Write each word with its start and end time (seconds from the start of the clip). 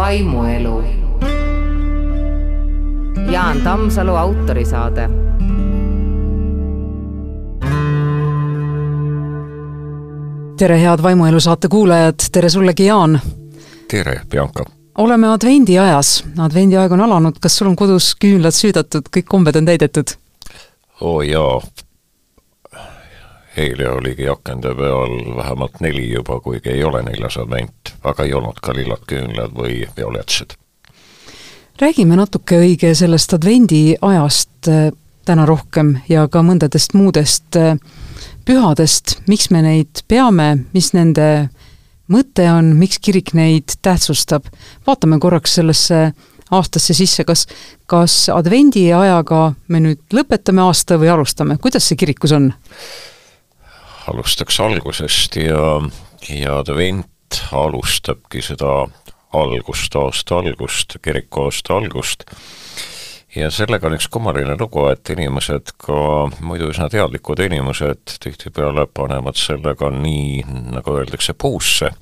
vaimuelu. 0.00 0.84
Jaan 3.30 3.60
Tammsalu 3.60 4.16
autorisaade. 4.16 5.08
tere, 10.56 10.80
head 10.82 11.02
Vaimuelu 11.02 11.40
saate 11.40 11.68
kuulajad, 11.68 12.14
tere 12.32 12.48
sullegi, 12.48 12.86
Jaan! 12.86 13.20
tere, 13.90 14.20
Bianca! 14.30 14.64
oleme 14.98 15.28
advendiajas, 15.28 16.24
advendiaeg 16.38 16.92
on 16.92 17.00
alanud, 17.00 17.36
kas 17.40 17.56
sul 17.56 17.68
on 17.68 17.76
kodus 17.76 18.14
küünlad 18.24 18.56
süüdatud, 18.56 19.08
kõik 19.16 19.28
kombed 19.28 19.56
on 19.56 19.68
täidetud? 19.68 20.16
oo 21.00 21.16
oh, 21.16 21.22
jaa, 21.22 21.60
eile 23.56 23.90
oligi 23.90 24.28
akende 24.28 24.74
peal 24.74 25.36
vähemalt 25.36 25.80
neli 25.80 26.12
juba, 26.12 26.40
kuigi 26.40 26.70
ei 26.70 26.84
ole 26.84 27.02
neljas 27.02 27.36
advent, 27.40 27.94
aga 28.04 28.24
ei 28.24 28.34
olnud 28.34 28.60
ka 28.62 28.74
lillad 28.74 29.02
küünlad 29.10 29.54
või 29.56 29.84
violetsed. 29.96 30.54
räägime 31.80 32.16
natuke 32.16 32.58
õige 32.60 32.94
sellest 32.94 33.32
advendiajast 33.34 34.68
äh, 34.68 34.90
täna 35.24 35.46
rohkem 35.46 35.96
ja 36.08 36.28
ka 36.28 36.42
mõndadest 36.42 36.94
muudest 36.94 37.56
äh, 37.56 37.76
pühadest, 38.44 39.18
miks 39.26 39.50
me 39.50 39.62
neid 39.62 40.02
peame, 40.08 40.66
mis 40.72 40.92
nende 40.92 41.48
mõte 42.10 42.46
on, 42.52 42.74
miks 42.76 42.98
kirik 42.98 43.34
neid 43.34 43.76
tähtsustab. 43.82 44.44
vaatame 44.86 45.18
korraks 45.18 45.54
sellesse 45.54 46.12
aastasse 46.50 46.94
sisse, 46.94 47.24
kas, 47.24 47.46
kas 47.86 48.28
advendiajaga 48.34 49.52
me 49.68 49.80
nüüd 49.80 50.00
lõpetame 50.14 50.64
aasta 50.66 50.98
või 50.98 51.12
alustame, 51.12 51.58
kuidas 51.62 51.86
see 51.88 51.96
kirikus 51.96 52.34
on? 52.34 52.52
Alustaks 54.08 54.60
algusest 54.60 55.36
ja, 55.36 55.80
ja 56.28 56.58
advent 56.58 57.42
alustabki 57.52 58.42
seda 58.42 58.86
algust, 59.32 59.94
aasta 59.96 60.40
algust, 60.40 60.96
kiriku 61.02 61.46
aasta 61.46 61.76
algust. 61.76 62.24
ja 63.36 63.50
sellega 63.50 63.86
on 63.86 63.94
üks 63.94 64.08
kummaline 64.10 64.56
lugu, 64.58 64.86
et 64.90 65.10
inimesed, 65.14 65.74
ka 65.78 66.00
muidu 66.42 66.72
üsna 66.72 66.88
teadlikud 66.90 67.38
inimesed, 67.44 68.16
tihtipeale 68.24 68.88
panevad 68.90 69.38
sellega 69.38 69.92
nii, 69.94 70.42
nagu 70.74 70.96
öeldakse, 70.98 71.34
puusse 71.38 71.92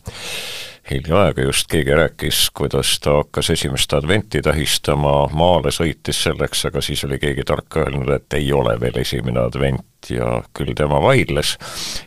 hiljaaega 0.90 1.42
just 1.42 1.68
keegi 1.70 1.94
rääkis, 1.94 2.50
kuidas 2.54 3.00
ta 3.00 3.18
hakkas 3.20 3.50
esimest 3.50 3.92
adventi 3.92 4.42
tähistama, 4.42 5.28
maale 5.32 5.72
sõitis 5.74 6.22
selleks, 6.24 6.64
aga 6.68 6.80
siis 6.84 7.04
oli 7.04 7.18
keegi 7.18 7.44
tark 7.46 7.76
öelnud, 7.76 8.10
et 8.14 8.38
ei 8.38 8.52
ole 8.52 8.74
veel 8.80 8.98
esimene 9.02 9.40
advent 9.40 10.10
ja 10.10 10.42
küll 10.56 10.74
tema 10.78 11.00
vaidles, 11.02 11.56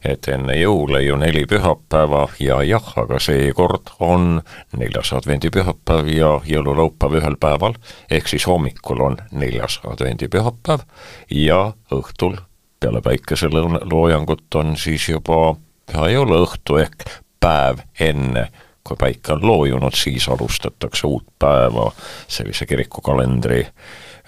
et 0.03 0.27
enne 0.31 0.55
jõule 0.57 1.03
ju 1.03 1.17
neli 1.19 1.43
pühapäeva 1.49 2.27
ja 2.39 2.61
jah, 2.65 2.93
aga 2.97 3.19
seekord 3.19 3.93
on 3.99 4.41
neljas 4.77 5.13
advendipühapäev 5.17 6.13
ja 6.15 6.31
jõululaupäev 6.47 7.19
ühel 7.21 7.37
päeval, 7.39 7.75
ehk 8.09 8.31
siis 8.31 8.47
hommikul 8.49 9.03
on 9.11 9.19
neljas 9.31 9.81
advendipühapäev 9.83 10.87
ja 11.35 11.65
õhtul 11.91 12.39
peale 12.81 13.01
päikeseloojangut 13.05 14.55
on 14.55 14.77
siis 14.77 15.09
juba 15.09 15.53
püha 15.91 16.07
jõuluõhtu 16.15 16.81
ehk 16.81 17.05
päev 17.41 17.83
enne 17.99 18.47
kui 18.83 18.97
päike 18.97 19.33
on 19.33 19.47
loojunud, 19.47 19.95
siis 19.95 20.29
alustatakse 20.29 21.07
uut 21.07 21.25
päeva 21.39 21.91
sellise 22.27 22.65
kirikukalendri 22.65 23.67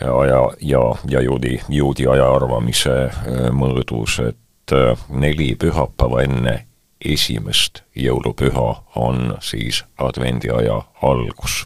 aja 0.02 0.42
ja, 0.62 0.84
ja 1.10 1.22
juudi, 1.22 1.60
juudi 1.70 2.08
aja 2.08 2.30
arvamise 2.36 2.94
äh, 3.06 3.50
mõõdus, 3.52 4.20
et 4.28 4.74
äh, 4.76 5.08
neli 5.10 5.56
pühapäeva 5.56 6.24
enne 6.24 6.58
esimest 7.04 7.84
jõulupüha 7.96 8.68
on 8.96 9.38
siis 9.44 9.84
advendiaja 10.00 10.82
algus 11.02 11.64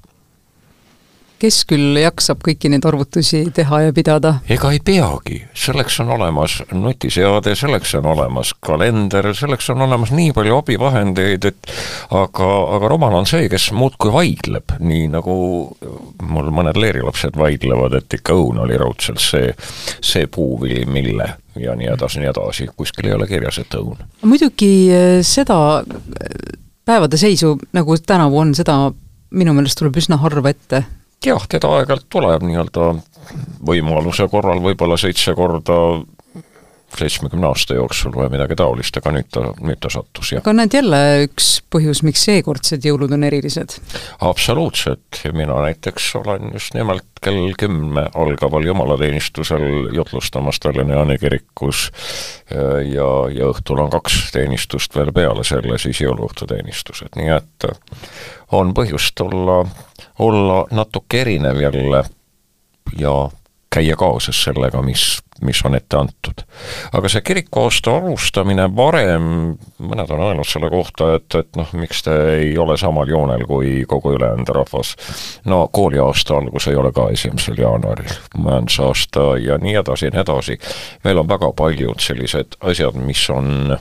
kes 1.41 1.61
küll 1.69 1.97
jaksab 2.01 2.41
kõiki 2.45 2.71
neid 2.71 2.85
arvutusi 2.87 3.43
teha 3.55 3.81
ja 3.87 3.93
pidada? 3.95 4.33
ega 4.49 4.71
ei 4.73 4.79
peagi, 4.83 5.39
selleks 5.57 5.99
on 6.03 6.11
olemas 6.17 6.59
nutiseade, 6.71 7.53
selleks 7.57 7.93
on 7.99 8.09
olemas 8.13 8.53
kalender, 8.63 9.29
selleks 9.37 9.69
on 9.73 9.85
olemas 9.85 10.13
nii 10.15 10.33
palju 10.37 10.57
abivahendeid, 10.61 11.47
et 11.51 11.71
aga, 12.15 12.49
aga 12.77 12.91
rumal 12.91 13.19
on 13.19 13.29
see, 13.29 13.47
kes 13.51 13.69
muudkui 13.77 14.13
vaidleb, 14.13 14.77
nii 14.79 15.07
nagu 15.13 15.37
mul 16.27 16.51
mõned 16.53 16.79
leerilapsed 16.79 17.37
vaidlevad, 17.37 17.99
et 18.01 18.19
ikka 18.19 18.37
õun 18.37 18.61
oli 18.65 18.79
raudselt 18.79 19.21
see, 19.21 19.53
see 20.01 20.27
puuvili, 20.31 20.85
mille 20.89 21.29
ja 21.57 21.73
nii 21.77 21.89
edasi, 21.93 22.21
nii 22.21 22.31
edasi, 22.31 22.69
kuskil 22.77 23.09
ei 23.09 23.17
ole 23.17 23.27
kirjas, 23.29 23.61
et 23.61 23.77
õun. 23.77 23.97
muidugi 24.25 24.71
eh, 24.93 25.19
seda 25.25 25.81
eh, 25.81 26.37
päevade 26.85 27.17
seisu, 27.19 27.55
nagu 27.77 27.97
tänavu 27.97 28.43
on, 28.43 28.53
seda 28.57 28.77
minu 29.37 29.53
meelest 29.53 29.79
tuleb 29.79 29.97
üsna 29.99 30.19
harva 30.21 30.53
ette 30.53 30.85
jah, 31.25 31.47
teda 31.49 31.71
aeg-ajalt 31.77 32.07
tuleb 32.13 32.45
nii-öelda 32.47 32.91
võimaluse 33.67 34.27
korral 34.31 34.61
võib-olla 34.63 34.97
seitse 34.99 35.33
korda 35.35 35.77
seitsmekümne 36.97 37.47
aasta 37.49 37.75
jooksul 37.75 38.13
või 38.15 38.29
midagi 38.31 38.55
taolist, 38.57 38.95
aga 38.97 39.11
nüüd 39.17 39.27
ta, 39.33 39.43
nüüd 39.59 39.79
ta 39.83 39.91
sattus, 39.91 40.31
jah. 40.31 40.41
aga 40.41 40.53
näed 40.55 40.77
jälle 40.77 41.01
üks 41.25 41.49
põhjus, 41.73 42.01
miks 42.07 42.23
seekordsed 42.27 42.87
jõulud 42.87 43.11
on 43.13 43.25
erilised? 43.27 43.75
absoluutselt, 44.23 45.21
mina 45.35 45.59
näiteks 45.67 46.09
olen 46.21 46.53
just 46.55 46.77
nimelt 46.77 47.05
kell 47.21 47.53
kümme 47.59 48.07
algaval 48.15 48.65
jumalateenistusel 48.65 49.93
jutlustamas 49.95 50.61
Tallinna 50.63 50.99
Jaani 50.99 51.17
kirikus 51.21 51.87
ja, 52.93 53.09
ja 53.33 53.49
õhtul 53.51 53.81
on 53.83 53.91
kaks 53.93 54.31
teenistust 54.31 54.95
veel 54.95 55.11
peale 55.15 55.43
selle, 55.47 55.79
siis 55.81 56.01
jõuluõhtuteenistused, 56.05 57.17
nii 57.19 57.33
et 57.35 57.67
on 58.55 58.71
põhjust 58.77 59.19
olla, 59.25 59.63
olla 60.23 60.61
natuke 60.71 61.21
erinev 61.25 61.59
jälle 61.61 62.05
ja 62.97 63.15
käia 63.73 63.95
kaasas 63.99 64.43
sellega, 64.43 64.81
mis, 64.81 65.19
mis 65.41 65.61
on 65.65 65.75
ette 65.75 65.97
antud. 65.97 66.43
aga 66.93 67.09
see 67.09 67.21
kirikuaasta 67.25 67.95
alustamine 67.99 68.67
varem, 68.75 69.27
mõned 69.79 70.13
on 70.13 70.23
öelnud 70.29 70.47
selle 70.47 70.69
kohta, 70.73 71.13
et, 71.17 71.27
et 71.35 71.59
noh, 71.59 71.73
miks 71.77 72.03
te 72.05 72.15
ei 72.37 72.57
ole 72.57 72.77
samal 72.77 73.09
joonel 73.09 73.45
kui 73.49 73.83
kogu 73.89 74.15
ülejäänud 74.17 74.49
rahvas. 74.55 74.95
no 75.45 75.67
kooliaasta 75.73 76.37
algus 76.37 76.67
ei 76.67 76.79
ole 76.79 76.91
ka 76.95 77.09
esimesel 77.13 77.59
jaanuaril, 77.61 78.13
majandusaasta 78.37 79.27
ja 79.43 79.59
nii 79.61 79.75
edasi 79.83 80.09
ja 80.09 80.15
nii 80.15 80.23
edasi. 80.25 80.59
meil 81.03 81.23
on 81.23 81.29
väga 81.29 81.51
paljud 81.57 82.01
sellised 82.03 82.59
asjad, 82.61 82.97
mis 82.97 83.29
on, 83.29 83.77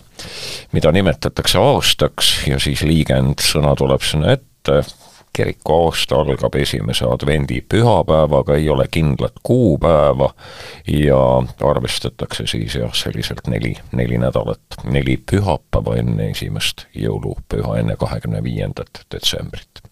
mida 0.72 0.92
nimetatakse 0.92 1.58
aastaks 1.58 2.36
ja 2.46 2.60
siis 2.60 2.82
liigendsõna 2.86 3.74
tuleb 3.78 4.04
sinna 4.04 4.36
ette 4.36 4.82
kiriku 5.36 5.74
aasta 5.86 6.16
algab 6.16 6.54
esimese 6.54 7.04
advendi 7.04 7.60
pühapäevaga, 7.68 8.56
ei 8.56 8.68
ole 8.72 8.86
kindlat 8.90 9.36
kuupäeva 9.42 10.30
ja 10.88 11.20
arvestatakse 11.70 12.46
siis 12.46 12.74
jah, 12.74 12.94
selliselt 12.94 13.46
neli, 13.52 13.74
neli 13.92 14.18
nädalat, 14.18 14.80
neli 14.84 15.18
pühapäeva 15.30 15.98
enne 16.00 16.30
esimest 16.32 16.86
jõulupüha, 16.96 17.78
enne 17.82 17.96
kahekümne 18.00 18.42
viiendat 18.42 19.04
detsembrit. 19.14 19.82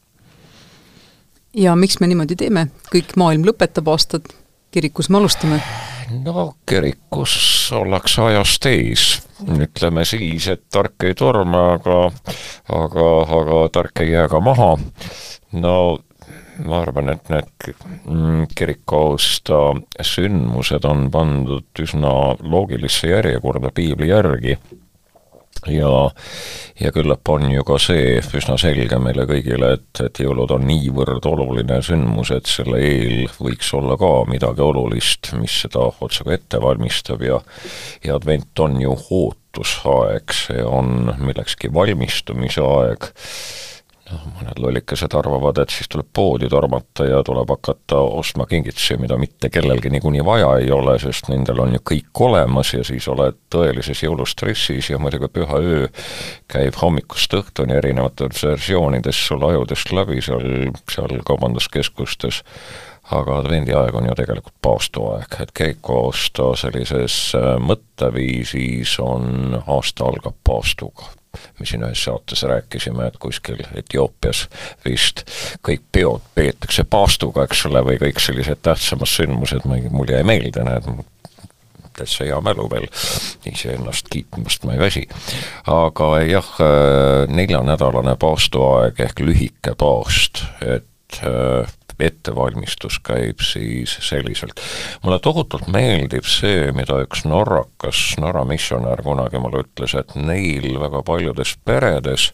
ja 1.54 1.76
miks 1.76 2.00
me 2.00 2.08
niimoodi 2.10 2.36
teeme, 2.36 2.68
kõik 2.94 3.16
maailm 3.16 3.44
lõpetab 3.44 3.90
aastat, 3.92 4.32
kirikus 4.72 5.10
me 5.10 5.20
alustame? 5.20 5.60
No 6.10 6.54
kirikus 6.68 7.34
ollakse 7.72 8.22
ajast 8.22 8.66
ees, 8.66 9.04
ütleme 9.58 10.04
siis, 10.08 10.48
et 10.52 10.64
tark 10.72 11.06
ei 11.08 11.14
torma, 11.18 11.74
aga 11.78 12.00
aga, 12.72 13.06
aga 13.38 13.60
tark 13.72 14.04
ei 14.04 14.12
jää 14.14 14.28
ka 14.28 14.40
maha. 14.40 14.74
No 15.52 15.74
ma 16.64 16.80
arvan, 16.82 17.10
et 17.14 17.30
need 17.32 18.48
kirikuausta 18.54 19.60
sündmused 20.06 20.86
on 20.88 21.08
pandud 21.14 21.82
üsna 21.82 22.14
loogilisse 22.42 23.10
järjekorda 23.10 23.72
piibli 23.74 24.08
järgi 24.12 24.58
ja, 25.72 25.90
ja 26.80 26.92
küllap 26.94 27.28
on 27.32 27.48
ju 27.52 27.64
ka 27.66 27.78
see 27.82 28.18
üsna 28.20 28.56
selge 28.60 28.98
meile 29.02 29.26
kõigile, 29.30 29.74
et, 29.78 30.02
et 30.04 30.22
jõulud 30.24 30.54
on 30.56 30.66
niivõrd 30.68 31.26
oluline 31.30 31.80
sündmus, 31.84 32.32
et 32.34 32.50
selle 32.50 32.80
eel 32.84 33.28
võiks 33.38 33.72
olla 33.76 33.98
ka 34.00 34.12
midagi 34.30 34.64
olulist, 34.64 35.32
mis 35.40 35.60
seda 35.64 35.88
otsaga 36.04 36.36
ette 36.36 36.62
valmistab. 36.62 37.22
Ja 37.24 37.40
ja 38.04 38.16
advent 38.18 38.58
on 38.60 38.80
ju 38.80 38.94
ootusaeg, 38.94 40.34
see 40.34 40.64
on 40.64 41.14
millekski 41.20 41.70
valmistumise 41.74 42.64
aeg 42.64 43.12
noh, 44.10 44.24
mõned 44.36 44.60
lollikesed 44.60 45.14
arvavad, 45.16 45.58
et 45.62 45.72
siis 45.72 45.88
tuleb 45.90 46.08
poodi 46.16 46.48
tormata 46.52 47.06
ja 47.08 47.22
tuleb 47.26 47.50
hakata 47.54 48.00
ostma 48.18 48.46
kingitusi, 48.50 48.98
mida 49.00 49.16
mitte 49.20 49.50
kellelgi 49.52 49.92
niikuinii 49.94 50.24
vaja 50.26 50.50
ei 50.60 50.70
ole, 50.74 50.98
sest 51.02 51.30
nendel 51.32 51.62
on 51.64 51.76
ju 51.76 51.82
kõik 51.92 52.22
olemas 52.28 52.74
ja 52.74 52.84
siis 52.86 53.08
oled 53.08 53.38
tõelises 53.52 54.04
jõulustressis 54.04 54.90
ja 54.92 55.00
muidugi 55.00 55.30
püha 55.32 55.60
öö 55.60 55.86
käib 56.50 56.76
hommikust 56.80 57.34
õhtuni 57.38 57.78
erinevates 57.80 58.44
versioonides 58.44 59.24
sul 59.28 59.44
ajudest 59.48 59.92
läbi 59.96 60.20
seal, 60.24 60.70
seal 60.92 61.16
kaubanduskeskustes, 61.26 62.42
aga 63.14 63.40
advendiaeg 63.40 63.96
on 63.96 64.08
ju 64.08 64.14
tegelikult 64.20 64.56
paastuaeg, 64.64 65.40
et 65.40 65.52
keikuaasta 65.56 66.52
sellises 66.60 67.18
äh, 67.38 67.54
mõtteviisis 67.60 68.98
on, 69.04 69.60
aasta 69.64 70.08
algab 70.08 70.36
paastuga 70.44 71.12
me 71.58 71.66
siin 71.68 71.84
ühes 71.86 72.04
saates 72.06 72.42
rääkisime, 72.48 73.08
et 73.08 73.18
kuskil 73.22 73.62
Etioopias 73.74 74.46
vist 74.84 75.24
kõik 75.64 75.84
peod 75.92 76.24
peetakse 76.34 76.84
paastuga, 76.84 77.46
eks 77.48 77.66
ole, 77.70 77.84
või 77.86 77.98
kõik 78.02 78.22
sellised 78.22 78.62
tähtsamad 78.62 79.10
sündmused, 79.10 79.66
ma 79.68 79.78
ei, 79.78 79.90
mul 79.90 80.12
jäi 80.14 80.24
meelde, 80.26 80.64
näed, 80.66 80.88
täitsa 81.94 82.24
hea 82.26 82.40
mälu 82.44 82.66
veel, 82.70 82.88
iseennast 83.46 84.10
kiitmast 84.10 84.66
ma 84.66 84.74
ei 84.74 84.82
väsi. 84.82 85.04
aga 85.70 86.10
jah, 86.26 86.50
neljanädalane 87.30 88.16
paastuaeg 88.20 89.00
ehk 89.06 89.24
lühike 89.24 89.76
paast, 89.78 90.44
et 90.60 91.20
ettevalmistus 92.00 92.98
käib 93.04 93.42
siis 93.44 93.96
selliselt. 94.08 94.60
mulle 95.02 95.18
tohutult 95.18 95.68
meeldib 95.68 96.26
see, 96.28 96.70
mida 96.72 97.00
üks 97.04 97.24
norrakas, 97.28 98.02
Norra 98.20 98.44
missionär 98.48 99.02
kunagi 99.02 99.40
mulle 99.42 99.64
ütles, 99.64 99.94
et 99.98 100.14
neil 100.14 100.80
väga 100.80 101.02
paljudes 101.06 101.56
peredes 101.64 102.32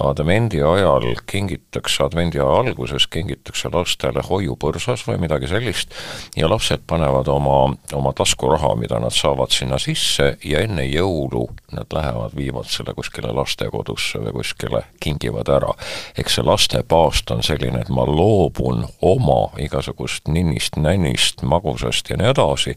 advendi 0.00 0.62
ajal 0.62 1.14
kingitakse, 1.26 2.04
advendi 2.04 2.40
aja 2.40 2.60
alguses 2.60 3.06
kingitakse 3.10 3.70
lastele 3.72 4.22
hoiupõrsas 4.28 5.04
või 5.08 5.18
midagi 5.24 5.50
sellist 5.50 5.94
ja 6.36 6.48
lapsed 6.50 6.84
panevad 6.86 7.28
oma, 7.32 7.74
oma 7.94 8.12
taskuraha, 8.16 8.74
mida 8.78 9.00
nad 9.02 9.14
saavad 9.14 9.54
sinna 9.54 9.78
sisse 9.82 10.36
ja 10.44 10.62
enne 10.64 10.86
jõulu 10.86 11.46
nad 11.72 11.90
lähevad, 11.92 12.36
viivad 12.36 12.68
selle 12.70 12.94
kuskile 12.96 13.32
lastekodusse 13.34 14.22
või 14.22 14.36
kuskile, 14.40 14.84
kingivad 15.00 15.48
ära. 15.52 15.74
eks 16.18 16.38
see 16.38 16.46
lastepaast 16.46 17.30
on 17.34 17.42
selline, 17.42 17.80
et 17.80 17.90
ma 17.92 18.06
loobun 18.06 18.86
oma 19.02 19.40
igasugust 19.58 20.28
ninnist-nännist, 20.28 21.42
magusast 21.42 22.10
ja 22.10 22.16
nii 22.16 22.30
edasi, 22.30 22.76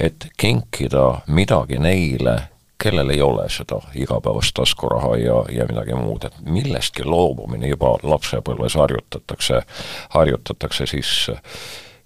et 0.00 0.28
kinkida 0.36 1.22
midagi 1.26 1.78
neile, 1.78 2.51
kellel 2.82 3.10
ei 3.14 3.22
ole 3.22 3.46
seda 3.52 3.78
igapäevast 3.94 4.54
taskuraha 4.58 5.16
ja, 5.20 5.38
ja 5.54 5.66
midagi 5.68 5.94
muud, 5.94 6.26
et 6.26 6.40
millestki 6.46 7.06
loobumine 7.06 7.70
juba 7.70 7.94
lapsepõlves 8.02 8.76
harjutatakse, 8.80 9.62
harjutatakse 10.16 10.86
sisse. 10.90 11.38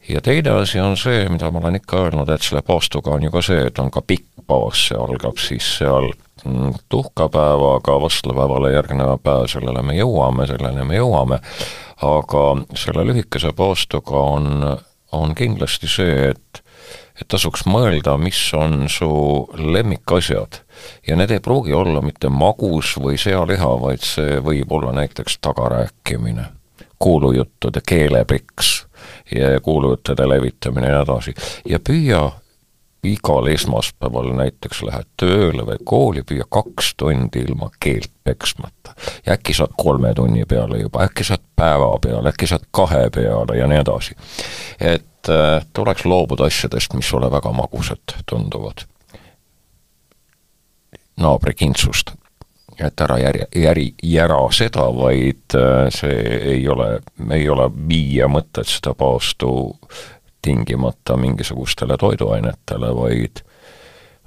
ja 0.09 0.21
teine 0.21 0.51
asi 0.61 0.81
on 0.81 0.97
see, 0.97 1.25
mida 1.29 1.51
ma 1.51 1.63
olen 1.65 1.81
ikka 1.81 2.05
öelnud, 2.05 2.31
et 2.31 2.43
selle 2.43 2.63
paastuga 2.63 3.17
on 3.17 3.27
ju 3.27 3.33
ka 3.35 3.43
see, 3.43 3.67
et 3.71 3.79
on 3.83 3.91
ka 3.91 4.03
pikk 4.07 4.29
paas, 4.47 4.89
see 4.89 4.99
algab 4.99 5.41
siis 5.43 5.71
seal 5.79 6.11
mm, 6.45 6.77
tuhkapäevaga, 6.89 7.97
vastlapäevale 8.03 8.73
järgneva 8.77 9.17
päev, 9.19 9.49
sellele 9.51 9.83
me 9.83 9.97
jõuame, 9.99 10.47
selleni 10.47 10.85
me 10.87 11.01
jõuame, 11.01 11.41
aga 12.07 12.45
selle 12.77 13.09
lühikese 13.09 13.53
paastuga 13.57 14.23
on, 14.37 14.63
on 15.17 15.35
kindlasti 15.35 15.91
see, 15.91 16.31
et 16.35 16.66
et 17.21 17.29
tasuks 17.29 17.65
mõelda, 17.67 18.17
mis 18.21 18.39
on 18.55 18.89
su 18.93 19.09
lemmikasjad. 19.57 20.61
ja 21.07 21.17
need 21.17 21.31
ei 21.31 21.41
pruugi 21.41 21.73
olla 21.73 22.03
mitte 22.03 22.29
magus 22.29 22.97
või 23.01 23.19
sealiha, 23.19 23.73
vaid 23.81 24.05
see 24.05 24.41
võib 24.41 24.73
olla 24.73 24.93
näiteks 24.93 25.39
tagarääkimine, 25.41 26.45
kuulujuttude 26.99 27.81
keelepiks 27.87 28.87
kuulujuttude 29.63 30.29
levitamine 30.29 30.87
ja 30.87 30.99
nii 30.99 31.03
edasi. 31.03 31.35
ja 31.69 31.79
püüa 31.79 32.31
igal 33.13 33.47
esmaspäeval 33.53 34.33
näiteks 34.37 34.83
lähed 34.87 35.09
tööle 35.21 35.67
või 35.67 35.79
kooli, 35.85 36.23
püüa 36.27 36.47
kaks 36.51 36.95
tundi 36.99 37.45
ilma 37.47 37.71
keelt 37.81 38.11
peksmata. 38.25 38.95
ja 39.27 39.33
äkki 39.33 39.55
saad 39.55 39.75
kolme 39.77 40.15
tunni 40.15 40.45
peale 40.45 40.79
juba, 40.79 41.05
äkki 41.05 41.25
saad 41.25 41.45
päeva 41.57 41.99
peale, 42.03 42.29
äkki 42.29 42.47
saad 42.47 42.67
kahe 42.71 43.09
peale 43.11 43.59
ja 43.59 43.67
nii 43.67 43.79
edasi. 43.79 44.17
et 44.81 45.31
äh, 45.31 45.67
tuleks 45.73 46.05
loobuda 46.05 46.45
asjadest, 46.45 46.95
mis 46.95 47.09
sulle 47.09 47.31
väga 47.31 47.53
magusad 47.53 48.17
tunduvad. 48.31 48.87
naabri 51.17 51.55
kintsust. 51.55 52.11
et 52.81 53.01
ära 53.01 53.19
järje, 53.19 53.47
järi, 53.57 53.95
jära 54.03 54.41
seda, 54.53 54.91
vaid 54.93 55.55
äh, 55.55 55.87
see 55.91 56.41
ei 56.57 56.69
ole, 56.69 57.01
ei 57.31 57.49
ole 57.49 57.71
viia 57.89 58.29
mõtet 58.29 58.69
seda 58.69 58.95
paastu 58.95 59.79
tingimata 60.47 61.17
mingisugustele 61.21 61.99
toiduainetele, 62.01 62.93
vaid 62.97 63.43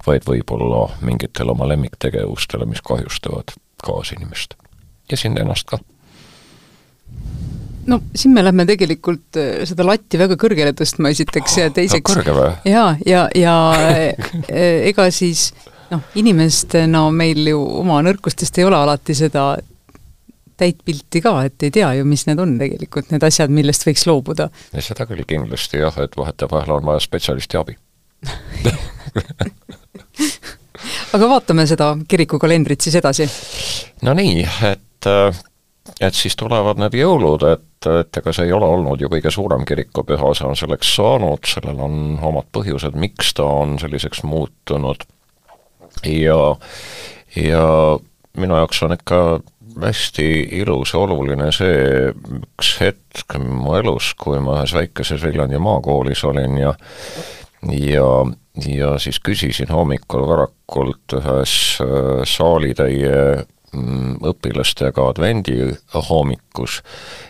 vaid 0.08 0.24
võib-olla 0.28 0.86
mingitele 1.04 1.52
oma 1.52 1.68
lemmiktegevustele, 1.68 2.66
mis 2.70 2.82
kahjustavad 2.88 3.52
kaasinimest 3.84 4.56
ja 5.12 5.18
sind 5.18 5.40
ennast 5.42 5.68
ka 5.68 5.80
no 7.90 8.00
siin 8.16 8.34
me 8.36 8.44
lähme 8.46 8.66
tegelikult 8.70 9.40
äh, 9.40 9.64
seda 9.70 9.86
latti 9.88 10.20
väga 10.22 10.38
kõrgele 10.40 10.74
tõstma 10.78 11.12
esiteks 11.14 11.58
ja 11.62 11.74
teiseks 11.74 12.12
kõrge 12.12 12.36
või? 12.36 12.54
jaa, 12.70 12.94
ja, 13.06 13.26
ja, 13.36 13.56
ja 13.76 13.90
äh, 14.48 14.88
ega 14.92 15.10
siis 15.16 15.50
noh, 15.92 16.04
inimestena 16.20 17.06
meil 17.14 17.48
ju 17.50 17.62
oma 17.82 18.02
nõrkustest 18.06 18.62
ei 18.62 18.68
ole 18.70 18.78
alati 18.80 19.18
seda 19.18 19.52
täit 20.60 20.82
pilti 20.86 21.22
ka, 21.24 21.34
et 21.48 21.68
ei 21.68 21.72
tea 21.74 21.90
ju, 22.00 22.08
mis 22.08 22.26
need 22.30 22.40
on 22.44 22.58
tegelikult, 22.60 23.12
need 23.14 23.24
asjad, 23.26 23.54
millest 23.54 23.86
võiks 23.88 24.06
loobuda. 24.10 24.50
seda 24.76 25.08
küll 25.10 25.26
kindlasti 25.28 25.82
jah, 25.82 25.96
et 26.04 26.18
vahetevahel 26.20 26.78
on 26.80 26.90
vaja 26.92 27.04
spetsialisti 27.08 27.60
abi 27.60 27.78
aga 31.16 31.30
vaatame 31.30 31.64
seda 31.70 31.94
kirikukalendrit 32.08 32.82
siis 32.84 32.96
edasi. 33.00 33.30
no 34.04 34.16
nii, 34.18 34.44
et 34.72 35.08
et 36.00 36.16
siis 36.16 36.36
tulevad 36.38 36.80
need 36.80 36.96
jõulud, 37.00 37.44
et, 37.50 37.88
et 37.90 38.20
ega 38.22 38.34
see 38.36 38.48
ei 38.48 38.54
ole 38.56 38.68
olnud 38.68 39.02
ju 39.02 39.10
kõige 39.12 39.32
suurem 39.34 39.66
kirikupüha, 39.68 40.34
see 40.38 40.48
on 40.48 40.60
selleks 40.60 40.92
saanud, 41.00 41.48
sellel 41.50 41.80
on 41.84 41.96
omad 42.30 42.48
põhjused, 42.56 42.96
miks 43.00 43.34
ta 43.40 43.48
on 43.64 43.80
selliseks 43.82 44.24
muutunud 44.28 45.08
ja, 46.06 46.40
ja 47.36 47.66
minu 48.38 48.60
jaoks 48.62 48.84
on 48.86 48.96
ikka 48.96 49.22
hästi 49.84 50.28
ilus 50.62 50.94
ja 50.94 51.00
oluline 51.00 51.52
see 51.56 52.12
üks 52.40 52.76
hetk 52.82 53.38
mu 53.40 53.76
elus, 53.80 54.14
kui 54.20 54.40
ma 54.44 54.60
ühes 54.60 54.74
väikeses 54.76 55.24
Viljandi 55.24 55.60
maakoolis 55.62 56.24
olin 56.28 56.58
ja 56.58 56.74
ja, 57.68 58.10
ja 58.66 58.92
siis 59.00 59.20
küsisin 59.24 59.72
hommikul 59.74 60.28
varakult 60.28 61.18
ühes 61.20 61.54
äh, 61.84 62.22
saalitäie 62.28 63.46
õpilastega 63.74 65.04
advendi 65.12 65.58
hommikus, 66.10 66.80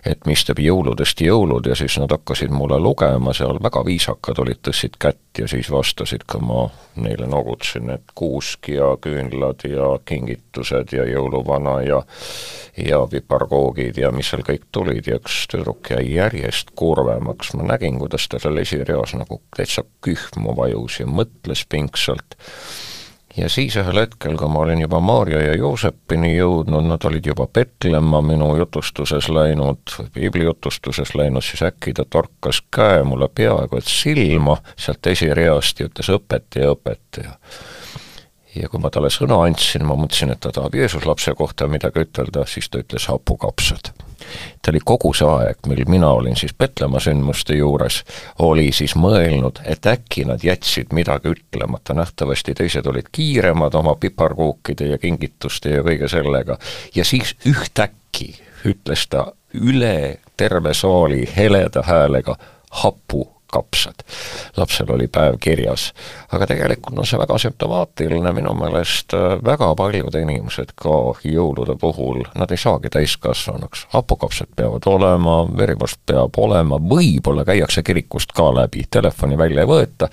et 0.08 0.26
mis 0.30 0.44
teeb 0.48 0.62
jõuludest 0.64 1.22
jõulud 1.24 1.68
ja 1.68 1.76
siis 1.76 1.98
nad 2.00 2.12
hakkasid 2.16 2.54
mulle 2.56 2.80
lugema 2.80 3.34
seal, 3.36 3.60
väga 3.64 3.84
viisakad 3.86 4.40
olid, 4.40 4.62
tõstsid 4.64 4.96
kätt 5.02 5.42
ja 5.42 5.48
siis 5.52 5.72
vastasid, 5.72 6.24
kui 6.30 6.42
ma 6.44 6.66
neile 7.00 7.28
noogutasin, 7.28 7.92
et 7.96 8.16
kuusk 8.16 8.72
ja 8.72 8.94
küünlad 9.02 9.66
ja 9.68 9.92
kingitused 10.06 10.96
ja 10.96 11.08
jõuluvana 11.10 11.80
ja 11.88 12.04
ja 12.80 13.02
piparkoogid 13.12 13.98
ja 14.00 14.12
mis 14.16 14.30
seal 14.32 14.46
kõik 14.48 14.70
tulid 14.72 15.08
ja 15.10 15.18
üks 15.20 15.42
tüdruk 15.52 15.92
jäi 15.92 16.14
järjest 16.14 16.72
kurvemaks, 16.80 17.52
ma 17.60 17.68
nägin, 17.74 18.00
kuidas 18.00 18.30
ta 18.32 18.40
seal 18.40 18.58
esireas 18.62 19.16
nagu 19.20 19.42
täitsa 19.56 19.84
kühmu 20.06 20.56
vajus 20.56 21.02
ja 21.02 21.10
mõtles 21.10 21.66
pingsalt 21.68 22.38
ja 23.40 23.50
siis 23.50 23.76
ühel 23.80 24.02
hetkel, 24.02 24.36
kui 24.38 24.50
ma 24.52 24.64
olin 24.66 24.82
juba 24.84 25.00
Maarja 25.04 25.42
ja 25.44 25.56
Joosepini 25.58 26.34
jõudnud, 26.36 26.88
nad 26.90 27.06
olid 27.08 27.26
juba 27.32 27.48
Petlemma 27.48 28.22
minu 28.26 28.52
jutustuses 28.60 29.30
läinud, 29.34 29.96
piiblijutustuses 30.14 31.16
läinud, 31.16 31.46
siis 31.46 31.64
äkki 31.70 31.94
ta 31.98 32.06
torkas 32.10 32.62
käe 32.76 33.04
mulle 33.04 33.30
peaaegu 33.36 33.80
et 33.80 33.90
silma 33.90 34.58
sealt 34.76 35.08
esireast 35.08 35.80
ja 35.80 35.90
ütles 35.90 36.12
õpetaja, 36.16 36.74
õpetaja 36.76 37.38
ja 38.56 38.70
kui 38.70 38.82
ma 38.82 38.90
talle 38.94 39.12
sõna 39.14 39.40
andsin, 39.46 39.86
ma 39.86 39.96
mõtlesin, 40.00 40.34
et 40.34 40.42
ta 40.44 40.52
tahab 40.54 40.76
Jeesus 40.76 41.06
lapse 41.06 41.34
kohta 41.38 41.68
midagi 41.70 42.04
ütelda, 42.06 42.46
siis 42.50 42.70
ta 42.70 42.82
ütles 42.82 43.08
hapukapsad. 43.12 43.92
ta 44.62 44.72
oli 44.72 44.82
kogu 44.86 45.14
see 45.16 45.28
aeg, 45.28 45.62
mil 45.68 45.84
mina 45.88 46.10
olin 46.14 46.36
siis 46.38 46.54
Petlemma 46.54 47.00
sündmuste 47.00 47.56
juures, 47.56 48.04
oli 48.46 48.72
siis 48.76 48.96
mõelnud, 48.96 49.62
et 49.66 49.86
äkki 49.86 50.26
nad 50.26 50.44
jätsid 50.44 50.94
midagi 50.94 51.34
ütlemata, 51.34 51.94
nähtavasti 51.94 52.54
teised 52.54 52.86
olid 52.86 53.10
kiiremad 53.12 53.74
oma 53.76 53.96
piparkuukide 53.96 54.92
ja 54.92 54.98
kingituste 54.98 55.78
ja 55.78 55.84
kõige 55.86 56.10
sellega, 56.12 56.60
ja 56.96 57.06
siis 57.06 57.36
ühtäkki 57.48 58.34
ütles 58.66 59.08
ta 59.10 59.32
üle 59.54 60.20
terve 60.38 60.74
saali 60.74 61.24
heleda 61.36 61.84
häälega 61.88 62.36
hapu 62.84 63.39
kapsad. 63.52 64.04
lapsel 64.58 64.92
oli 64.92 65.08
päev 65.08 65.38
kirjas. 65.40 65.94
aga 66.32 66.48
tegelikult 66.48 67.00
on 67.00 67.06
see 67.06 67.20
väga 67.20 67.38
sümptomaatiline, 67.38 68.34
minu 68.34 68.54
meelest 68.54 69.14
äh, 69.14 69.38
väga 69.46 69.72
paljud 69.76 70.16
inimesed 70.16 70.74
ka 70.76 70.96
jõulude 71.24 71.76
puhul, 71.80 72.24
nad 72.36 72.52
ei 72.52 72.58
saagi 72.58 72.90
täiskasvanuks. 72.90 73.88
hapukapsad 73.94 74.54
peavad 74.56 74.86
olema, 74.86 75.42
verivorst 75.58 76.02
peab 76.06 76.38
olema, 76.38 76.80
võib-olla 76.80 77.46
käiakse 77.46 77.84
kirikust 77.84 78.34
ka 78.36 78.50
läbi, 78.56 78.86
telefoni 78.92 79.38
välja 79.38 79.66
ei 79.66 79.70
võeta, 79.70 80.10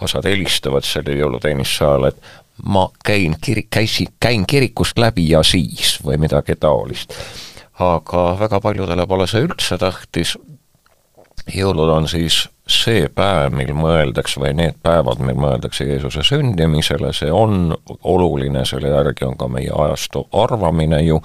osad 0.00 0.26
helistavad 0.28 0.86
selle 0.86 1.16
jõuluteenistuse 1.18 1.84
ajal, 1.84 2.10
et 2.10 2.20
ma 2.64 2.88
käin 3.04 3.36
kiri-, 3.46 3.68
käisin, 3.70 4.12
käin 4.20 4.46
kirikust 4.46 4.98
läbi 4.98 5.28
ja 5.30 5.42
siis 5.42 5.98
või 6.04 6.18
midagi 6.20 6.56
taolist 6.60 7.14
aga 7.82 8.24
väga 8.38 8.60
paljudele 8.60 9.06
pole 9.08 9.26
see 9.30 9.44
üldse 9.46 9.78
tähtis, 9.80 10.36
jõulud 11.50 11.90
on 11.96 12.08
siis 12.10 12.44
see 12.68 13.08
päev, 13.10 13.52
mil 13.56 13.72
mõeldakse, 13.74 14.40
või 14.40 14.52
need 14.56 14.78
päevad, 14.82 15.20
mil 15.24 15.38
mõeldakse 15.38 15.86
Jeesuse 15.88 16.22
sündimisele, 16.26 17.12
see 17.16 17.32
on 17.32 17.74
oluline, 18.08 18.64
selle 18.68 18.92
järgi 18.92 19.26
on 19.26 19.36
ka 19.38 19.48
meie 19.50 19.72
ajastu 19.74 20.24
arvamine 20.44 21.02
ju, 21.02 21.18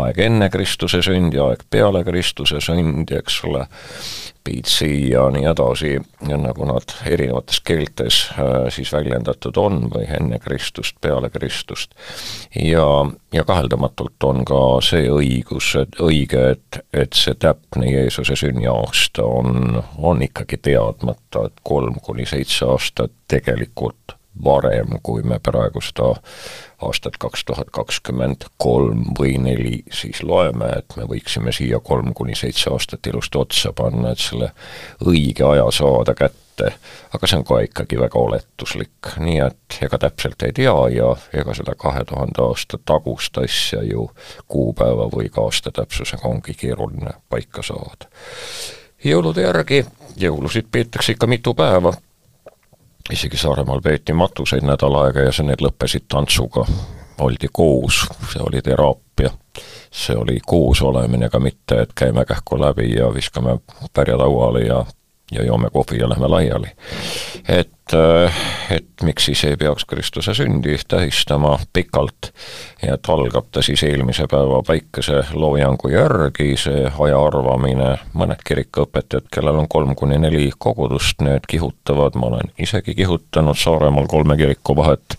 aeg 0.00 0.22
enne 0.28 0.48
Kristuse 0.52 1.02
sündi, 1.04 1.40
aeg 1.44 1.66
peale 1.70 2.04
Kristuse 2.08 2.62
sündi, 2.64 3.18
eks 3.20 3.42
ole, 3.44 3.66
Piitsi 4.48 5.10
ja 5.10 5.26
nii 5.30 5.44
edasi, 5.50 5.90
nagu 6.24 6.64
nad 6.64 6.94
erinevates 7.06 7.60
keeltes 7.60 8.20
äh, 8.32 8.70
siis 8.72 8.92
väljendatud 8.96 9.60
on 9.60 9.82
või 9.92 10.06
enne 10.08 10.38
Kristust, 10.40 10.96
peale 11.04 11.28
Kristust. 11.30 11.92
ja, 12.56 12.86
ja 13.32 13.44
kaheldamatult 13.44 14.24
on 14.24 14.44
ka 14.48 14.62
see 14.88 15.10
õigus, 15.12 15.74
et 15.82 16.00
õige, 16.00 16.44
et, 16.56 16.80
et 16.96 17.12
see 17.12 17.36
täpne 17.36 17.92
Jeesuse 17.92 18.38
sünniaasta 18.40 19.26
on, 19.28 19.82
on 19.98 20.24
ikkagi 20.24 20.62
teadmata, 20.70 21.50
et 21.50 21.60
kolm 21.62 22.00
kuni 22.00 22.24
seitse 22.26 22.64
aastat 22.72 23.12
tegelikult 23.28 24.17
varem, 24.44 24.98
kui 25.02 25.22
me 25.22 25.38
praegu 25.42 25.80
seda 25.84 26.14
aastat 26.82 27.16
kaks 27.18 27.44
tuhat 27.44 27.70
kakskümmend 27.74 28.44
kolm 28.56 29.02
või 29.18 29.34
neli 29.42 29.82
siis 29.92 30.22
loeme, 30.22 30.70
et 30.78 30.96
me 30.96 31.06
võiksime 31.10 31.52
siia 31.54 31.80
kolm 31.84 32.12
kuni 32.14 32.36
seitse 32.38 32.70
aastat 32.70 33.06
ilusti 33.10 33.38
otsa 33.38 33.72
panna, 33.74 34.12
et 34.12 34.22
selle 34.22 34.52
õige 35.06 35.46
aja 35.48 35.66
saada 35.74 36.14
kätte, 36.18 36.70
aga 37.14 37.30
see 37.30 37.40
on 37.40 37.46
ka 37.48 37.60
ikkagi 37.66 37.98
väga 37.98 38.22
oletuslik, 38.22 39.12
nii 39.18 39.38
et 39.48 39.78
ega 39.82 39.98
täpselt 40.06 40.42
ei 40.46 40.54
tea 40.54 40.76
ja 40.94 41.12
ega 41.34 41.54
seda 41.58 41.74
kahe 41.78 42.04
tuhande 42.06 42.42
aasta 42.46 42.78
tagust 42.78 43.38
asja 43.42 43.82
ju 43.82 44.08
kuupäeva 44.46 45.10
või 45.14 45.32
ka 45.34 45.48
aasta 45.48 45.74
täpsusega 45.74 46.30
ongi 46.30 46.54
keeruline 46.54 47.18
paika 47.28 47.62
saada. 47.62 48.10
jõulude 49.04 49.42
järgi, 49.42 49.84
jõulusid 50.16 50.70
peetakse 50.70 51.14
ikka 51.14 51.26
mitu 51.26 51.54
päeva 51.54 51.92
isegi 53.12 53.36
Saaremaal 53.36 53.80
peeti 53.80 54.12
matuseid 54.12 54.64
nädal 54.66 54.94
aega 55.02 55.28
ja 55.28 55.32
see, 55.32 55.46
need 55.48 55.62
lõppesid 55.64 56.08
tantsuga. 56.08 56.66
oldi 57.18 57.48
koos, 57.52 58.04
see 58.32 58.42
oli 58.42 58.62
teraapia. 58.62 59.30
see 59.90 60.16
oli 60.16 60.40
koos 60.46 60.82
olemine, 60.82 61.26
aga 61.26 61.40
mitte, 61.40 61.80
et 61.82 61.92
käime 61.94 62.24
kähku 62.24 62.60
läbi 62.60 62.92
ja 62.94 63.14
viskame 63.14 63.58
pärjad 63.92 64.18
lauale 64.18 64.60
ja 64.60 64.84
ja 65.32 65.44
joome 65.44 65.70
kohvi 65.72 65.98
ja 65.98 66.08
lähme 66.08 66.28
laiali. 66.28 66.66
et, 67.48 67.94
äh, 67.94 68.34
et 68.70 69.02
miks 69.02 69.24
siis 69.24 69.44
ei 69.44 69.56
peaks 69.56 69.84
Kristuse 69.84 70.34
sündi 70.34 70.78
tähistama 70.88 71.58
pikalt? 71.72 72.32
Ja 72.82 72.94
et 72.94 73.08
algab 73.08 73.44
ta 73.52 73.62
siis 73.62 73.82
eelmise 73.82 74.26
päeva 74.30 74.62
päikese 74.66 75.22
loojangu 75.32 75.88
järgi, 75.88 76.56
see 76.56 76.84
aja 76.98 77.20
arvamine, 77.26 77.94
mõned 78.14 78.42
kirikuõpetajad, 78.46 79.28
kellel 79.34 79.62
on 79.62 79.68
kolm 79.68 79.94
kuni 79.94 80.18
neli 80.18 80.50
kogudust, 80.58 81.20
need 81.20 81.48
kihutavad, 81.48 82.16
ma 82.16 82.32
olen 82.32 82.52
isegi 82.58 82.94
kihutanud 82.94 83.58
Saaremaal 83.58 84.06
kolme 84.06 84.36
kiriku 84.36 84.76
vahet 84.76 85.18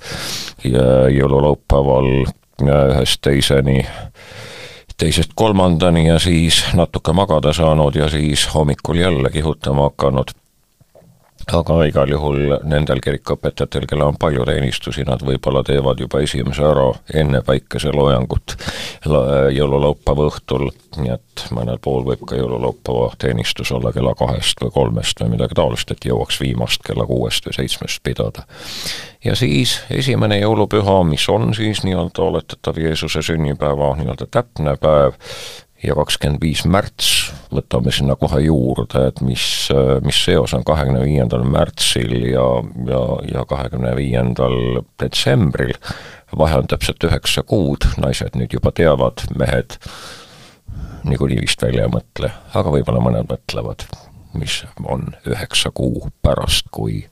jõululaupäeval 0.63 2.11
ühest 2.59 3.21
teiseni 3.21 3.83
teisest 4.99 5.31
kolmandani 5.35 6.07
ja 6.07 6.19
siis 6.19 6.63
natuke 6.73 7.13
magada 7.13 7.53
saanud 7.53 7.95
ja 7.95 8.09
siis 8.09 8.47
hommikul 8.53 8.99
jälle 8.99 9.29
kihutama 9.29 9.87
hakanud 9.89 10.35
aga 11.47 11.77
igal 11.87 12.11
juhul 12.11 12.55
nendel 12.67 12.99
kirikuõpetajatel, 13.03 13.87
kellel 13.89 14.11
on 14.11 14.17
palju 14.19 14.45
teenistusi, 14.47 15.05
nad 15.07 15.23
võib-olla 15.25 15.63
teevad 15.65 16.01
juba 16.01 16.21
esimese 16.25 16.65
ära 16.67 16.89
enne 17.21 17.41
päikeseloojangut 17.45 18.55
jõululaupäeva 19.55 20.27
õhtul, 20.29 20.67
nii 20.99 21.13
et 21.15 21.45
mõnel 21.55 21.79
pool 21.81 22.03
võib 22.07 22.25
ka 22.29 22.37
jõululaupäeva 22.39 23.13
teenistus 23.21 23.71
olla 23.75 23.93
kella 23.95 24.13
kahest 24.19 24.61
või 24.63 24.73
kolmest 24.75 25.23
või 25.23 25.35
midagi 25.37 25.57
taolist, 25.57 25.91
et 25.91 26.09
jõuaks 26.09 26.41
viimast 26.41 26.83
kella 26.85 27.07
kuuest 27.09 27.47
või 27.47 27.57
seitsmest 27.61 28.03
pidada. 28.03 28.45
ja 29.23 29.35
siis 29.35 29.79
esimene 29.89 30.39
jõulupüha, 30.41 31.01
mis 31.07 31.29
on 31.29 31.53
siis 31.55 31.83
nii-öelda 31.87 32.23
oletatav 32.23 32.77
Jeesuse 32.77 33.23
sünnipäeva 33.25 33.95
nii-öelda 33.97 34.29
täpne 34.31 34.75
päev, 34.77 35.17
ja 35.83 35.95
kakskümmend 35.95 36.43
viis 36.43 36.65
märts, 36.67 37.09
võtame 37.53 37.91
sinna 37.95 38.15
kohe 38.19 38.41
juurde, 38.43 39.05
et 39.09 39.21
mis, 39.25 39.43
mis 40.05 40.21
seos 40.25 40.53
on 40.57 40.65
kahekümne 40.67 41.01
viiendal 41.05 41.45
märtsil 41.47 42.13
ja, 42.29 42.45
ja, 42.89 43.01
ja 43.31 43.45
kahekümne 43.49 43.95
viiendal 43.97 44.83
detsembril, 45.01 45.75
vahe 46.37 46.59
on 46.59 46.67
täpselt 46.69 47.03
üheksa 47.07 47.43
kuud, 47.47 47.87
naised 48.01 48.35
nüüd 48.37 48.57
juba 48.59 48.73
teavad, 48.75 49.23
mehed 49.39 49.79
niikuinii 51.07 51.39
vist 51.41 51.61
välja 51.63 51.87
ei 51.87 51.93
mõtle, 51.93 52.31
aga 52.53 52.73
võib-olla 52.73 53.03
mõned 53.03 53.29
mõtlevad, 53.31 53.87
mis 54.37 54.63
on 54.83 55.13
üheksa 55.27 55.71
kuu 55.75 56.09
pärast, 56.21 56.67
kui 56.71 57.05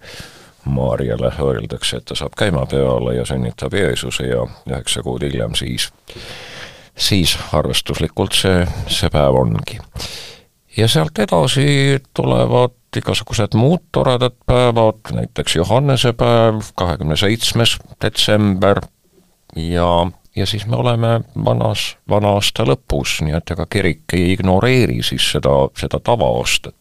Maarjale 0.68 1.30
öeldakse, 1.40 2.02
et 2.02 2.06
ta 2.10 2.16
saab 2.20 2.34
käima 2.36 2.66
peale 2.68 3.14
ja 3.16 3.24
sünnitab 3.26 3.72
Jeesuse 3.72 4.26
ja 4.28 4.42
üheksa 4.68 5.00
kuud 5.06 5.24
hiljem 5.24 5.56
siis 5.56 5.88
siis 6.98 7.38
arvestuslikult 7.54 8.36
see, 8.36 8.66
see 8.90 9.10
päev 9.14 9.38
ongi. 9.38 9.80
ja 10.78 10.88
sealt 10.88 11.20
edasi 11.20 12.02
tulevad 12.14 12.76
igasugused 12.98 13.54
muud 13.58 13.84
toredad 13.92 14.36
päevad, 14.46 15.12
näiteks 15.14 15.56
Johannese 15.56 16.14
päev, 16.14 16.62
kahekümne 16.76 17.18
seitsmes 17.18 17.78
detsember 18.02 18.82
ja, 19.56 20.08
ja 20.36 20.46
siis 20.46 20.66
me 20.66 20.76
oleme 20.76 21.22
vanas, 21.46 21.98
vana 22.10 22.34
aasta 22.38 22.66
lõpus, 22.66 23.20
nii 23.26 23.38
et 23.38 23.54
ega 23.54 23.68
kirik 23.70 24.18
ei 24.18 24.32
ignoreeri 24.34 25.04
siis 25.06 25.32
seda, 25.32 25.54
seda 25.78 26.00
tavaaastat. 26.00 26.76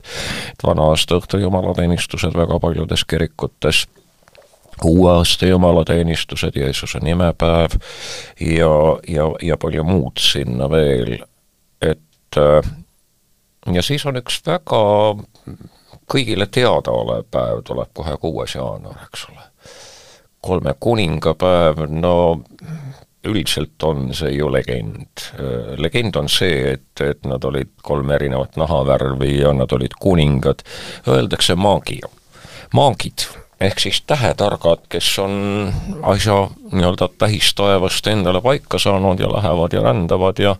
et 0.53 0.67
vana 0.67 0.91
aasta 0.93 1.21
õhtu 1.21 1.41
jumalateenistused 1.43 2.37
väga 2.37 2.61
paljudes 2.61 3.05
kirikutes 3.05 3.87
uue 4.85 5.13
aasta 5.13 5.47
jumalateenistused, 5.47 6.57
Jeesuse 6.57 6.99
nimepäev 6.99 7.71
ja, 8.41 8.73
ja, 9.09 9.31
ja 9.43 9.57
palju 9.57 9.85
muud 9.85 10.21
sinna 10.21 10.71
veel, 10.71 11.19
et 11.81 12.37
äh, 12.37 12.73
ja 13.73 13.83
siis 13.83 14.07
on 14.07 14.21
üks 14.21 14.41
väga 14.47 14.83
kõigile 16.07 16.47
teadaolev 16.47 17.27
päev, 17.31 17.63
tuleb 17.67 17.93
kohe 17.97 18.17
kuues 18.21 18.55
jaanuar, 18.55 19.07
eks 19.09 19.27
ole. 19.31 19.47
kolme 20.47 20.75
kuningapäev, 20.81 21.81
no 21.91 22.43
üldiselt 23.27 23.83
on 23.83 24.13
see 24.15 24.37
ju 24.37 24.51
legend. 24.53 25.25
Äh, 25.41 25.73
legend 25.81 26.17
on 26.17 26.29
see, 26.31 26.77
et, 26.77 27.01
et 27.03 27.25
nad 27.27 27.45
olid 27.45 27.73
kolm 27.83 28.11
erinevat 28.15 28.57
nahavärvi 28.61 29.41
ja 29.41 29.53
nad 29.57 29.73
olid 29.73 29.97
kuningad, 30.01 30.63
öeldakse 31.09 31.55
maagia. 31.55 32.13
maagid 32.75 33.27
ehk 33.61 33.81
siis 33.81 34.03
tähetargad, 34.07 34.85
kes 34.89 35.19
on 35.19 35.37
asja 36.03 36.49
nii-öelda 36.73 37.09
tähistaevast 37.19 38.07
endale 38.07 38.41
paika 38.41 38.79
saanud 38.79 39.21
ja 39.21 39.31
lähevad 39.33 39.73
ja 39.73 39.83
rändavad 39.83 40.39
ja 40.39 40.57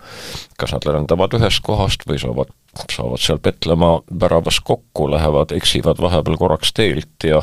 kas 0.59 0.73
nad 0.73 0.87
rändavad 0.87 1.37
ühest 1.37 1.61
kohast 1.63 2.07
või 2.09 2.19
saavad, 2.23 2.53
saavad 2.93 3.21
seal 3.21 3.41
Petlemma 3.43 4.01
väravas 4.21 4.61
kokku, 4.65 5.11
lähevad, 5.11 5.53
eksivad 5.53 6.01
vahepeal 6.01 6.41
korraks 6.41 6.73
teelt 6.73 7.29
ja 7.29 7.43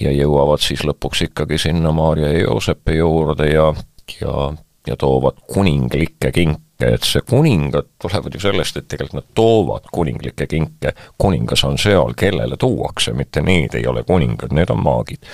ja 0.00 0.12
jõuavad 0.12 0.64
siis 0.64 0.84
lõpuks 0.84 1.26
ikkagi 1.28 1.58
sinna 1.58 1.92
Maarja 1.92 2.32
ja 2.32 2.46
Joosepi 2.46 2.96
juurde 2.96 3.50
ja, 3.52 3.72
ja, 4.20 4.52
ja 4.86 4.96
toovad 4.96 5.44
kuninglikke 5.52 6.32
kinke 6.32 6.65
et 6.80 7.02
see 7.02 7.22
kuningad 7.28 7.88
tulevad 8.02 8.34
ju 8.34 8.40
sellest, 8.40 8.76
et 8.76 8.88
tegelikult 8.88 9.20
nad 9.20 9.28
toovad 9.34 9.86
kuninglikke 9.92 10.46
kinke, 10.46 10.92
kuningas 11.18 11.64
on 11.64 11.78
seal, 11.78 12.12
kellele 12.16 12.56
tuuakse, 12.60 13.12
mitte 13.16 13.42
need 13.42 13.74
ei 13.74 13.86
ole 13.86 14.02
kuningad, 14.04 14.52
need 14.52 14.70
on 14.70 14.82
maagid. 14.84 15.30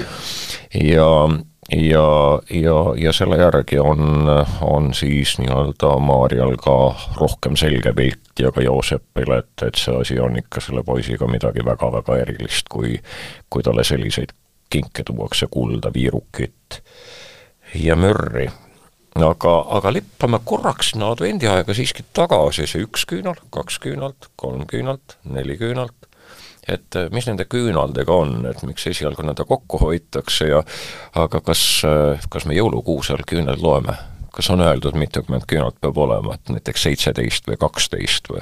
ja, 0.75 1.09
ja, 1.77 2.07
ja, 2.51 2.77
ja 2.97 3.13
selle 3.13 3.37
järgi 3.37 3.79
on, 3.79 4.29
on 4.61 4.95
siis 4.95 5.39
nii-öelda 5.39 5.97
Maarjal 5.99 6.57
ka 6.63 6.77
rohkem 7.17 7.57
selge 7.57 7.93
pilt 7.93 8.39
ja 8.41 8.53
ka 8.53 8.63
Joosepil, 8.63 9.35
et, 9.39 9.67
et 9.67 9.79
see 9.79 9.99
asi 9.99 10.21
on 10.21 10.39
ikka 10.39 10.61
selle 10.61 10.87
poisiga 10.87 11.27
midagi 11.27 11.65
väga-väga 11.65 12.23
erilist, 12.23 12.71
kui, 12.71 12.97
kui 13.51 13.63
talle 13.63 13.85
selliseid 13.85 14.35
kinke 14.73 15.05
tuuakse, 15.05 15.47
kulda, 15.51 15.91
viirukit 15.95 16.83
ja 17.75 17.97
mürri 17.97 18.49
aga, 19.21 19.57
aga 19.77 19.93
lippame 19.93 20.41
korraks 20.45 20.93
sinna 20.93 21.11
advendiaega 21.13 21.75
siiski 21.77 22.05
tagasi, 22.17 22.67
see 22.69 22.87
üks 22.87 23.05
küünal, 23.09 23.37
kaks 23.53 23.79
küünalt, 23.83 24.31
kolm 24.41 24.65
küünalt, 24.71 25.19
neli 25.29 25.59
küünalt, 25.61 26.09
et 26.69 26.97
eh, 26.97 27.11
mis 27.13 27.27
nende 27.29 27.47
küünaldega 27.51 28.15
on, 28.15 28.47
et 28.49 28.63
miks 28.67 28.87
esialgu 28.93 29.27
nõnda 29.27 29.47
kokku 29.49 29.81
hoitakse 29.83 30.49
ja 30.53 30.63
aga 31.19 31.43
kas, 31.45 31.65
eh, 31.89 32.25
kas 32.33 32.49
me 32.49 32.57
jõulukuusel 32.57 33.27
küünlaid 33.29 33.63
loeme? 33.63 33.99
Kas 34.33 34.51
on 34.51 34.61
öeldud, 34.61 34.97
mitukümmend 34.99 35.45
küünalt 35.49 35.77
peab 35.81 35.99
olema, 35.99 36.35
et 36.35 36.53
näiteks 36.53 36.87
seitseteist 36.89 37.49
või 37.49 37.59
kaksteist 37.61 38.31
või? 38.33 38.41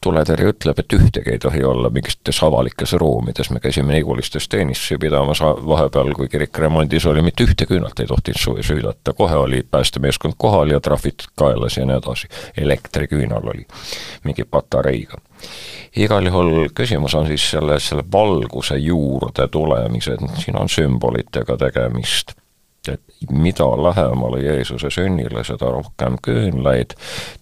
Tuletõrje 0.00 0.52
ütleb, 0.54 0.80
et 0.80 0.96
ühtegi 0.96 1.34
ei 1.34 1.42
tohi 1.42 1.62
olla 1.64 1.90
mingites 1.92 2.42
avalikes 2.46 2.94
ruumides, 3.00 3.50
me 3.50 3.60
käisime 3.60 3.94
Nigulistes 3.94 4.48
teenistusi 4.48 4.98
pidamas 5.00 5.42
vahepeal, 5.44 6.14
kui 6.16 6.28
kirik 6.32 6.58
remondis 6.58 7.06
oli, 7.06 7.22
mitte 7.22 7.44
ühte 7.44 7.68
küünalt 7.68 8.00
ei 8.00 8.08
tohtinud 8.08 8.40
suvi 8.40 8.64
süüdata, 8.66 9.12
kohe 9.16 9.36
oli 9.36 9.62
päästemeeskond 9.70 10.38
kohal 10.38 10.72
ja 10.72 10.80
trahvid 10.80 11.28
kaelas 11.36 11.76
ja 11.76 11.86
nii 11.86 11.98
edasi. 12.00 12.28
elektriküünal 12.56 13.52
oli 13.52 13.66
mingi 14.24 14.44
patareiga. 14.44 15.20
Igal 15.96 16.26
juhul 16.26 16.68
küsimus 16.74 17.14
on 17.14 17.26
siis 17.26 17.50
selle, 17.50 17.80
selle 17.80 18.04
valguse 18.12 18.76
juurde 18.78 19.48
tulemises, 19.48 20.20
siin 20.44 20.56
on 20.60 20.68
sümbolitega 20.68 21.56
tegemist 21.56 22.39
et 22.88 23.00
mida 23.30 23.66
lähemale 23.82 24.42
Jeesuse 24.42 24.90
sünnile, 24.90 25.44
seda 25.44 25.70
rohkem 25.70 26.16
küünlaid, 26.22 26.94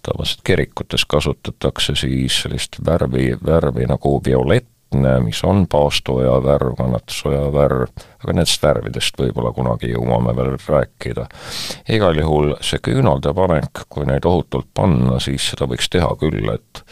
tavaliselt 0.03 0.43
kirikutes 0.43 1.05
kasutatakse 1.05 1.95
siis 1.95 2.41
sellist 2.43 2.81
värvi, 2.85 3.31
värvi 3.45 3.87
nagu 3.89 4.19
violett, 4.25 4.67
mis 4.95 5.43
on 5.43 5.67
paastoja 5.69 6.39
värv, 6.43 6.73
kannatusoja 6.77 7.51
värv, 7.53 7.91
aga 8.23 8.33
nendest 8.33 8.63
värvidest 8.63 9.19
võib-olla 9.21 9.51
kunagi 9.53 9.91
jõuame 9.91 10.33
veel 10.35 10.55
rääkida. 10.57 11.27
igal 11.89 12.17
juhul 12.17 12.55
see 12.65 12.81
küünalde 12.83 13.33
panek, 13.33 13.83
kui 13.89 14.07
neid 14.09 14.25
ohutult 14.25 14.67
panna, 14.73 15.19
siis 15.19 15.51
seda 15.51 15.67
võiks 15.69 15.89
teha 15.93 16.09
küll, 16.19 16.49
et 16.53 16.83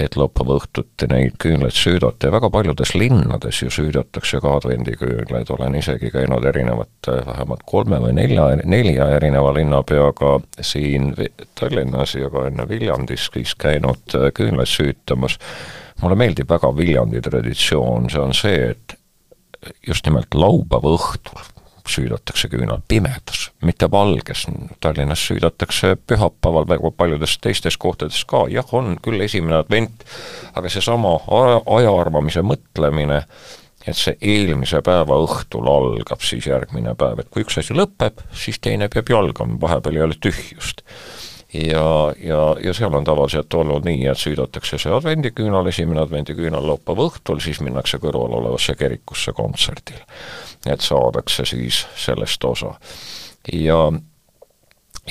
et 0.00 0.16
laupäeva 0.16 0.56
õhtuti 0.60 1.08
neid 1.10 1.36
küünlaid 1.42 1.74
süüdata. 1.76 2.28
Ja 2.28 2.32
väga 2.32 2.50
paljudes 2.50 2.94
linnades 2.94 3.62
ju 3.62 3.70
süüdatakse 3.70 4.40
ka 4.40 4.56
advendiküünlaid, 4.60 5.50
olen 5.50 5.74
isegi 5.74 6.10
käinud 6.14 6.44
erinevate, 6.44 7.18
vähemalt 7.26 7.66
kolme 7.66 7.98
või 8.06 8.14
nelja, 8.16 8.48
nelja 8.64 9.10
erineva 9.18 9.52
linnapeaga 9.54 10.38
siin 10.60 11.12
Tallinnas 11.58 12.14
ja 12.14 12.30
ka 12.30 12.46
enne 12.48 12.68
Viljandis 12.68 13.28
siis 13.32 13.54
käinud 13.58 14.18
küünlaid 14.34 14.70
süütamas 14.70 15.38
mulle 16.02 16.18
meeldib 16.18 16.50
väga 16.50 16.72
Viljandi 16.76 17.22
traditsioon, 17.22 18.10
see 18.10 18.20
on 18.22 18.34
see, 18.36 18.72
et 18.74 18.96
just 19.86 20.06
nimelt 20.08 20.34
laupäeva 20.34 20.96
õhtul 20.96 21.42
süüdatakse 21.88 22.48
küünal 22.48 22.78
pimedas, 22.88 23.48
mitte 23.66 23.88
valges, 23.90 24.46
Tallinnas 24.80 25.24
süüdatakse 25.26 25.96
pühapäeval 26.06 26.68
väga 26.70 26.92
paljudes 26.96 27.34
teistes 27.42 27.76
kohtades 27.76 28.22
ka, 28.28 28.44
jah, 28.52 28.68
on 28.74 28.96
küll 29.02 29.20
esimene 29.24 29.58
advent, 29.58 30.04
aga 30.54 30.70
seesama 30.70 31.16
aja 31.26 31.90
arvamise 31.90 32.44
mõtlemine, 32.46 33.24
et 33.82 33.98
see 33.98 34.14
eelmise 34.20 34.78
päeva 34.86 35.18
õhtul 35.24 35.66
algab 35.66 36.22
siis 36.22 36.46
järgmine 36.46 36.94
päev, 36.98 37.24
et 37.24 37.32
kui 37.34 37.42
üks 37.42 37.58
asi 37.58 37.74
lõpeb, 37.74 38.22
siis 38.30 38.62
teine 38.62 38.86
peab 38.92 39.10
jalgama, 39.10 39.58
vahepeal 39.62 39.98
ei 39.98 40.06
ole 40.06 40.18
tühjust 40.22 40.86
ja, 41.54 42.14
ja, 42.20 42.56
ja 42.64 42.74
seal 42.74 42.94
on 42.94 43.04
tavaliselt 43.04 43.54
olnud 43.54 43.84
nii, 43.84 44.06
et 44.10 44.20
süüdatakse 44.20 44.78
see 44.80 44.92
advendiküünal, 44.94 45.68
esimene 45.68 46.02
advendiküünal 46.04 46.66
laupäeva 46.66 47.08
õhtul, 47.10 47.42
siis 47.44 47.60
minnakse 47.64 48.00
kõrval 48.02 48.38
olevasse 48.40 48.74
kirikusse 48.78 49.34
kontserdile. 49.36 50.04
et 50.66 50.80
saadakse 50.80 51.44
siis 51.44 51.86
sellest 51.96 52.44
osa. 52.44 52.74
ja, 53.52 53.80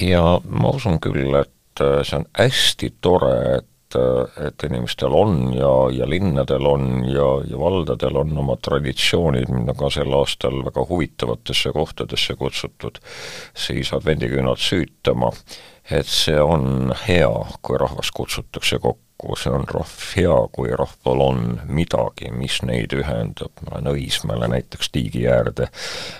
ja 0.02 0.24
ma 0.44 0.70
usun 0.70 1.00
küll, 1.00 1.36
et 1.42 1.84
äh, 1.84 2.02
see 2.04 2.22
on 2.22 2.26
hästi 2.40 2.94
tore, 3.02 3.36
et 3.58 4.00
äh, 4.00 4.48
et 4.48 4.64
inimestel 4.64 5.14
on 5.14 5.54
ja, 5.54 5.72
ja 5.94 6.10
linnadel 6.10 6.66
on 6.66 7.04
ja, 7.06 7.28
ja 7.46 7.60
valdadel 7.60 8.18
on 8.18 8.38
oma 8.38 8.56
traditsioonid, 8.56 9.52
mind 9.52 9.76
on 9.76 9.78
ka 9.78 9.90
sel 9.94 10.16
aastal 10.16 10.64
väga 10.66 10.86
huvitavatesse 10.90 11.74
kohtadesse 11.76 12.36
kutsutud 12.40 12.98
siis 13.54 13.94
advendiküünalt 13.94 14.64
süütama 14.64 15.30
et 15.92 16.08
see 16.08 16.40
on 16.40 16.94
hea, 17.08 17.32
kui 17.62 17.78
rahvas 17.78 18.12
kutsutakse 18.16 18.80
kokku, 18.80 19.36
see 19.40 19.52
on 19.54 19.66
rahv 19.68 19.96
hea, 20.16 20.38
kui 20.56 20.72
rahval 20.78 21.24
on 21.26 21.42
midagi, 21.68 22.32
mis 22.36 22.62
neid 22.68 22.96
ühendab, 22.96 23.52
ma 23.66 23.76
lähen 23.76 23.92
Õismäele 23.94 24.50
näiteks 24.56 24.92
tiigi 24.96 25.28
äärde, 25.30 25.68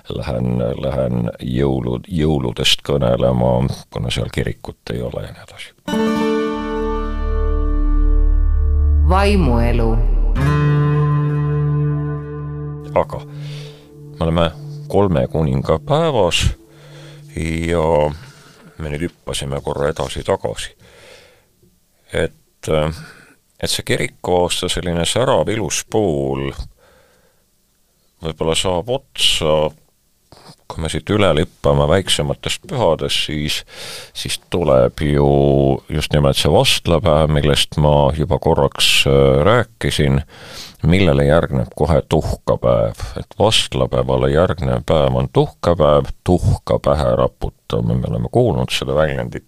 lähen, 0.10 0.60
lähen 0.84 1.32
jõulud, 1.40 2.10
jõuludest 2.12 2.84
kõnelema, 2.88 3.54
kuna 3.94 4.12
seal 4.12 4.32
kirikut 4.34 4.94
ei 4.94 5.02
ole 5.02 5.28
ja 5.28 5.36
nii 5.36 5.48
edasi. 5.48 5.74
vaimuelu. 9.12 9.98
aga 12.96 13.20
me 14.20 14.26
oleme 14.26 14.52
kolme 14.88 15.28
kuninga 15.28 15.80
päevas 15.80 16.44
ja 17.36 18.12
me 18.82 18.92
nüüd 18.92 19.08
hüppasime 19.08 19.62
korra 19.64 19.92
edasi-tagasi. 19.94 20.76
et, 22.14 22.70
et 23.62 23.72
see 23.72 23.88
kirikuaasta 23.88 24.70
selline 24.70 25.06
särav 25.08 25.50
ilus 25.54 25.84
pool 25.90 26.50
võib-olla 28.22 28.56
saab 28.58 28.90
otsa, 28.94 29.54
kui 30.72 30.84
me 30.84 30.90
siit 30.92 31.10
üle 31.12 31.30
lippame 31.36 31.88
väiksematest 31.92 32.66
pühadest, 32.72 33.28
siis, 33.28 33.62
siis 34.16 34.40
tuleb 34.54 35.04
ju 35.04 35.28
just 35.92 36.16
nimelt 36.16 36.40
see 36.40 36.52
vastlapäev, 36.52 37.32
millest 37.36 37.80
ma 37.82 38.12
juba 38.18 38.40
korraks 38.40 38.92
äh, 39.10 39.42
rääkisin 39.46 40.22
millele 40.88 41.26
järgneb 41.26 41.70
kohe 41.76 42.02
tuhkapäev, 42.10 43.04
et 43.20 43.36
vastlapäevale 43.40 44.32
järgnev 44.32 44.84
päev 44.86 45.16
on 45.16 45.30
tuhkapäev, 45.34 46.10
tuhka 46.24 46.80
pähe 46.80 47.16
raputame, 47.16 47.94
me 47.94 48.08
oleme 48.10 48.30
kuulnud 48.32 48.74
seda 48.74 48.96
väljendit. 48.96 49.46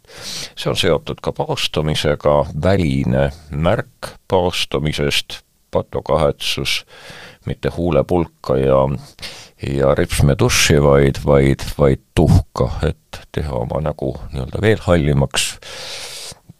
see 0.55 0.69
on 0.69 0.77
seotud 0.77 1.21
ka 1.21 1.31
paastumisega, 1.31 2.35
väline 2.63 3.31
märk 3.49 4.13
paastumisest, 4.27 5.41
patukahetsus, 5.71 6.85
mitte 7.45 7.69
huulepulka 7.69 8.57
ja 8.57 8.87
ja 9.67 9.93
ripsme 9.95 10.35
duši, 10.39 10.77
vaid, 10.83 11.19
vaid, 11.25 11.63
vaid 11.77 12.01
tuhka, 12.15 12.69
et 12.87 13.19
teha 13.31 13.55
oma 13.63 13.81
nägu 13.83 14.13
nii-öelda 14.33 14.61
veel 14.61 14.81
hallimaks, 14.85 15.47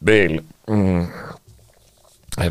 veel 0.06 0.39
mm, 0.70 1.08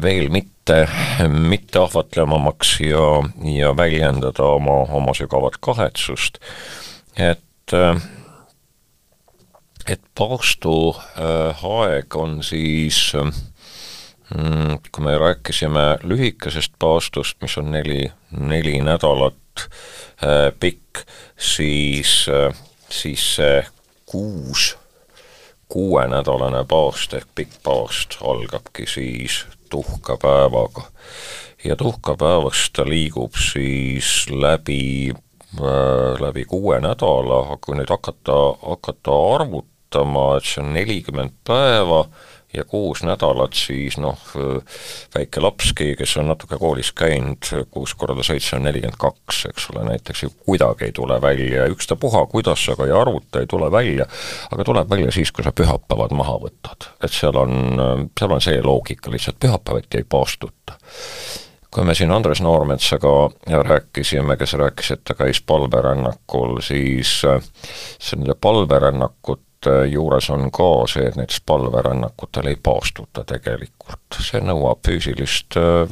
veel 0.02 0.28
mitte, 0.30 0.86
mitte 1.28 1.82
ahvatlevamaks 1.82 2.76
ja, 2.84 3.06
ja 3.54 3.76
väljendada 3.76 4.46
oma, 4.56 4.82
oma 4.94 5.14
sügavat 5.16 5.58
kahetsust, 5.60 6.38
et 7.16 7.76
et 9.88 10.02
paastu 10.14 10.94
äh, 11.18 12.14
on 12.14 12.42
siis 12.42 13.12
mm, 14.34 14.78
kui 14.92 15.04
me 15.04 15.18
rääkisime 15.18 15.98
lühikesest 16.02 16.72
paastust, 16.78 17.40
mis 17.42 17.58
on 17.58 17.70
neli, 17.70 18.12
neli 18.30 18.80
nädalat 18.80 19.34
äh, 19.58 20.52
pikk, 20.60 21.04
siis 21.36 22.26
äh,, 22.28 22.54
siis 22.90 23.24
see 23.36 23.62
kuus, 24.06 24.76
kuuenädalane 25.72 26.64
paast 26.68 27.14
ehk 27.16 27.28
pikk 27.34 27.60
paast 27.64 28.18
algabki 28.20 28.86
siis 28.86 29.44
tuhkapäevaga. 29.70 30.82
ja 31.64 31.76
tuhkapäevast 31.76 32.72
ta 32.72 32.84
liigub 32.84 33.34
siis 33.52 34.26
läbi 34.30 35.12
äh,, 35.12 36.20
läbi 36.20 36.44
kuue 36.44 36.80
nädala, 36.80 37.56
kui 37.60 37.76
nüüd 37.78 37.90
hakata, 37.90 38.38
hakata 38.66 39.16
arvutama, 39.34 40.36
et 40.36 40.48
see 40.48 40.62
on 40.64 40.72
nelikümmend 40.76 41.38
päeva 41.46 42.06
ja 42.54 42.64
kuus 42.64 43.02
nädalat 43.02 43.56
siis 43.56 43.96
noh, 44.00 44.18
väike 45.14 45.40
lapski, 45.40 45.92
kes 45.96 46.16
on 46.20 46.28
natuke 46.28 46.58
koolis 46.60 46.92
käinud, 46.96 47.48
kuus 47.70 47.94
korda 47.98 48.24
seitse 48.26 48.56
on 48.56 48.66
nelikümmend 48.66 48.98
kaks, 49.00 49.44
eks 49.50 49.68
ole, 49.72 49.84
näiteks 49.88 50.22
ju 50.22 50.32
kuidagi 50.46 50.88
ei 50.88 50.92
tule 50.96 51.20
välja, 51.22 51.66
ükstapuha, 51.72 52.26
kuidas 52.32 52.64
sa 52.64 52.76
ka 52.76 52.86
ei 52.88 52.96
arvuta, 52.96 53.40
ei 53.40 53.48
tule 53.50 53.70
välja, 53.72 54.06
aga 54.50 54.66
tuleb 54.68 54.90
välja 54.90 55.12
siis, 55.12 55.32
kui 55.32 55.44
sa 55.44 55.52
pühapäevad 55.52 56.12
maha 56.16 56.36
võtad. 56.42 56.90
et 57.02 57.12
seal 57.12 57.36
on, 57.36 58.10
seal 58.18 58.36
on 58.36 58.44
see 58.44 58.60
loogika 58.62 59.10
lihtsalt, 59.10 59.40
pühapäeviti 59.40 60.02
ei 60.02 60.08
paastuta. 60.08 60.76
Kui 61.72 61.86
me 61.88 61.94
siin 61.96 62.10
Andres 62.12 62.42
Noormetsaga 62.44 63.30
rääkisime, 63.64 64.36
kes 64.36 64.52
rääkis, 64.60 64.90
et 64.92 65.04
ta 65.08 65.14
käis 65.16 65.40
palverännakul, 65.40 66.58
siis 66.60 67.14
see 67.22 68.18
nende 68.20 68.36
palverännakut 68.36 69.40
Äh, 69.40 69.51
juures 69.90 70.30
on 70.30 70.50
ka 70.50 70.86
see, 70.90 71.06
et 71.06 71.16
näiteks 71.16 71.40
palverännakutel 71.46 72.46
ei 72.46 72.56
paastuta 72.62 73.24
tegelikult. 73.24 74.18
see 74.20 74.40
nõuab 74.40 74.82
füüsilist, 74.86 75.56
äh, 75.56 75.90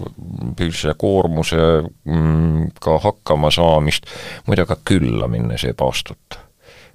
füüsilise 0.58 0.94
koormusega 0.98 1.88
mm, 2.04 2.70
hakkama 3.04 3.50
saamist, 3.50 4.06
muide 4.46 4.66
ka 4.66 4.76
külla 4.84 5.28
minnes 5.28 5.64
ei 5.64 5.72
paastuta. 5.72 6.46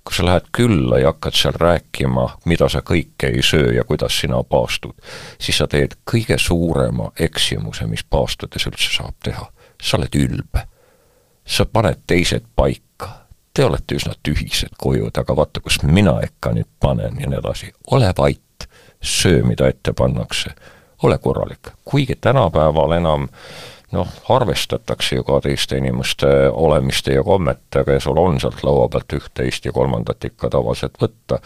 kui 0.06 0.14
sa 0.14 0.26
lähed 0.26 0.52
külla 0.54 1.00
ja 1.00 1.10
hakkad 1.10 1.34
seal 1.34 1.56
rääkima, 1.58 2.28
mida 2.46 2.70
sa 2.70 2.84
kõike 2.86 3.32
ei 3.34 3.42
söö 3.42 3.72
ja 3.74 3.84
kuidas 3.84 4.20
sina 4.20 4.44
paastud, 4.44 4.94
siis 5.42 5.58
sa 5.58 5.68
teed 5.68 5.98
kõige 6.12 6.38
suurema 6.38 7.10
eksimuse, 7.20 7.88
mis 7.90 8.04
paastudes 8.04 8.68
üldse 8.70 8.94
saab 8.98 9.16
teha. 9.24 9.50
sa 9.82 9.98
oled 9.98 10.16
ülbe. 10.16 10.68
sa 11.46 11.66
paned 11.66 12.02
teised 12.08 12.46
paika 12.56 12.85
te 13.56 13.66
olete 13.66 13.96
üsna 13.96 14.14
tühised 14.24 14.76
kojud, 14.78 15.16
aga 15.18 15.36
vaata, 15.36 15.62
kus 15.64 15.80
mina 15.84 16.18
ikka 16.26 16.52
nüüd 16.56 16.70
panen 16.80 17.20
ja 17.22 17.30
nii 17.30 17.40
edasi, 17.40 17.72
ole 17.96 18.12
vait, 18.18 18.68
söö, 19.02 19.44
mida 19.48 19.70
ette 19.72 19.94
pannakse, 19.94 20.52
ole 21.04 21.18
korralik, 21.24 21.72
kuigi 21.86 22.18
tänapäeval 22.22 22.98
enam 22.98 23.30
noh, 23.96 24.08
arvestatakse 24.30 25.16
ju 25.16 25.24
ka 25.24 25.40
teiste 25.46 25.78
inimeste 25.78 26.32
olemiste 26.52 27.14
ja 27.16 27.24
kommetega 27.24 27.96
ja 27.96 28.04
sul 28.04 28.18
on 28.20 28.40
sealt 28.42 28.64
laua 28.64 28.90
pealt 28.92 29.14
üht-teist 29.20 29.66
ja 29.66 29.76
kolmandat 29.76 30.26
ikka 30.28 30.50
tavaliselt 30.52 31.00
võtta, 31.02 31.40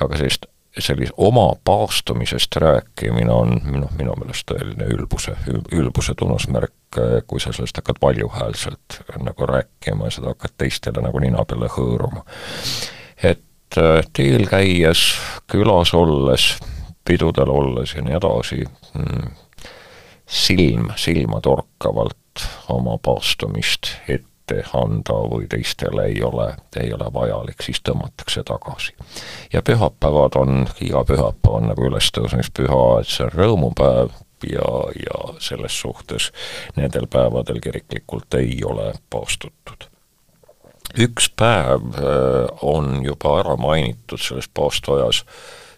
aga 0.00 0.20
sellist 0.20 0.46
sellise 0.78 1.12
oma 1.16 1.54
paastumisest 1.64 2.56
rääkimine 2.56 3.32
on 3.32 3.54
noh, 3.64 3.92
minu 3.96 4.16
meelest 4.20 4.44
tõeline 4.50 4.88
ülbuse, 4.92 5.32
ülbuse 5.72 6.14
tunnusmärk, 6.14 6.74
kui 7.26 7.40
sa 7.40 7.52
sellest 7.52 7.76
hakkad 7.80 8.00
valjuhäälselt 8.02 9.00
nagu 9.22 9.46
rääkima 9.46 10.10
seda 10.10 10.32
hakkad 10.34 10.56
teistele 10.58 11.02
nagu 11.04 11.20
nina 11.22 11.44
peale 11.44 11.70
hõõruma. 11.72 12.24
et 13.22 13.78
äh, 13.78 14.04
teel 14.12 14.46
käies, 14.50 15.08
külas 15.50 15.94
olles, 15.94 16.54
pidudel 17.04 17.50
olles 17.50 17.94
ja 17.94 18.02
nii 18.02 18.16
edasi, 18.18 18.64
mm, 18.94 19.34
silm 20.26 20.90
silma 20.96 21.40
torkavalt 21.40 22.46
oma 22.68 22.98
paastumist 22.98 23.92
ette 24.08 24.62
anda 24.74 25.16
või 25.30 25.46
teistele 25.50 26.04
ei 26.10 26.22
ole, 26.22 26.52
ei 26.80 26.92
ole 26.94 27.08
vajalik, 27.14 27.62
siis 27.62 27.80
tõmmatakse 27.82 28.42
tagasi. 28.46 28.94
ja 29.52 29.62
pühapäevad 29.62 30.38
on, 30.38 30.66
iga 30.80 31.04
pühapäev 31.04 31.58
on 31.60 31.68
nagu 31.72 31.88
ülestõusmispüha, 31.88 32.84
et 33.00 33.10
see 33.10 33.26
on 33.26 33.34
rõõmupäev 33.34 34.14
ja, 34.52 34.70
ja 34.94 35.34
selles 35.38 35.80
suhtes 35.80 36.30
nendel 36.76 37.06
päevadel 37.10 37.60
kiriklikult 37.60 38.34
ei 38.34 38.58
ole 38.64 38.92
paastutud. 39.10 39.88
Üks 40.98 41.28
päev 41.36 41.82
äh, 41.98 42.48
on 42.62 43.04
juba 43.04 43.40
ära 43.40 43.56
mainitud 43.56 44.22
selles 44.22 44.48
paastuajas, 44.54 45.24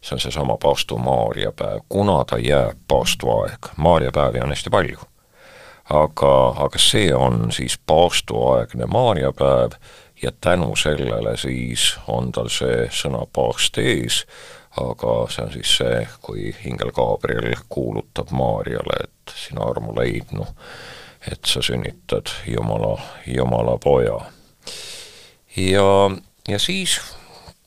see 0.01 0.15
on 0.15 0.21
seesama 0.23 0.59
paastu 0.63 0.99
Maarja 0.99 1.53
päev, 1.53 1.81
kuna 1.89 2.21
ta 2.25 2.39
jääb 2.39 2.79
paastuaeg, 2.89 3.73
Maarja 3.77 4.13
päevi 4.15 4.45
on 4.45 4.55
hästi 4.55 4.71
palju. 4.71 4.99
Aga, 5.89 6.33
aga 6.61 6.79
see 6.79 7.15
on 7.17 7.49
siis 7.53 7.79
paastuaegne 7.87 8.87
maarjapäev 8.87 9.79
ja 10.23 10.33
tänu 10.41 10.77
sellele 10.77 11.37
siis 11.37 11.95
on 12.07 12.33
tal 12.33 12.51
see 12.53 12.89
sõna 12.93 13.23
paast 13.33 13.79
ees, 13.81 14.27
aga 14.81 15.15
see 15.33 15.45
on 15.45 15.53
siis 15.53 15.75
see, 15.81 15.99
kui 16.23 16.53
ingel 16.69 16.93
Gabriel 16.95 17.55
kuulutab 17.69 18.31
Maarjale, 18.37 19.03
et 19.05 19.35
sina 19.35 19.67
armu 19.67 19.95
leidnu, 19.97 20.47
et 21.33 21.41
sa 21.47 21.63
sünnitad 21.65 22.31
Jumala, 22.47 22.97
Jumala 23.27 23.79
poja. 23.83 24.21
ja, 25.57 25.91
ja 26.49 26.59
siis 26.59 27.01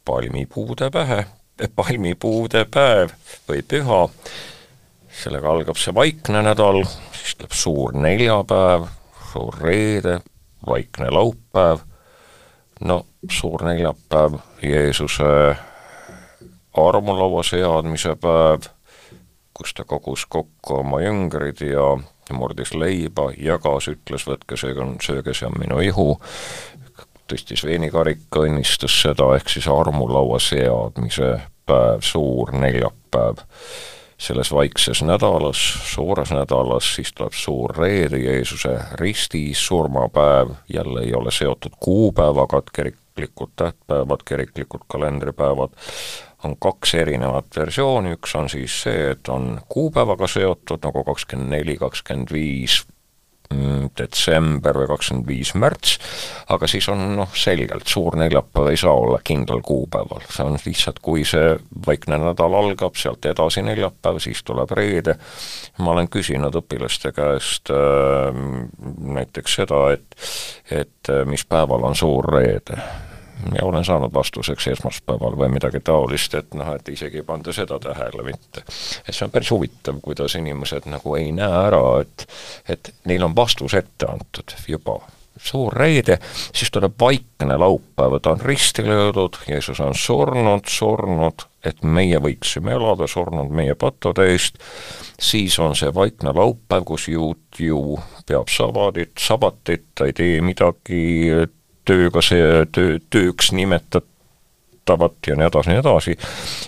palmipuude 0.06 0.90
pähe, 0.92 1.26
palmipuude 1.76 2.66
päev 2.72 3.14
või 3.50 3.62
püha, 3.68 4.02
sellega 5.22 5.52
algab 5.52 5.78
see 5.78 5.94
vaikne 5.94 6.44
nädal, 6.48 6.84
siis 7.18 7.36
tuleb 7.38 7.56
suur 7.56 7.96
neljapäev, 7.98 8.88
suur 9.32 9.58
reede, 9.62 10.20
vaikne 10.68 11.10
laupäev, 11.12 11.84
no 12.82 13.04
suur 13.30 13.66
neljapäev, 13.68 14.40
Jeesuse 14.64 15.32
armulaua 16.78 17.44
seadmise 17.44 18.16
päev, 18.22 18.70
kus 19.54 19.74
ta 19.74 19.84
kogus 19.84 20.26
kokku 20.26 20.80
oma 20.82 21.02
jüngrid 21.04 21.62
ja 21.66 21.94
murdis 22.34 22.74
leiba, 22.74 23.30
jagas, 23.38 23.90
ütles, 23.92 24.26
võtke 24.28 24.58
see 24.58 24.76
sööge, 25.04 25.34
see 25.36 25.50
on 25.50 25.58
minu 25.60 25.82
ihu, 25.84 26.16
tõstis 27.32 27.64
veinikarika, 27.68 28.46
õnnistas 28.46 28.96
seda, 29.04 29.30
ehk 29.36 29.50
siis 29.52 29.68
armulaua 29.72 30.40
seadmise 30.40 31.38
päev, 31.68 32.04
suur 32.06 32.54
neljapäev. 32.56 33.44
Selles 34.22 34.52
vaikses 34.54 35.00
nädalas, 35.02 35.58
suures 35.90 36.30
nädalas, 36.30 36.92
siis 36.96 37.10
tuleb 37.18 37.34
suur 37.34 37.72
reede, 37.74 38.20
Jeesuse 38.22 38.76
risti 39.00 39.48
surmapäev, 39.58 40.52
jälle 40.70 41.08
ei 41.08 41.16
ole 41.18 41.32
seotud 41.34 41.74
kuupäevaga, 41.80 42.62
kiriklikud 42.76 43.56
tähtpäevad, 43.56 44.22
kiriklikud 44.26 44.86
kalendripäevad, 44.88 45.74
on 46.44 46.56
kaks 46.60 46.96
erinevat 47.02 47.52
versiooni, 47.58 48.16
üks 48.18 48.36
on 48.40 48.50
siis 48.50 48.82
see, 48.86 49.12
et 49.16 49.30
on 49.30 49.60
kuupäevaga 49.70 50.28
seotud 50.28 50.82
nagu 50.88 51.04
kakskümmend 51.12 51.54
neli, 51.54 51.78
kakskümmend 51.82 52.34
viis, 52.34 52.82
Mm, 53.52 53.90
detsember 53.98 54.78
või 54.80 54.88
kakskümmend 54.88 55.28
viis 55.28 55.50
märts, 55.60 55.98
aga 56.54 56.68
siis 56.72 56.86
on 56.92 57.02
noh, 57.18 57.34
selgelt 57.36 57.90
suur 57.90 58.16
neljapäev 58.20 58.70
ei 58.72 58.80
saa 58.80 58.94
olla 58.96 59.20
kindlal 59.28 59.60
kuupäeval, 59.66 60.24
see 60.32 60.46
on 60.46 60.56
lihtsalt, 60.62 61.02
kui 61.04 61.26
see 61.28 61.58
vaikne 61.88 62.22
nädal 62.22 62.56
algab, 62.62 62.96
sealt 63.00 63.28
edasi 63.28 63.66
neljapäev, 63.68 64.22
siis 64.24 64.44
tuleb 64.48 64.72
reede, 64.78 65.18
ma 65.84 65.92
olen 65.92 66.08
küsinud 66.14 66.56
õpilaste 66.62 67.12
käest 67.18 67.74
äh, 67.76 68.32
näiteks 69.20 69.60
seda, 69.60 69.84
et 69.98 70.20
et 70.72 71.12
äh, 71.12 71.26
mis 71.28 71.44
päeval 71.44 71.90
on 71.92 71.98
suur 71.98 72.32
reede 72.32 72.80
ja 73.56 73.66
olen 73.66 73.86
saanud 73.86 74.14
vastuseks 74.14 74.68
esmaspäeval 74.76 75.38
või 75.38 75.52
midagi 75.54 75.80
taolist, 75.84 76.36
et 76.38 76.54
noh, 76.58 76.74
et 76.76 76.90
isegi 76.90 77.22
ei 77.22 77.28
panda 77.28 77.54
seda 77.54 77.80
tähele 77.80 78.26
mitte. 78.28 78.66
et 79.08 79.14
see 79.16 79.26
on 79.26 79.32
päris 79.32 79.52
huvitav, 79.52 80.02
kuidas 80.02 80.36
inimesed 80.40 80.90
nagu 80.92 81.16
ei 81.16 81.32
näe 81.36 81.64
ära, 81.68 81.86
et 82.02 82.28
et 82.70 82.94
neil 83.06 83.24
on 83.24 83.36
vastus 83.36 83.74
ette 83.74 84.08
antud. 84.08 84.56
Juba 84.68 85.00
suur 85.42 85.74
reede, 85.74 86.20
siis 86.54 86.72
tuleb 86.72 86.94
vaikne 87.00 87.58
laupäev, 87.58 88.20
ta 88.22 88.36
on 88.36 88.42
risti 88.42 88.84
löödud, 88.86 89.40
Jeesus 89.48 89.80
on 89.80 89.96
surnud, 89.96 90.68
surnud, 90.70 91.46
et 91.66 91.84
meie 91.84 92.20
võiksime 92.22 92.76
elada, 92.76 93.08
surnud 93.08 93.50
meie 93.54 93.76
pattude 93.76 94.28
eest, 94.32 94.60
siis 95.22 95.58
on 95.60 95.76
see 95.78 95.94
vaikne 95.94 96.34
laupäev, 96.36 96.86
kus 96.86 97.08
juut 97.08 97.60
ju 97.60 97.98
peab 98.28 98.52
sabadit, 98.52 99.16
sabatit, 99.20 99.90
ta 99.96 100.10
ei 100.10 100.14
tee 100.18 100.42
midagi 100.46 101.02
tööga 101.86 102.22
see 102.22 102.66
töö, 102.72 103.00
tööks 103.10 103.52
nimetavat 103.52 105.28
ja 105.28 105.36
nii 105.38 105.48
edasi, 105.48 105.70
nii 105.70 105.82
edasi, 105.82 106.16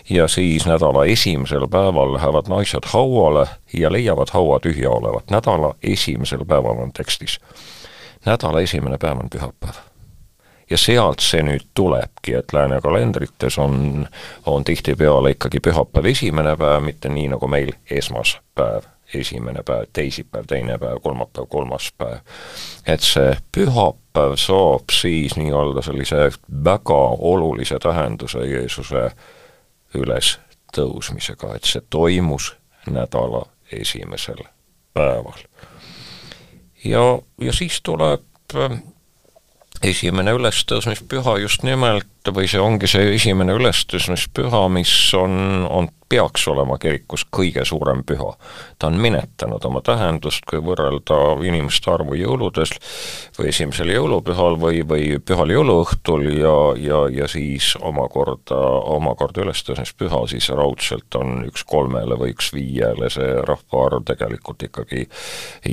ja 0.09 0.27
siis 0.27 0.65
nädala 0.69 1.05
esimesel 1.05 1.67
päeval 1.67 2.13
lähevad 2.13 2.49
naised 2.49 2.89
hauale 2.93 3.47
ja 3.73 3.91
leiavad 3.91 4.33
haua 4.33 4.59
tühja 4.59 4.91
olevat, 4.91 5.29
nädala 5.29 5.75
esimesel 5.83 6.45
päeval 6.45 6.85
on 6.85 6.93
tekstis. 6.93 7.39
nädala 8.25 8.61
esimene 8.61 8.97
päev 8.97 9.19
on 9.19 9.29
pühapäev. 9.29 9.81
Ja 10.69 10.77
sealt 10.77 11.19
see 11.19 11.43
nüüd 11.43 11.65
tulebki, 11.75 12.33
et 12.39 12.53
lääne 12.53 12.79
kalendrites 12.81 13.57
on, 13.59 14.07
on 14.45 14.63
tihtipeale 14.63 15.35
ikkagi 15.35 15.59
pühapäev 15.59 16.05
esimene 16.05 16.55
päev, 16.57 16.81
mitte 16.81 17.09
nii 17.09 17.27
nagu 17.35 17.47
meil 17.47 17.75
esmaspäev 17.91 18.92
esimene 19.15 19.63
päev, 19.65 19.85
teisipäev, 19.93 20.45
teine 20.47 20.77
päev, 20.77 20.99
kolmapäev, 21.03 21.47
kolmas 21.49 21.91
päev. 21.97 22.19
et 22.87 23.01
see 23.01 23.35
pühapäev 23.51 24.35
saab 24.37 24.91
siis 24.91 25.37
nii-öelda 25.37 25.81
sellise 25.81 26.29
väga 26.65 27.01
olulise 27.33 27.79
tähenduse 27.79 28.45
Jeesuse 28.47 29.09
ülestõusmisega, 29.93 31.55
et 31.55 31.69
see 31.69 31.81
toimus 31.89 32.53
nädala 32.89 33.45
esimesel 33.71 34.43
päeval. 34.93 35.45
ja, 36.85 37.19
ja 37.41 37.53
siis 37.53 37.81
tuleb 37.81 38.21
esimene 39.83 40.31
ülestõusmispüha 40.31 41.37
just 41.41 41.63
nimelt 41.63 42.31
või 42.31 42.47
see 42.49 42.61
ongi 42.61 42.87
see 42.87 43.13
esimene 43.15 43.55
ülestõusmispüha, 43.57 44.67
mis 44.71 44.93
on, 45.19 45.65
on, 45.69 45.89
peaks 46.13 46.45
olema 46.51 46.77
kirikus 46.77 47.23
kõige 47.33 47.63
suurem 47.65 48.03
püha. 48.05 48.33
ta 48.79 48.87
on 48.87 48.99
minetanud 49.01 49.65
oma 49.65 49.81
tähendust, 49.81 50.45
kui 50.49 50.61
võrrelda 50.61 51.17
inimeste 51.41 51.89
arvu 51.91 52.17
jõuludes 52.19 52.73
või 53.37 53.49
esimesel 53.49 53.89
jõulupühal 53.95 54.59
või, 54.61 54.83
või 54.85 55.17
pühal 55.25 55.53
jõuluõhtul 55.55 56.27
ja, 56.37 56.55
ja, 56.77 57.01
ja 57.09 57.29
siis 57.31 57.73
omakorda, 57.81 58.59
omakorda 58.93 59.41
ülestõusmispüha, 59.47 60.21
siis 60.29 60.51
raudselt 60.53 61.17
on 61.17 61.47
üks 61.49 61.65
kolmele 61.65 62.19
või 62.19 62.35
üks 62.35 62.53
viiele 62.53 63.09
see 63.13 63.33
rahvaarv 63.49 64.05
tegelikult 64.13 64.69
ikkagi 64.69 65.07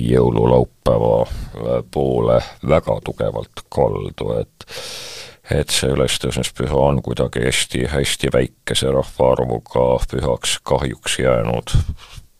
jõululaupäeva 0.00 1.82
poole 1.92 2.40
väga 2.64 3.00
tugevalt 3.04 3.66
kaldu, 3.68 4.32
et 4.40 4.70
et 5.50 5.72
see 5.74 5.90
ülestõusmispüha 5.90 6.76
on 6.78 7.02
kuidagi 7.02 7.42
hästi-hästi 7.46 8.30
väikese 8.34 8.92
rahvaarvuga 8.94 9.86
pühaks 10.10 10.58
kahjuks 10.62 11.18
jäänud 11.18 11.74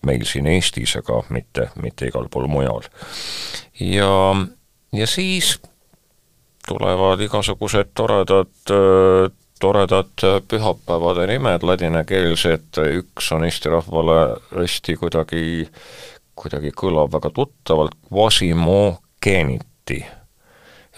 meil 0.07 0.25
siin 0.25 0.47
Eestis, 0.47 0.95
aga 0.97 1.23
mitte, 1.29 1.69
mitte 1.81 2.09
igal 2.09 2.29
pool 2.31 2.47
mujal. 2.49 2.87
ja, 3.81 4.13
ja 4.93 5.07
siis 5.07 5.59
tulevad 6.69 7.21
igasugused 7.21 7.93
toredad 7.95 8.49
toredad 9.61 10.25
pühapäevade 10.49 11.27
nimed, 11.29 11.65
ladinakeelsed, 11.69 12.81
üks 13.01 13.29
on 13.37 13.45
eesti 13.45 13.69
rahvale 13.73 14.21
hästi 14.55 14.97
kuidagi, 15.03 15.43
kuidagi 16.35 16.73
kõlab 16.77 17.13
väga 17.13 17.33
tuttavalt, 17.37 17.99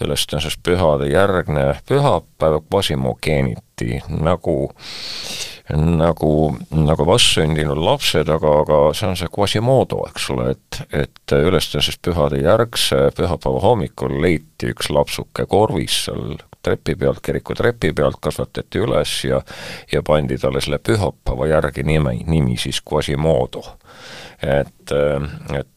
Quasimogeniti 0.03 0.07
ülestõusmispühade 0.07 1.07
järgne 1.11 1.65
pühapäev 1.87 2.61
Quasimogeeniti, 2.71 4.01
nagu 4.09 4.57
nagu, 5.73 6.29
nagu 6.75 7.05
vastsündinud 7.07 7.79
lapsed, 7.79 8.27
aga, 8.29 8.55
aga 8.65 8.79
see 8.93 9.07
on 9.07 9.15
see 9.15 9.31
Quasimodo, 9.31 10.01
eks 10.09 10.25
ole, 10.33 10.49
et, 10.57 10.79
et 10.91 11.35
ülestõusmispühade 11.37 12.41
järgse 12.43 12.99
pühapäeva 13.15 13.61
hommikul 13.63 14.17
leiti 14.21 14.73
üks 14.73 14.91
lapsuke 14.91 15.47
korvis 15.47 16.03
seal 16.09 16.35
trepi 16.63 16.97
pealt, 16.99 17.19
kiriku 17.23 17.55
trepi 17.55 17.93
pealt, 17.95 18.19
kasvatati 18.23 18.83
üles 18.83 19.15
ja 19.27 19.39
ja 19.91 20.03
pandi 20.03 20.37
talle 20.39 20.61
selle 20.63 20.79
pühapäeva 20.83 21.47
järgi 21.55 21.87
nime, 21.87 22.17
nimi 22.27 22.59
siis 22.59 22.83
Quasimodo. 22.83 23.63
et, 24.43 24.91
et 25.55 25.72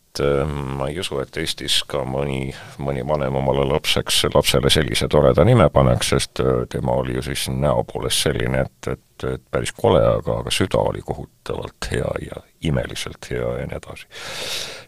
ma 0.47 0.89
ei 0.89 1.01
usu, 1.01 1.19
et 1.21 1.37
Eestis 1.41 1.83
ka 1.89 2.05
mõni, 2.09 2.51
mõni 2.83 3.05
vanem 3.07 3.37
omale 3.41 3.67
lapseks, 3.69 4.25
lapsele 4.35 4.71
sellise 4.73 5.09
toreda 5.13 5.45
nime 5.45 5.69
paneks, 5.73 6.13
sest 6.15 6.45
tema 6.73 6.97
oli 7.01 7.19
ju 7.19 7.27
siis 7.31 7.49
näo 7.53 7.85
poolest 7.89 8.27
selline, 8.27 8.65
et, 8.67 8.93
et 8.93 9.05
et, 9.17 9.35
et 9.35 9.43
päris 9.51 9.73
kole, 9.73 10.01
aga, 10.01 10.41
aga 10.41 10.53
süda 10.53 10.79
oli 10.79 11.03
kohutavalt 11.05 11.89
hea 11.91 12.09
ja 12.27 12.41
imeliselt 12.63 13.31
hea 13.31 13.53
ja 13.61 13.67
nii 13.67 13.77
edasi. 13.77 14.07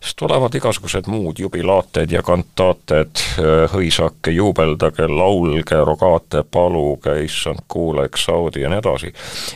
siis 0.01 0.15
tulevad 0.17 0.55
igasugused 0.55 1.07
muud 1.07 1.39
jubilaated 1.39 2.11
ja 2.13 2.23
kantaated, 2.23 3.23
hõisake, 3.73 4.33
juubeldage, 4.35 5.09
laulge, 5.09 5.81
rogaate, 5.85 6.45
paluge, 6.51 7.19
issand, 7.25 7.65
kuuleks, 7.69 8.25
saudi 8.25 8.65
ja 8.65 8.73
nii 8.73 8.83
edasi. 8.83 9.13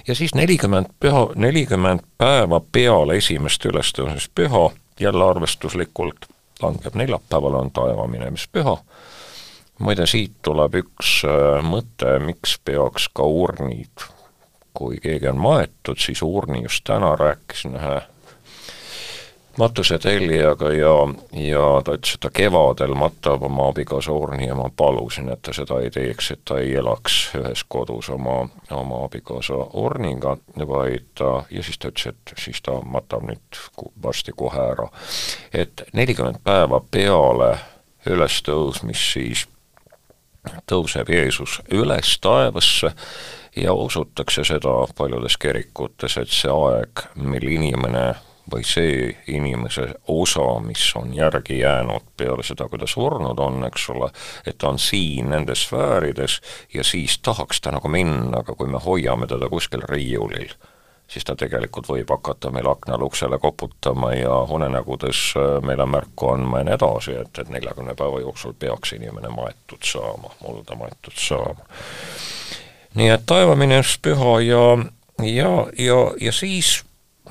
ja 0.07 0.15
siis 0.15 0.35
nelikümmend 0.35 0.93
püha, 1.01 1.29
nelikümmend 1.35 2.07
päeva 2.19 2.61
peale 2.73 3.17
esimest 3.17 3.65
ülestõusmispüha, 3.67 4.71
jälle 5.03 5.25
arvestuslikult 5.25 6.29
langeb 6.63 6.95
neljapäevale, 6.95 7.57
on 7.57 7.71
taeva 7.71 8.07
minemispüha 8.07 8.77
muide, 9.83 10.07
siit 10.07 10.35
tuleb 10.43 10.77
üks 10.79 11.23
mõte, 11.67 12.19
miks 12.23 12.59
peaks 12.65 13.09
ka 13.15 13.27
urnid 13.27 14.11
kui 14.75 14.99
keegi 15.03 15.29
on 15.29 15.39
maetud, 15.39 15.99
siis 15.99 16.23
Urni 16.23 16.63
just 16.63 16.85
täna 16.85 17.17
rääkisin 17.17 17.77
ühe 17.77 18.01
matusetellijaga 19.59 20.73
ja, 20.73 20.95
ja 21.33 21.67
ta 21.85 21.97
ütles, 21.97 22.15
et 22.15 22.23
ta 22.25 22.31
kevadel 22.33 22.95
matab 22.99 23.43
oma 23.43 23.69
abikaasa 23.69 24.13
Urni 24.13 24.47
ja 24.47 24.55
ma 24.57 24.71
palusin, 24.77 25.29
et 25.33 25.43
ta 25.43 25.53
seda 25.57 25.81
ei 25.85 25.91
teeks, 25.91 26.31
et 26.35 26.45
ta 26.49 26.59
ei 26.63 26.75
elaks 26.81 27.19
ühes 27.39 27.65
kodus 27.69 28.09
oma, 28.11 28.47
oma 28.71 29.03
abikaasa 29.05 29.59
Urniga, 29.83 30.37
vaid 30.69 31.13
ta, 31.19 31.45
ja 31.51 31.63
siis 31.63 31.79
ta 31.79 31.93
ütles, 31.93 32.15
et 32.15 32.35
siis 32.39 32.63
ta 32.65 32.79
matab 32.85 33.27
nüüd 33.29 33.63
varsti 34.03 34.33
kohe 34.37 34.65
ära. 34.73 34.89
et 35.53 35.85
nelikümmend 35.93 36.41
päeva 36.45 36.81
peale 36.91 37.57
ülestõusmist 38.07 39.13
siis 39.13 39.47
tõuseb 40.67 41.11
Jeesus 41.13 41.61
üles 41.71 42.17
taevasse 42.21 42.93
ja 43.57 43.75
usutakse 43.75 44.45
seda 44.45 44.75
paljudes 44.97 45.37
kirikutes, 45.37 46.17
et 46.17 46.33
see 46.33 46.51
aeg, 46.51 47.05
mil 47.15 47.47
inimene 47.47 48.15
või 48.51 48.65
see 48.67 49.13
inimese 49.31 49.87
osa, 50.09 50.61
mis 50.65 50.83
on 50.97 51.15
järgi 51.15 51.61
jäänud 51.61 52.13
peale 52.17 52.43
seda, 52.43 52.67
kui 52.69 52.79
ta 52.79 52.89
surnud 52.91 53.39
on, 53.39 53.63
eks 53.69 53.89
ole, 53.95 54.11
et 54.47 54.59
ta 54.59 54.73
on 54.73 54.79
siin 54.83 55.31
nendes 55.31 55.67
sfäärides 55.69 56.41
ja 56.75 56.85
siis 56.85 57.19
tahaks 57.23 57.61
ta 57.61 57.73
nagu 57.75 57.89
minna, 57.89 58.43
aga 58.43 58.55
kui 58.59 58.69
me 58.69 58.83
hoiame 58.83 59.27
teda 59.31 59.49
kuskil 59.53 59.85
riiulil, 59.89 60.55
siis 61.07 61.25
ta 61.29 61.37
tegelikult 61.39 61.89
võib 61.89 62.11
hakata 62.11 62.51
meil 62.51 62.69
aknal 62.71 63.07
uksele 63.07 63.39
koputama 63.39 64.13
ja 64.17 64.43
unenägudes 64.51 65.25
äh, 65.37 65.59
meile 65.63 65.87
märku 65.87 66.33
andma 66.35 66.63
ja 66.63 66.71
nii 66.71 66.79
edasi, 66.79 67.17
et, 67.23 67.39
et 67.39 67.53
neljakümne 67.53 67.95
päeva 67.99 68.21
jooksul 68.25 68.57
peaks 68.59 68.97
inimene 68.99 69.31
maetud 69.35 69.85
saama, 69.87 70.35
mulda 70.43 70.79
maetud 70.79 71.15
saama. 71.17 71.69
Nii 72.99 73.09
et 73.09 73.23
taevaminevus 73.27 73.97
püha 74.05 74.41
ja, 74.45 74.65
ja, 75.25 75.53
ja, 75.79 76.01
ja 76.21 76.33
siis 76.33 76.83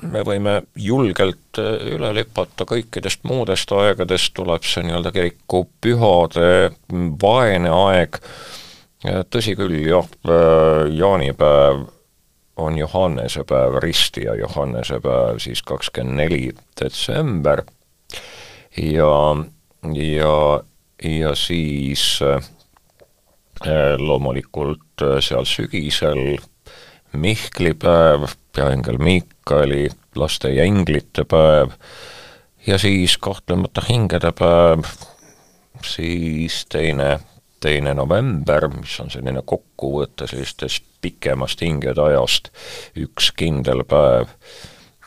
me 0.02 0.22
võime 0.26 0.56
julgelt 0.78 1.60
äh, 1.60 1.94
üle 1.94 2.12
lipata 2.16 2.66
kõikidest 2.68 3.24
muudest 3.28 3.72
aegadest, 3.72 4.32
tuleb 4.36 4.66
see 4.66 4.84
nii-öelda 4.86 5.12
kiriku 5.14 5.64
pühade 5.82 6.72
vaene 7.22 7.72
aeg, 7.72 8.18
tõsi 9.32 9.56
küll, 9.58 9.78
jah, 9.86 10.08
äh, 10.28 10.86
jaanipäev 10.94 11.86
on 12.62 12.76
Johannese 12.78 13.46
päev, 13.48 13.78
ristija 13.82 14.34
Johannese 14.38 15.00
päev, 15.02 15.40
siis 15.42 15.62
kakskümmend 15.66 16.20
neli 16.20 16.42
detsember. 16.78 17.64
Ja, 18.76 19.14
ja, 19.96 20.36
ja 21.02 21.32
siis 21.34 22.20
Äh, 23.62 23.94
loomulikult 23.98 25.02
seal 25.22 25.44
sügisel 25.46 26.38
Mihkli 27.14 27.74
päev, 27.78 28.24
peaingel 28.56 28.98
Miikali, 29.42 29.88
laste 30.14 30.50
ja 30.50 30.64
inglite 30.64 31.24
päev 31.24 31.70
ja 32.66 32.78
siis 32.78 33.18
kahtlemata 33.18 33.82
hingede 33.88 34.30
päev, 34.38 34.84
siis 35.84 36.66
teine, 36.70 37.18
teine 37.60 37.94
november, 37.94 38.68
mis 38.68 39.00
on 39.00 39.10
selline 39.10 39.42
kokkuvõte 39.44 40.28
sellistest 40.30 40.84
pikemast 41.02 41.60
hingede 41.60 42.00
ajast, 42.02 42.52
üks 42.96 43.32
kindel 43.34 43.82
päev. 43.82 44.30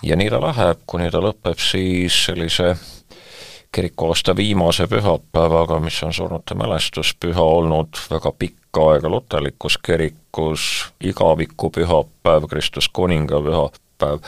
ja 0.04 0.16
nii 0.16 0.30
ta 0.30 0.42
läheb, 0.42 0.84
kuni 0.86 1.08
ta 1.12 1.24
lõpeb 1.24 1.60
siis 1.60 2.26
sellise 2.26 2.76
kirikuaasta 3.72 4.36
viimase 4.36 4.88
pühapäevaga, 4.88 5.80
mis 5.80 6.04
on 6.04 6.14
surnute 6.14 6.56
mälestuspüha 6.56 7.42
olnud 7.42 7.96
väga 8.12 8.32
pikka 8.32 8.92
aega 8.92 9.10
luterlikus 9.10 9.78
kirikus, 9.78 10.92
igavikupühapäev, 11.00 12.52
Kristus 12.52 12.90
kuninga 12.90 13.40
pühapäev, 13.96 14.20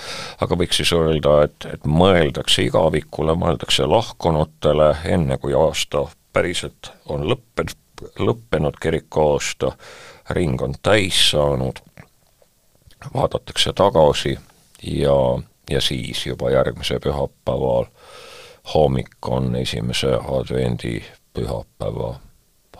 aga 0.42 0.56
võiks 0.56 0.78
siis 0.78 0.92
öelda, 0.94 1.44
et, 1.44 1.66
et 1.74 1.86
mõeldakse 1.86 2.64
igavikule, 2.64 3.36
mõeldakse 3.36 3.86
lahkunutele, 3.86 4.96
enne 5.06 5.38
kui 5.38 5.54
aasta 5.54 6.08
päriselt 6.34 6.92
on 7.08 7.28
lõppenud, 7.28 7.76
lõppenud 8.20 8.78
kirikuaasta, 8.82 9.72
ring 10.30 10.62
on 10.62 10.76
täis 10.82 11.32
saanud, 11.32 11.80
vaadatakse 13.14 13.74
tagasi 13.74 14.38
ja, 14.84 15.18
ja 15.70 15.82
siis 15.82 16.26
juba 16.26 16.52
järgmise 16.52 17.00
pühapäeval 17.00 17.88
hommik 18.74 19.28
on 19.28 19.56
esimese 19.56 20.18
advendi 20.18 21.04
pühapäeva 21.34 22.20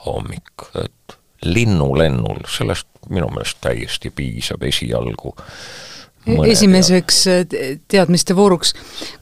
hommik, 0.06 0.68
et 0.84 1.18
linnulennul, 1.46 2.44
sellest 2.50 2.88
minu 3.10 3.30
meelest 3.30 3.58
täiesti 3.62 4.10
piisab 4.10 4.64
esialgu 4.64 5.36
esimeseks 6.28 7.20
äh, 7.32 7.46
teadmiste 7.88 8.36
vooruks. 8.36 8.74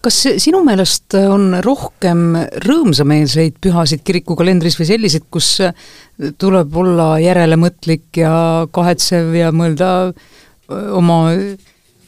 kas 0.01 0.17
sinu 0.41 0.63
meelest 0.65 1.15
on 1.19 1.59
rohkem 1.65 2.33
rõõmsameelseid 2.65 3.59
pühasid 3.61 4.03
kirikukalendris 4.07 4.79
või 4.79 4.89
selliseid, 4.89 5.27
kus 5.31 5.51
äh, 5.65 5.75
tuleb 6.41 6.75
olla 6.75 7.15
järelemõtlik 7.21 8.21
ja 8.23 8.33
kahetsev 8.71 9.33
ja 9.37 9.51
mõelda 9.55 9.91
äh, 10.09 10.91
oma, 10.95 11.19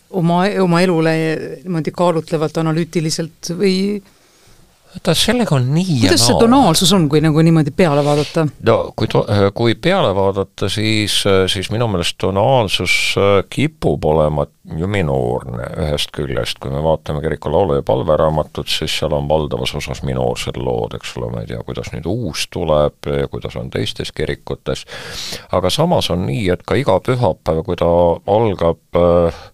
oma, 0.09 0.43
oma 0.63 0.83
elule 0.83 1.15
niimoodi 1.63 1.93
kaalutlevalt, 1.95 2.61
analüütiliselt 2.63 3.53
või 3.57 3.75
vaata, 4.97 5.15
sellega 5.17 5.55
on 5.55 5.69
nii 5.75 6.01
kuidas 6.01 6.25
see 6.27 6.37
tonaalsus 6.39 6.91
on, 6.97 7.07
kui 7.09 7.21
nagu 7.23 7.41
niimoodi 7.45 7.71
peale 7.75 8.03
vaadata? 8.05 8.47
no 8.67 8.77
kui 8.97 9.09
to-, 9.11 9.25
kui 9.57 9.75
peale 9.75 10.13
vaadata, 10.15 10.69
siis, 10.69 11.21
siis 11.51 11.71
minu 11.73 11.87
meelest 11.91 12.17
tonaalsus 12.21 12.93
äh, 13.21 13.41
kipub 13.49 14.05
olema 14.05 14.47
ju 14.77 14.87
minoorne 14.91 15.69
ühest 15.85 16.11
küljest, 16.15 16.59
kui 16.59 16.71
me 16.73 16.81
vaatame 16.83 17.21
kiriku 17.23 17.51
laulu- 17.51 17.77
ja 17.77 17.83
palveraamatut, 17.87 18.67
siis 18.67 18.97
seal 18.99 19.13
on 19.15 19.29
valdavas 19.29 19.75
osas 19.79 20.03
minoorsed 20.03 20.59
lood, 20.59 20.97
eks 20.97 21.15
ole, 21.17 21.31
ma 21.31 21.43
ei 21.43 21.51
tea, 21.53 21.61
kuidas 21.63 21.93
nüüd 21.93 22.09
uus 22.11 22.47
tuleb 22.51 23.07
ja 23.07 23.29
kuidas 23.31 23.55
on 23.55 23.71
teistes 23.71 24.11
kirikutes, 24.11 24.83
aga 25.55 25.71
samas 25.71 26.11
on 26.11 26.25
nii, 26.27 26.49
et 26.57 26.65
ka 26.67 26.75
iga 26.79 26.99
pühapäev, 26.99 27.63
kui 27.67 27.79
ta 27.79 27.87
algab 28.33 28.99
äh, 28.99 29.45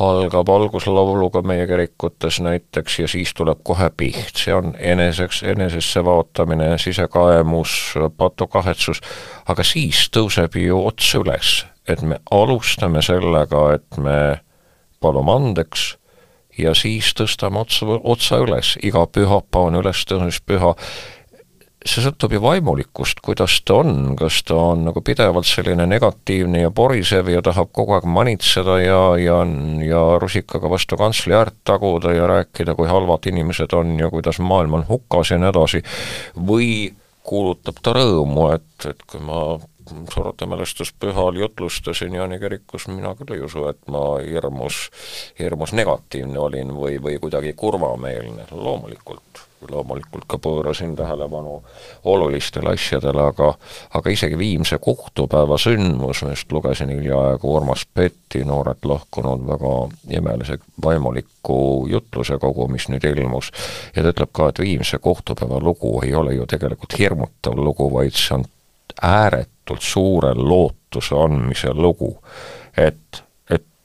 algab 0.00 0.48
alguslauluga 0.48 1.42
meie 1.42 1.66
kirikutes 1.68 2.40
näiteks 2.40 2.98
ja 2.98 3.08
siis 3.08 3.34
tuleb 3.36 3.60
kohe 3.64 3.90
piht, 3.96 4.32
see 4.40 4.54
on 4.54 4.72
eneseks, 4.78 5.42
enesesse 5.42 6.04
vaatamine, 6.04 6.72
sisekaemus, 6.78 7.76
patukahetsus, 8.16 9.02
aga 9.48 9.64
siis 9.66 10.06
tõuseb 10.14 10.56
ju 10.62 10.80
ots 10.86 11.14
üles, 11.20 11.54
et 11.88 12.02
me 12.02 12.20
alustame 12.30 13.02
sellega, 13.04 13.66
et 13.76 14.00
me 14.00 14.18
palume 15.00 15.36
andeks 15.36 15.94
ja 16.58 16.74
siis 16.74 17.12
tõstame 17.16 17.60
otsa, 17.60 17.86
otsa 18.00 18.40
üles, 18.44 18.76
iga 18.82 19.04
pühapäev 19.06 19.68
on 19.68 19.80
ülestõusmispüha 19.82 20.74
see 21.80 22.02
sõltub 22.04 22.34
ju 22.34 22.40
vaimulikust, 22.44 23.22
kuidas 23.24 23.54
ta 23.64 23.78
on, 23.80 24.14
kas 24.18 24.42
ta 24.44 24.56
on 24.72 24.84
nagu 24.90 25.00
pidevalt 25.04 25.48
selline 25.48 25.86
negatiivne 25.88 26.64
ja 26.66 26.70
porisev 26.76 27.30
ja 27.32 27.40
tahab 27.44 27.70
kogu 27.72 27.96
aeg 27.96 28.08
manitseda 28.10 28.76
ja, 28.82 29.00
ja, 29.20 29.38
ja 29.86 30.02
rusikaga 30.20 30.70
vastu 30.70 30.98
kantsli 31.00 31.36
äärt 31.36 31.56
taguda 31.64 32.12
ja 32.12 32.28
rääkida, 32.28 32.76
kui 32.76 32.88
halvad 32.90 33.30
inimesed 33.32 33.72
on 33.76 33.96
ja 34.00 34.10
kuidas 34.12 34.42
maailm 34.44 34.80
on 34.80 34.86
hukas 34.88 35.32
ja 35.32 35.40
nii 35.40 35.52
edasi, 35.54 35.82
või 36.36 36.70
kuulutab 37.24 37.80
ta 37.82 37.96
rõõmu, 37.96 38.50
et, 38.58 38.88
et 38.92 39.04
kui 39.08 39.24
ma 39.24 39.58
Sorte 39.90 40.46
mälestuspühal 40.46 41.34
jutlustasin 41.40 42.14
Jaani 42.14 42.36
kirikus, 42.38 42.84
mina 42.86 43.10
küll 43.18 43.34
ei 43.34 43.40
usu, 43.42 43.64
et 43.72 43.80
ma 43.90 44.20
hirmus, 44.22 44.84
hirmus 45.38 45.74
negatiivne 45.74 46.38
olin 46.38 46.70
või, 46.76 47.00
või 47.02 47.18
kuidagi 47.18 47.56
kurvameelne, 47.58 48.46
loomulikult 48.54 49.49
loomulikult 49.68 50.24
ka 50.26 50.38
pöörasin 50.38 50.94
tähelepanu 50.96 51.62
olulistele 52.04 52.72
asjadele, 52.72 53.22
aga 53.22 53.54
aga 53.94 54.10
isegi 54.10 54.38
Viimse 54.38 54.78
kohtupäeva 54.78 55.58
sündmus, 55.58 56.22
millest 56.22 56.52
lugesin 56.52 56.88
hiljaaegu 56.88 57.54
Urmas 57.56 57.86
Petti, 57.94 58.44
noorelt 58.44 58.84
lahkunud 58.84 59.46
väga 59.46 59.74
imelise 60.16 60.58
vaimuliku 60.84 61.86
jutluse 61.90 62.38
kogu, 62.38 62.68
mis 62.68 62.88
nüüd 62.88 63.04
ilmus, 63.04 63.52
ja 63.96 64.02
ta 64.02 64.14
ütleb 64.14 64.32
ka, 64.32 64.48
et 64.48 64.62
Viimse 64.64 64.98
kohtupäeva 64.98 65.60
lugu 65.60 65.98
ei 66.04 66.14
ole 66.14 66.34
ju 66.34 66.46
tegelikult 66.46 66.98
hirmutav 66.98 67.58
lugu, 67.58 67.90
vaid 67.92 68.16
see 68.16 68.38
on 68.38 68.46
ääretult 69.02 69.82
suure 69.82 70.34
lootuse 70.34 71.16
andmise 71.16 71.74
lugu. 71.74 72.16
et 72.76 73.22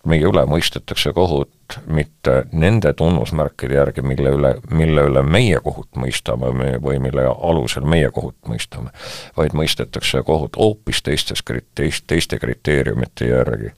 meie 0.06 0.26
üle 0.30 0.46
mõistetakse 0.50 1.13
kohut 1.13 1.78
mitte 1.88 2.44
nende 2.54 2.94
tunnusmärkide 2.94 3.78
järgi, 3.80 4.04
mille 4.06 4.34
üle, 4.38 4.52
mille 4.70 5.06
üle 5.10 5.24
meie 5.26 5.60
kohut 5.63 5.98
mõistame 6.00 6.52
või 6.84 7.00
mille 7.02 7.26
alusel 7.26 7.88
meie 7.89 8.12
kohut 8.13 8.38
mõistame, 8.50 8.94
vaid 9.38 9.56
mõistetakse 9.58 10.22
kohut 10.26 10.58
hoopis 10.62 11.02
teistes, 11.06 11.44
teist, 11.76 12.06
teiste 12.08 12.39
kriteeriumite 12.39 13.30
järgi. 13.32 13.72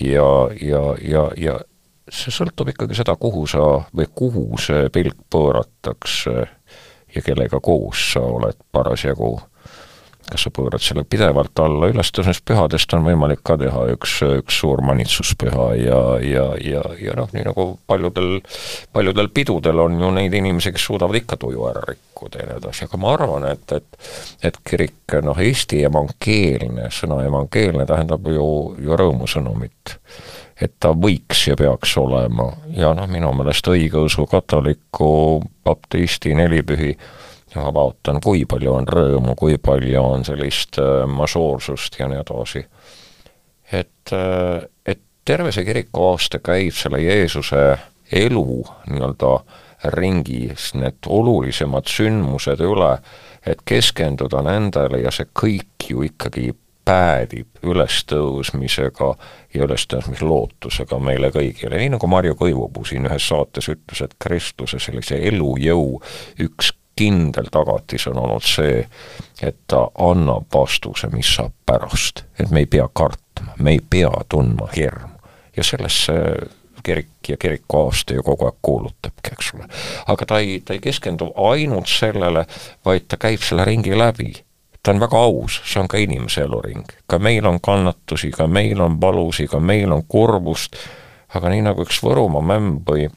ja, 0.00 0.28
ja, 0.60 0.82
ja, 1.02 1.28
ja 1.36 1.58
see 2.08 2.32
sõltub 2.32 2.72
ikkagi 2.72 2.96
seda, 2.96 3.16
kuhu 3.16 3.46
sa 3.46 3.84
või 3.92 4.08
kuhu 4.14 4.58
see 4.58 4.88
pilk 4.92 5.20
pööratakse 5.30 6.48
ja 7.14 7.22
kellega 7.24 7.60
koos 7.60 8.12
sa 8.12 8.20
oled 8.20 8.56
parasjagu 8.72 9.36
kas 9.36 9.57
sa 10.36 10.50
pöörad 10.52 10.82
selle 10.84 11.04
pidevalt 11.08 11.58
alla, 11.62 11.88
ülestõusmispühadest 11.92 12.92
on 12.96 13.06
võimalik 13.06 13.40
ka 13.46 13.56
teha 13.60 13.86
üks, 13.94 14.18
üks 14.42 14.60
suur 14.60 14.82
manitsuspüha 14.84 15.68
ja, 15.80 16.00
ja, 16.24 16.46
ja, 16.60 16.82
ja 17.00 17.16
noh, 17.16 17.30
nii 17.32 17.46
nagu 17.48 17.68
paljudel, 17.88 18.40
paljudel 18.92 19.30
pidudel 19.34 19.84
on 19.86 20.00
ju 20.00 20.10
neid 20.18 20.34
inimesi, 20.34 20.74
kes 20.74 20.88
suudavad 20.90 21.16
ikka 21.20 21.38
tuju 21.40 21.68
ära 21.70 21.84
rikkuda 21.88 22.42
ja 22.42 22.50
nii 22.50 22.58
edasi, 22.60 22.84
aga 22.88 23.00
ma 23.00 23.14
arvan, 23.16 23.48
et, 23.52 23.76
et 23.78 23.98
et 24.42 24.58
kirik, 24.64 25.16
noh, 25.24 25.38
Eesti 25.38 25.82
evangeelne, 25.88 26.88
sõna 26.94 27.22
evangeelne 27.26 27.86
tähendab 27.88 28.26
ju, 28.30 28.48
ju 28.82 28.98
rõõmusõnumit. 28.98 29.96
Et 30.58 30.72
ta 30.82 30.90
võiks 30.90 31.44
ja 31.46 31.54
peaks 31.58 31.92
olema. 32.00 32.48
Ja 32.74 32.90
noh, 32.96 33.06
minu 33.10 33.30
meelest 33.38 33.68
õigeusu 33.70 34.26
katoliku 34.26 35.38
baptisti 35.64 36.34
nelipühi 36.34 36.90
ja 36.96 37.17
ma 37.56 37.70
vaatan, 37.74 38.20
kui 38.24 38.44
palju 38.48 38.72
on 38.74 38.88
rõõmu, 38.88 39.34
kui 39.38 39.58
palju 39.58 40.02
on 40.02 40.24
sellist 40.26 40.80
äh, 40.82 41.04
mažoorsust 41.08 41.98
ja 42.00 42.08
nii 42.08 42.20
edasi. 42.20 42.64
et, 43.72 44.12
äh, 44.12 44.68
et 44.86 45.00
terve 45.24 45.52
see 45.52 45.64
kirikuaasta 45.64 46.38
käib 46.44 46.76
selle 46.76 47.00
Jeesuse 47.04 47.64
elu 48.12 48.64
nii-öelda 48.88 49.32
ringis, 49.94 50.72
need 50.74 51.06
olulisemad 51.06 51.86
sündmused 51.86 52.62
üle, 52.64 52.96
et 53.46 53.60
keskenduda 53.64 54.42
nendele 54.42 55.04
ja 55.04 55.12
see 55.14 55.28
kõik 55.30 55.90
ju 55.90 56.02
ikkagi 56.08 56.50
päädib 56.88 57.60
ülestõusmisega 57.68 59.08
ja 59.54 59.66
ülestõusmislootusega 59.66 60.98
meile 61.04 61.28
kõigile, 61.34 61.76
nii 61.76 61.92
nagu 61.94 62.08
Marju 62.08 62.36
Kõivupuu 62.38 62.88
siin 62.88 63.06
ühes 63.10 63.28
saates 63.28 63.68
ütles, 63.68 64.00
et 64.04 64.16
Kristuse 64.22 64.80
sellise 64.80 65.20
elujõu 65.30 65.98
üks 66.46 66.72
kindel 66.98 67.50
tagatis 67.54 68.08
on 68.10 68.18
olnud 68.18 68.44
see, 68.44 68.82
et 69.42 69.56
ta 69.70 69.84
annab 70.08 70.48
vastuse, 70.54 71.10
mis 71.14 71.30
saab 71.36 71.54
pärast. 71.66 72.24
et 72.40 72.50
me 72.50 72.64
ei 72.64 72.66
pea 72.66 72.88
kartma, 72.92 73.54
me 73.58 73.76
ei 73.76 73.80
pea 73.90 74.10
tundma 74.28 74.68
hirmu. 74.76 75.14
ja 75.56 75.64
sellesse 75.64 76.14
kirik 76.82 77.28
ja 77.28 77.36
kiriku 77.36 77.78
aasta 77.84 78.14
ju 78.14 78.22
kogu 78.22 78.46
aeg 78.46 78.58
kuulutabki, 78.62 79.32
eks 79.32 79.54
ole. 79.54 79.68
aga 80.06 80.26
ta 80.26 80.38
ei, 80.38 80.60
ta 80.64 80.72
ei 80.72 80.82
keskendu 80.82 81.32
ainult 81.50 81.90
sellele, 81.90 82.46
vaid 82.84 83.08
ta 83.08 83.16
käib 83.20 83.42
selle 83.44 83.64
ringi 83.64 83.98
läbi. 83.98 84.32
ta 84.82 84.94
on 84.94 85.00
väga 85.00 85.18
aus, 85.18 85.60
see 85.64 85.80
on 85.82 85.88
ka 85.88 85.98
inimese 85.98 86.46
eluring. 86.46 86.86
ka 87.06 87.18
meil 87.18 87.46
on 87.46 87.60
kannatusi, 87.60 88.30
ka 88.30 88.46
meil 88.46 88.80
on 88.80 89.00
valusi, 89.00 89.46
ka 89.46 89.60
meil 89.60 89.92
on 89.92 90.02
kurbust, 90.08 90.76
aga 91.34 91.54
nii 91.54 91.62
nagu 91.70 91.86
üks 91.86 92.02
Võrumaa 92.02 92.42
mämm 92.42 92.78
või 92.88 93.08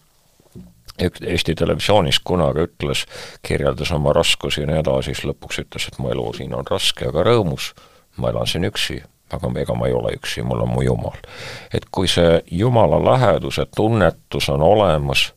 Eesti 0.99 1.55
Televisioonis 1.55 2.19
kunagi 2.23 2.65
ütles, 2.67 3.05
kirjeldas 3.41 3.91
oma 3.91 4.13
raskusi 4.13 4.61
ja 4.61 4.67
nii 4.67 4.81
edasi, 4.81 5.13
siis 5.13 5.23
lõpuks 5.29 5.61
ütles, 5.63 5.87
et 5.87 5.97
mu 5.99 6.11
elu 6.11 6.27
siin 6.37 6.53
on 6.57 6.67
raske, 6.69 7.07
aga 7.07 7.23
rõõmus. 7.25 7.73
ma 8.17 8.29
elan 8.29 8.47
siin 8.47 8.67
üksi, 8.67 8.99
aga 9.31 9.49
ega 9.61 9.73
ma 9.73 9.87
ei 9.87 9.93
ole 9.93 10.11
üksi, 10.17 10.43
mul 10.43 10.61
on 10.61 10.69
mu 10.69 10.81
Jumal. 10.81 11.17
et 11.73 11.85
kui 11.91 12.07
see 12.07 12.41
Jumala 12.51 12.99
läheduse 13.05 13.65
tunnetus 13.75 14.49
on 14.49 14.61
olemas 14.61 15.33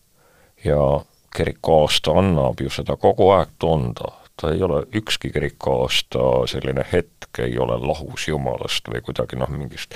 ja 0.64 1.00
kiriku 1.36 1.80
aasta 1.82 2.12
annab 2.18 2.60
ju 2.60 2.70
seda 2.70 2.96
kogu 2.96 3.30
aeg 3.30 3.48
tunda, 3.58 4.12
ta 4.40 4.50
ei 4.52 4.62
ole 4.62 4.82
ükski 4.94 5.30
kirikuaasta 5.30 6.18
selline 6.50 6.84
hetk 6.92 7.38
ei 7.38 7.58
ole 7.58 7.76
lahus 7.86 8.28
Jumalast 8.28 8.88
või 8.90 9.02
kuidagi 9.06 9.38
noh, 9.38 9.50
mingist 9.50 9.94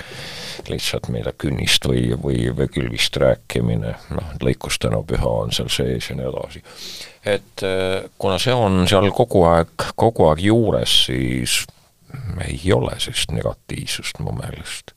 lihtsalt 0.69 1.09
meile 1.11 1.33
künnist 1.39 1.87
või, 1.89 2.13
või, 2.23 2.47
või 2.57 2.69
külvist 2.71 3.17
rääkimine, 3.19 3.95
noh, 4.15 4.31
lõikustänupüha 4.43 5.33
on 5.43 5.53
seal 5.55 5.71
sees 5.73 6.11
ja 6.11 6.19
nii 6.19 6.31
edasi. 6.31 6.63
et 7.25 7.67
eh, 7.67 8.07
kuna 8.19 8.39
see 8.39 8.55
on 8.55 8.85
seal 8.89 9.11
kogu 9.15 9.43
aeg, 9.51 9.91
kogu 9.99 10.31
aeg 10.31 10.45
juures, 10.47 10.95
siis 11.11 11.61
ei 12.47 12.73
ole 12.73 12.95
sellist 12.99 13.35
negatiivsust 13.35 14.23
mu 14.23 14.33
meelest. 14.39 14.95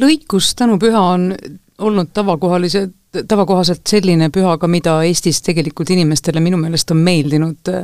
lõikustänupüha 0.00 1.00
on 1.00 1.32
olnud 1.78 2.14
tavakohalised, 2.14 2.92
tavakohaselt 3.28 3.82
selline 3.88 4.30
püha 4.32 4.56
ka, 4.58 4.68
mida 4.68 5.00
Eestis 5.04 5.42
tegelikult 5.44 5.90
inimestele 5.90 6.40
minu 6.40 6.60
meelest 6.60 6.90
on 6.94 7.02
meeldinud 7.04 7.74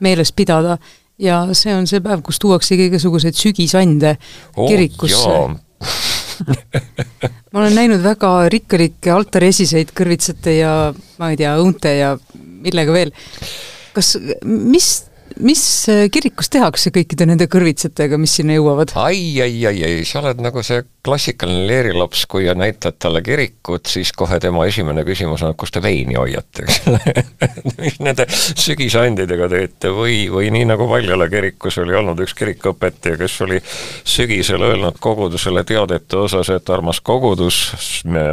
meeles 0.00 0.32
pidada 0.32 0.78
ja 1.20 1.42
see 1.56 1.74
on 1.76 1.88
see 1.90 2.00
päev, 2.04 2.22
kus 2.26 2.40
tuuakse 2.42 2.78
igasuguseid 2.78 3.36
sügisande 3.36 4.16
oh, 4.56 4.68
kirikusse. 4.68 5.34
ma 7.52 7.60
olen 7.60 7.76
näinud 7.76 8.02
väga 8.04 8.32
rikkalikke 8.52 9.12
altariesiseid 9.12 9.92
kõrvitsate 9.96 10.56
ja 10.60 10.72
ma 11.20 11.30
ei 11.32 11.38
tea, 11.40 11.54
õunte 11.60 11.92
ja 11.98 12.14
millega 12.38 12.94
veel. 12.94 13.12
kas, 13.94 14.14
mis 14.44 14.90
mis 15.38 15.62
äh, 15.88 16.06
kirikus 16.12 16.50
tehakse 16.52 16.90
kõikide 16.94 17.26
nende 17.28 17.46
kõrvitsetega, 17.50 18.18
mis 18.20 18.34
sinna 18.40 18.56
jõuavad? 18.56 18.94
ai, 18.98 19.20
ai, 19.42 19.54
ai, 19.68 19.82
ai, 19.86 20.00
sa 20.08 20.20
oled 20.22 20.40
nagu 20.42 20.62
see 20.66 20.82
klassikaline 21.04 21.64
leerilaps, 21.68 22.26
kui 22.28 22.48
näitad 22.56 22.98
talle 23.00 23.22
kirikut, 23.24 23.86
siis 23.88 24.12
kohe 24.16 24.36
tema 24.42 24.66
esimene 24.68 25.04
küsimus 25.06 25.44
on, 25.46 25.54
kus 25.58 25.72
te 25.72 25.80
veini 25.82 26.18
hoiate, 26.18 26.66
eks 26.66 26.80
ole. 26.90 27.14
mis 27.80 27.96
nende 28.04 28.26
sügisandidega 28.34 29.48
teete 29.52 29.92
või, 29.96 30.26
või 30.32 30.50
nii 30.52 30.66
nagu 30.68 30.88
Valjala 30.90 31.30
kirikus 31.32 31.78
oli 31.80 31.96
olnud 31.96 32.20
üks 32.24 32.34
kirikuõpetaja, 32.36 33.16
kes 33.20 33.38
oli 33.46 33.62
sügisel 34.04 34.66
öelnud 34.66 35.00
kogudusele 35.00 35.64
teadete 35.68 36.20
osas, 36.20 36.52
et 36.52 36.74
armas 36.74 37.00
kogudus, 37.00 37.62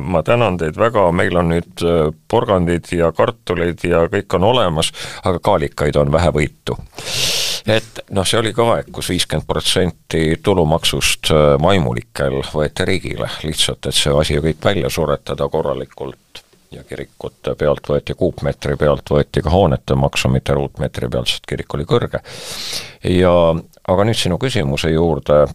ma 0.02 0.24
tänan 0.28 0.60
teid 0.60 0.80
väga, 0.80 1.08
meil 1.16 1.40
on 1.40 1.54
nüüd 1.54 1.86
äh, 1.86 2.12
porgandid 2.28 2.92
ja 2.92 3.14
kartulid 3.16 3.86
ja 3.88 4.06
kõik 4.12 4.40
on 4.40 4.50
olemas, 4.52 4.92
aga 5.24 5.40
kaalikaid 5.44 5.96
on 6.04 6.12
vähevõitu 6.12 6.76
et 7.68 8.02
noh, 8.16 8.26
see 8.28 8.40
oli 8.40 8.54
ka 8.56 8.68
aeg 8.76 8.92
kus, 8.94 9.12
viiskümmend 9.12 9.48
protsenti 9.48 10.24
tulumaksust 10.44 11.32
äh, 11.36 11.46
võeti 12.54 12.88
riigile, 12.88 13.30
lihtsalt 13.44 13.90
et 13.90 13.98
see 13.98 14.14
asi 14.16 14.40
kõik 14.44 14.64
välja 14.64 14.92
suretada 14.94 15.50
korralikult 15.52 16.44
ja 16.72 16.84
kirikute 16.84 17.56
pealt 17.56 17.88
võeti, 17.88 18.16
kuupmeetri 18.18 18.76
pealt 18.80 19.10
võeti 19.12 19.44
ka 19.44 19.52
hoonete 19.52 19.96
maksu, 19.96 20.32
mitte 20.32 20.56
ruutmeetri 20.56 21.10
pealt, 21.10 21.32
sest 21.32 21.48
kirik 21.48 21.74
oli 21.74 21.88
kõrge. 21.88 22.22
ja 23.08 23.34
aga 23.88 24.08
nüüd 24.08 24.20
sinu 24.20 24.40
küsimuse 24.42 24.92
juurde, 24.92 25.46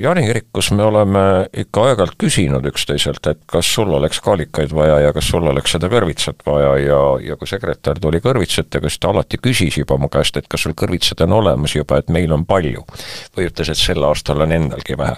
Jaani 0.00 0.24
kirikus 0.26 0.70
me 0.72 0.84
oleme 0.84 1.22
ikka 1.56 1.84
aeg-ajalt 1.88 2.16
küsinud 2.20 2.66
üksteiselt, 2.70 3.26
et 3.30 3.40
kas 3.50 3.68
sul 3.74 3.92
oleks 3.92 4.20
kaalikaid 4.24 4.72
vaja 4.74 4.98
ja 5.06 5.12
kas 5.12 5.28
sul 5.32 5.46
oleks 5.50 5.74
seda 5.76 5.90
kõrvitsat 5.92 6.44
vaja 6.46 6.72
ja, 6.82 7.00
ja 7.26 7.36
kui 7.40 7.50
sekretär 7.50 8.00
tuli 8.00 8.22
kõrvitsatega, 8.24 8.90
siis 8.90 9.02
ta 9.02 9.12
alati 9.12 9.40
küsis 9.42 9.78
juba 9.80 9.98
mu 10.00 10.10
käest, 10.12 10.36
et 10.40 10.48
kas 10.50 10.66
sul 10.66 10.76
kõrvitsad 10.78 11.24
on 11.26 11.36
olemas 11.40 11.76
juba, 11.76 12.00
et 12.00 12.12
meil 12.12 12.32
on 12.32 12.46
palju. 12.48 12.84
või 13.36 13.48
ütles, 13.48 13.72
et 13.72 13.80
sel 13.80 14.04
aastal 14.04 14.44
on 14.44 14.52
endalgi 14.52 14.98
vähe. 14.98 15.16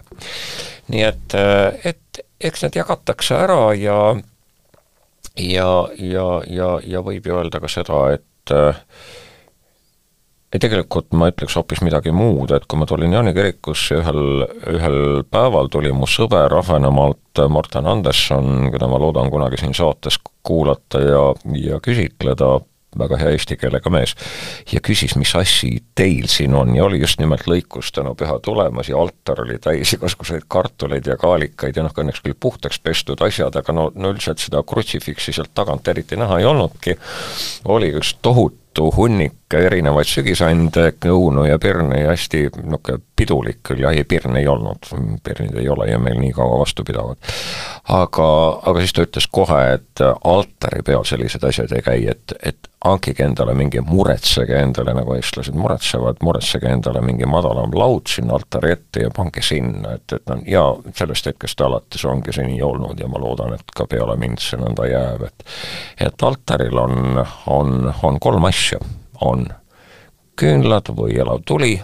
nii 0.89 1.03
et, 1.03 1.35
äh, 1.35 1.93
et 1.93 2.25
eks 2.41 2.63
need 2.63 2.77
jagatakse 2.77 3.35
ära 3.35 3.75
ja 3.79 3.99
ja, 5.37 5.89
ja, 5.99 6.29
ja, 6.47 6.71
ja 6.87 7.03
võib 7.03 7.27
ju 7.27 7.39
öelda 7.39 7.61
ka 7.61 7.69
seda, 7.69 8.07
et 8.15 8.55
äh, 8.55 8.83
ja 10.55 10.61
tegelikult 10.63 11.11
ma 11.19 11.29
ütleks 11.33 11.57
hoopis 11.59 11.83
midagi 11.85 12.13
muud, 12.15 12.53
et 12.55 12.69
kui 12.71 12.79
ma 12.79 12.87
tulin 12.89 13.15
Jaani 13.15 13.35
kirikusse 13.35 13.99
ühel, 13.99 14.45
ühel 14.71 15.01
päeval 15.31 15.71
tuli 15.73 15.91
mu 15.95 16.07
sõber 16.11 16.55
Ahvenamaalt, 16.61 17.43
Morten 17.51 17.91
Anderson, 17.91 18.71
keda 18.71 18.89
ma 18.91 19.01
loodan 19.03 19.33
kunagi 19.35 19.59
siin 19.61 19.75
saates 19.75 20.21
kuulata 20.47 21.03
ja, 21.03 21.25
ja 21.59 21.81
küsitleda, 21.83 22.53
väga 22.95 23.19
hea 23.19 23.33
eesti 23.35 23.57
keelega 23.59 23.91
mees, 23.91 24.15
ja 24.71 24.79
küsis, 24.85 25.17
mis 25.19 25.35
asi 25.35 25.73
teil 25.99 26.29
siin 26.31 26.55
on 26.55 26.77
ja 26.79 26.85
oli 26.87 27.01
just 27.03 27.19
nimelt 27.19 27.49
lõikus 27.51 27.91
tänu 27.91 28.15
püha 28.15 28.39
tulemas 28.39 28.87
ja 28.93 29.01
altar 29.03 29.43
oli 29.43 29.59
täis 29.59 29.97
igasuguseid 29.97 30.47
kartuleid 30.47 31.11
ja 31.11 31.19
kaalikaid 31.19 31.75
ja 31.75 31.83
noh, 31.83 31.91
õnneks 31.99 32.23
küll 32.23 32.39
puhtaks 32.39 32.79
pestud 32.79 33.27
asjad, 33.27 33.59
aga 33.59 33.75
no, 33.75 33.91
no 33.99 34.15
üldiselt 34.15 34.47
seda 34.47 34.63
krutsifiksi 34.63 35.35
sealt 35.35 35.51
tagant 35.59 35.91
eriti 35.91 36.21
näha 36.21 36.39
ei 36.39 36.47
olnudki, 36.47 36.95
oli 37.75 37.91
üks 37.99 38.15
tohutu 38.23 38.63
tohutu 38.75 38.97
hunnik 38.97 39.55
erinevaid 39.55 40.09
sügisande, 40.09 40.89
õunu 41.07 41.47
ja 41.49 41.59
pirne 41.63 42.01
ja 42.01 42.11
hästi 42.11 42.49
niisugune 42.51 42.99
pidulik 43.25 43.63
küll, 43.65 43.83
jah, 43.85 43.97
ei 43.97 44.05
pirne 44.09 44.43
ei 44.43 44.49
olnud, 44.51 44.91
pirnid 45.25 45.57
ei 45.61 45.69
ole 45.73 45.89
ju 45.91 45.99
meil 46.03 46.21
nii 46.21 46.35
kaua 46.37 46.61
vastu 46.61 46.85
pidavad. 46.85 47.17
aga, 47.89 48.29
aga 48.69 48.85
siis 48.85 48.95
ta 48.95 49.09
ütles 49.09 49.29
kohe, 49.33 49.61
et 49.79 50.05
altari 50.05 50.85
peal 50.85 51.05
sellised 51.09 51.45
asjad 51.45 51.73
ei 51.73 51.85
käi, 51.85 52.07
et, 52.13 52.37
et 52.43 52.71
hankige 52.85 53.25
endale 53.25 53.55
mingi, 53.57 53.81
muretsege 53.81 54.59
endale, 54.61 54.95
nagu 54.97 55.15
eestlased 55.17 55.57
muretsevad, 55.57 56.21
muretsege 56.25 56.69
endale 56.69 57.01
mingi 57.05 57.29
madalam 57.29 57.73
laud 57.75 58.11
sinna 58.13 58.37
altari 58.37 58.75
ette 58.77 59.07
ja 59.07 59.13
pange 59.15 59.43
sinna, 59.45 59.97
et, 59.97 60.07
et 60.13 60.29
noh, 60.29 60.45
ja 60.49 60.65
sellest 60.97 61.31
hetkest 61.33 61.65
alates 61.65 62.05
ongi 62.09 62.35
see 62.37 62.47
nii 62.49 62.61
olnud 62.65 63.01
ja 63.01 63.09
ma 63.09 63.23
loodan, 63.23 63.57
et 63.57 63.75
ka 63.77 63.89
peale 63.91 64.19
mind 64.21 64.43
see 64.45 64.61
nõnda 64.61 64.89
jääb, 64.91 65.27
et 65.31 65.49
et 66.09 66.27
altaril 66.27 66.79
on, 66.79 67.21
on, 67.53 67.93
on 68.03 68.21
kolm 68.21 68.45
asja, 68.51 68.81
on 69.25 69.47
küünlad 70.41 70.91
või 70.97 71.17
elav 71.23 71.45
tuli, 71.47 71.77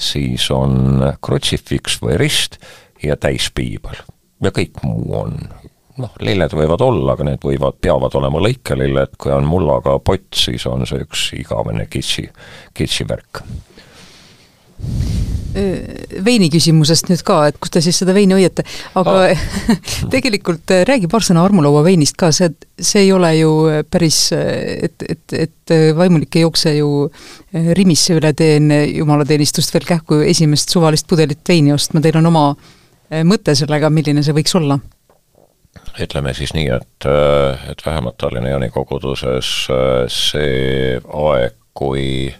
siis 0.00 0.48
on 0.54 1.02
krutsifiks 1.22 2.00
või 2.02 2.16
rist 2.20 2.58
ja 3.02 3.16
täispiibel. 3.20 4.00
ja 4.40 4.52
kõik 4.56 4.80
muu 4.84 5.14
on 5.20 5.36
noh, 6.00 6.14
lilled 6.24 6.54
võivad 6.56 6.82
olla, 6.84 7.14
aga 7.14 7.26
need 7.30 7.44
võivad, 7.44 7.78
peavad 7.82 8.14
olema 8.18 8.42
lõikelilled, 8.42 9.16
kui 9.20 9.32
on 9.34 9.48
mullaga 9.48 9.98
pott, 10.04 10.32
siis 10.36 10.66
on 10.70 10.86
see 10.88 11.04
üks 11.04 11.26
igavene 11.38 11.86
kitsi, 11.90 12.26
kitsi 12.76 13.06
värk. 13.08 13.42
Veini 15.50 16.46
küsimusest 16.46 17.08
nüüd 17.10 17.24
ka, 17.26 17.40
et 17.50 17.56
kus 17.58 17.72
te 17.74 17.80
siis 17.82 17.96
seda 17.98 18.14
veini 18.14 18.36
hoiate, 18.36 18.62
aga 19.00 19.14
ah. 19.32 19.40
tegelikult 20.14 20.70
äh, 20.70 20.84
räägi 20.86 21.10
paar 21.10 21.26
sõna 21.26 21.42
armulaua 21.42 21.82
veinist 21.82 22.14
ka, 22.20 22.28
see, 22.30 22.52
see 22.78 23.02
ei 23.08 23.10
ole 23.10 23.32
ju 23.34 23.50
päris, 23.90 24.20
et, 24.30 25.02
et, 25.02 25.34
et 25.34 25.74
vaimulik 25.98 26.38
ei 26.38 26.44
jookse 26.44 26.76
ju 26.76 26.92
äh, 27.08 27.72
Rimisse 27.74 28.14
üle 28.20 28.30
tee 28.38 28.60
enne 28.60 28.84
jumalateenistust 28.92 29.74
veel 29.74 29.88
kähku 29.90 30.20
esimest 30.22 30.70
suvalist 30.70 31.10
pudelit 31.10 31.42
veini 31.50 31.74
ostma, 31.74 31.98
teil 32.04 32.20
on 32.22 32.30
oma 32.30 32.46
äh, 32.54 33.26
mõte 33.26 33.56
sellega, 33.58 33.90
milline 33.90 34.22
see 34.22 34.36
võiks 34.36 34.54
olla. 34.60 34.78
Ütleme 36.00 36.32
siis 36.34 36.52
nii, 36.54 36.68
et, 36.76 37.06
äh, 37.06 37.70
et 37.72 37.82
vähemalt 37.86 38.18
Tallinna 38.22 38.52
Jaani 38.52 38.70
koguduses 38.74 39.50
äh, 39.70 40.04
see 40.10 41.00
aeg, 41.00 41.56
kui 41.74 42.30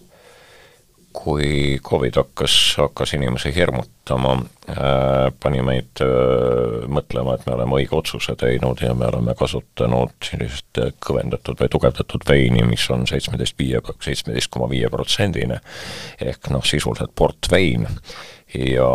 kui 1.12 1.78
Covid 1.82 2.16
hakkas, 2.20 2.54
hakkas 2.78 3.14
inimesi 3.16 3.50
hirmutama 3.54 4.32
äh,, 4.70 5.32
pani 5.42 5.62
meid 5.66 6.02
äh, 6.04 6.86
mõtlema, 6.86 7.34
et 7.34 7.46
me 7.48 7.56
oleme 7.56 7.78
õige 7.80 7.96
otsuse 7.98 8.36
teinud 8.38 8.82
ja 8.84 8.94
me 8.94 9.08
oleme 9.10 9.34
kasutanud 9.38 10.14
sellist 10.24 10.82
kõvendatud 11.02 11.58
või 11.60 11.72
tugevdatud 11.72 12.26
veini, 12.28 12.62
mis 12.68 12.86
on 12.94 13.06
seitsmeteist 13.10 13.58
viie, 13.58 13.82
seitsmeteist 14.00 14.52
koma 14.54 14.70
viie 14.70 14.90
protsendine. 14.92 15.60
Ehk 16.22 16.52
noh, 16.54 16.64
sisuliselt 16.66 17.14
portvein 17.18 17.88
ja, 18.54 18.90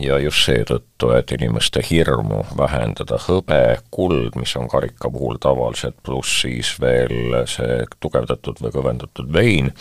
ja 0.00 0.18
just 0.22 0.44
seetõttu, 0.46 1.10
et 1.16 1.32
inimeste 1.34 1.82
hirmu 1.86 2.42
vähendada, 2.58 3.18
hõbe, 3.26 3.60
kuld, 3.94 4.36
mis 4.38 4.54
on 4.58 4.68
karika 4.70 5.10
puhul 5.10 5.40
tavaliselt, 5.42 5.98
pluss 6.06 6.42
siis 6.44 6.74
veel 6.82 7.42
see 7.50 7.82
tugevdatud 8.02 8.62
või 8.62 8.74
kõvendatud 8.76 9.32
vein, 9.34 9.72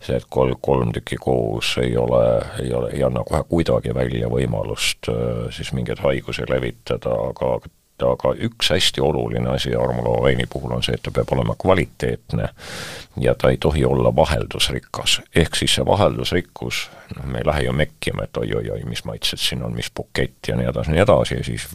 see, 0.00 0.18
et 0.18 0.26
kolm, 0.30 0.58
kolm 0.64 0.92
tükki 0.96 1.20
koos 1.22 1.76
ei 1.82 1.96
ole, 2.00 2.24
ei 2.62 2.74
ole, 2.74 2.90
ei 2.96 3.06
anna 3.06 3.24
kohe 3.26 3.44
kuidagi 3.48 3.94
välja 3.94 4.30
võimalust 4.32 5.10
äh, 5.12 5.48
siis 5.54 5.72
mingeid 5.76 6.02
haigusi 6.04 6.46
levitada, 6.50 7.14
aga 7.30 7.56
aga 8.02 8.34
üks 8.42 8.70
hästi 8.74 9.00
oluline 9.00 9.50
asi 9.54 9.74
armuloo 9.74 10.22
veini 10.24 10.46
puhul 10.50 10.72
on 10.74 10.82
see, 10.82 10.96
et 10.96 11.02
ta 11.02 11.12
peab 11.14 11.30
olema 11.36 11.54
kvaliteetne 11.60 12.48
ja 13.20 13.34
ta 13.38 13.50
ei 13.50 13.56
tohi 13.60 13.84
olla 13.84 14.16
vaheldusrikas. 14.16 15.20
ehk 15.36 15.56
siis 15.56 15.74
see 15.74 15.86
vaheldusrikkus, 15.86 16.90
noh, 17.16 17.26
me 17.26 17.38
ei 17.38 17.46
lähe 17.46 17.62
ju 17.64 17.72
mekkima, 17.72 18.24
et 18.24 18.36
oi-oi-oi, 18.36 18.82
mis 18.84 19.04
maitsed 19.04 19.38
siin 19.38 19.62
on, 19.62 19.74
mis 19.74 19.90
bukett 19.96 20.48
ja 20.48 20.56
nii 20.56 20.66
edasi, 20.66 20.90
nii 20.90 21.02
edasi 21.06 21.38
ja 21.38 21.44
siis 21.44 21.68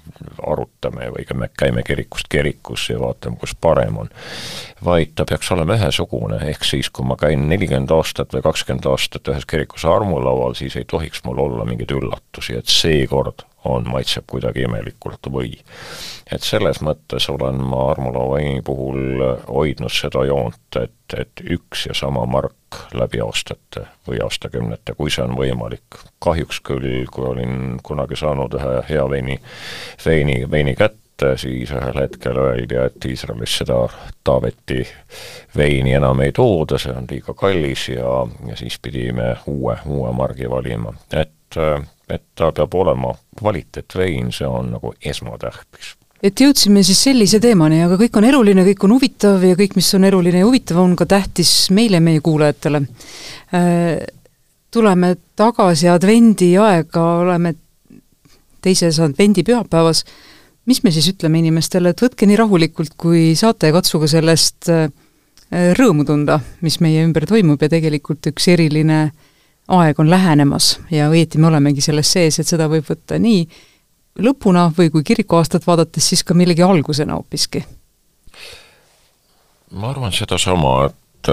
arutame 0.47 1.07
või 1.15 1.26
me 1.39 1.49
käime 1.59 1.84
kirikust 1.88 2.28
kirikusse 2.30 2.93
ja 2.93 2.99
vaatame, 2.99 3.39
kus 3.39 3.55
parem 3.55 3.97
on. 3.97 4.09
vaid 4.86 5.15
ta 5.15 5.26
peaks 5.26 5.51
olema 5.51 5.80
ühesugune, 5.80 6.41
ehk 6.51 6.63
siis 6.63 6.89
kui 6.89 7.05
ma 7.05 7.15
käin 7.15 7.47
nelikümmend 7.49 7.91
aastat 7.95 8.34
või 8.36 8.43
kakskümmend 8.43 8.86
aastat 8.91 9.28
ühes 9.28 9.47
kirikus 9.47 9.86
armulaual, 9.86 10.53
siis 10.53 10.76
ei 10.76 10.86
tohiks 10.88 11.24
mul 11.24 11.39
olla 11.47 11.65
mingeid 11.65 11.95
üllatusi, 11.95 12.59
et 12.59 12.67
seekord 12.67 13.47
on, 13.66 13.89
maitseb 13.89 14.24
kuidagi 14.28 14.64
imelikult 14.68 15.28
või. 15.32 15.57
et 16.32 16.43
selles 16.45 16.82
mõttes 16.86 17.30
olen 17.30 17.60
ma 17.72 17.89
Armula 17.91 18.26
veini 18.34 18.62
puhul 18.66 19.24
hoidnud 19.47 19.91
seda 19.91 20.24
joont, 20.26 20.80
et, 20.80 21.18
et 21.18 21.43
üks 21.43 21.88
ja 21.89 21.97
sama 21.97 22.26
mark 22.26 22.80
läbi 22.93 23.22
aastate 23.22 23.88
või 24.07 24.22
aastakümnete, 24.24 24.93
kui 24.93 25.12
see 25.12 25.26
on 25.26 25.36
võimalik. 25.38 25.99
kahjuks 26.24 26.62
küll, 26.62 27.05
kui 27.12 27.26
olin 27.26 27.80
kunagi 27.84 28.16
saanud 28.16 28.55
ühe 28.55 28.82
hea 28.89 29.10
veini, 29.10 29.39
veini, 30.05 30.39
veini 30.51 30.76
kätte, 30.76 31.36
siis 31.38 31.72
ühel 31.76 31.99
hetkel 31.99 32.38
öeldi, 32.38 32.80
et 32.80 33.05
Iisraelis 33.05 33.57
seda 33.60 33.82
Taaveti 34.24 34.86
veini 35.57 35.93
enam 35.97 36.22
ei 36.24 36.32
tooda, 36.32 36.78
see 36.78 36.93
on 36.95 37.10
liiga 37.12 37.34
kallis 37.34 37.89
ja, 37.89 38.26
ja 38.47 38.55
siis 38.55 38.80
pidime 38.80 39.36
uue, 39.47 39.76
uue 39.86 40.14
margi 40.16 40.49
valima, 40.49 40.93
et 41.12 41.57
et 42.10 42.26
ta 42.36 42.51
peab 42.55 42.76
olema 42.76 43.14
kvaliteetvein, 43.39 44.32
see 44.36 44.47
on 44.47 44.74
nagu 44.76 44.93
esmatähtis 45.05 45.95
et 46.24 46.41
jõudsime 46.43 46.82
siis 46.84 46.99
sellise 47.07 47.39
teemani, 47.43 47.82
aga 47.86 47.97
kõik 47.99 48.18
on 48.20 48.28
eluline, 48.28 48.66
kõik 48.68 48.86
on 48.86 48.95
huvitav 48.97 49.43
ja 49.45 49.57
kõik, 49.60 49.78
mis 49.80 49.89
on 49.95 50.07
eluline 50.10 50.41
ja 50.41 50.47
huvitav, 50.47 50.82
on 50.82 50.95
ka 50.99 51.07
tähtis 51.10 51.53
meile, 51.76 52.01
meie 52.03 52.20
kuulajatele. 52.24 52.82
Äh, 53.55 54.01
tuleme 54.72 55.14
tagasi 55.39 55.88
advendi 55.91 56.51
aega, 56.60 57.05
oleme 57.24 57.53
teises 58.60 58.99
advendi 58.99 59.45
pühapäevas, 59.47 60.03
mis 60.68 60.84
me 60.84 60.91
siis 60.91 61.07
ütleme 61.14 61.39
inimestele, 61.39 61.93
et 61.93 62.03
võtke 62.03 62.28
nii 62.28 62.38
rahulikult, 62.39 62.97
kui 62.99 63.32
saate 63.39 63.72
ja 63.72 63.78
katsuge 63.80 64.12
sellest 64.12 64.68
äh, 64.74 64.91
rõõmu 65.80 66.03
tunda, 66.05 66.41
mis 66.62 66.82
meie 66.84 67.07
ümber 67.07 67.26
toimub 67.30 67.64
ja 67.64 67.72
tegelikult 67.72 68.28
üks 68.34 68.51
eriline 68.51 69.01
äh, 69.07 69.26
aeg 69.70 69.99
on 69.99 70.09
lähenemas 70.09 70.80
ja 70.91 71.09
õieti 71.09 71.39
me 71.39 71.47
olemegi 71.47 71.82
selles 71.82 72.11
sees, 72.11 72.39
et 72.39 72.47
seda 72.47 72.70
võib 72.72 72.88
võtta 72.89 73.20
nii 73.22 73.43
lõpuna 74.20 74.70
või 74.78 74.89
kui 74.93 75.03
kirikuaastat 75.05 75.67
vaadates, 75.67 76.09
siis 76.09 76.24
ka 76.24 76.34
millegi 76.34 76.65
algusena 76.65 77.20
hoopiski? 77.20 77.63
ma 79.72 79.91
arvan 79.91 80.13
sedasama, 80.13 80.89
et, 80.89 81.30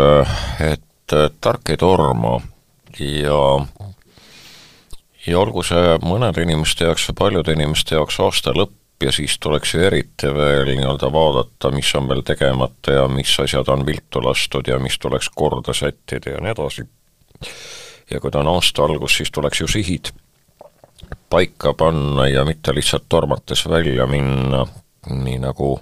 et 0.61 1.15
tark 1.41 1.71
ei 1.73 1.79
torma 1.81 2.37
ja 3.01 3.41
ja 5.27 5.39
olgu 5.41 5.63
see 5.67 5.97
mõnede 6.05 6.45
inimeste 6.45 6.85
jaoks 6.87 7.09
või 7.11 7.21
paljude 7.23 7.57
inimeste 7.57 7.97
jaoks 7.97 8.21
aasta 8.21 8.53
lõpp 8.55 9.03
ja 9.03 9.13
siis 9.13 9.39
tuleks 9.41 9.75
ju 9.75 9.81
eriti 9.89 10.29
veel 10.33 10.69
nii-öelda 10.69 11.11
vaadata, 11.13 11.73
mis 11.75 11.89
on 11.99 12.09
veel 12.09 12.23
tegemata 12.29 13.01
ja 13.01 13.09
mis 13.09 13.33
asjad 13.41 13.69
on 13.73 13.87
viltu 13.87 14.23
lastud 14.25 14.69
ja 14.69 14.79
mis 14.79 14.99
tuleks 14.99 15.29
korda 15.35 15.75
sättida 15.77 16.37
ja 16.37 16.45
nii 16.45 16.55
edasi 16.55 16.87
ja 18.11 18.21
kui 18.21 18.31
ta 18.31 18.43
on 18.45 18.55
aasta 18.55 18.85
algus, 18.85 19.17
siis 19.19 19.33
tuleks 19.35 19.61
ju 19.61 19.69
sihid 19.71 20.13
paika 21.31 21.75
panna 21.75 22.29
ja 22.29 22.45
mitte 22.45 22.75
lihtsalt 22.75 23.09
tormates 23.09 23.67
välja 23.69 24.07
minna, 24.07 24.67
nii 25.11 25.39
nagu 25.43 25.77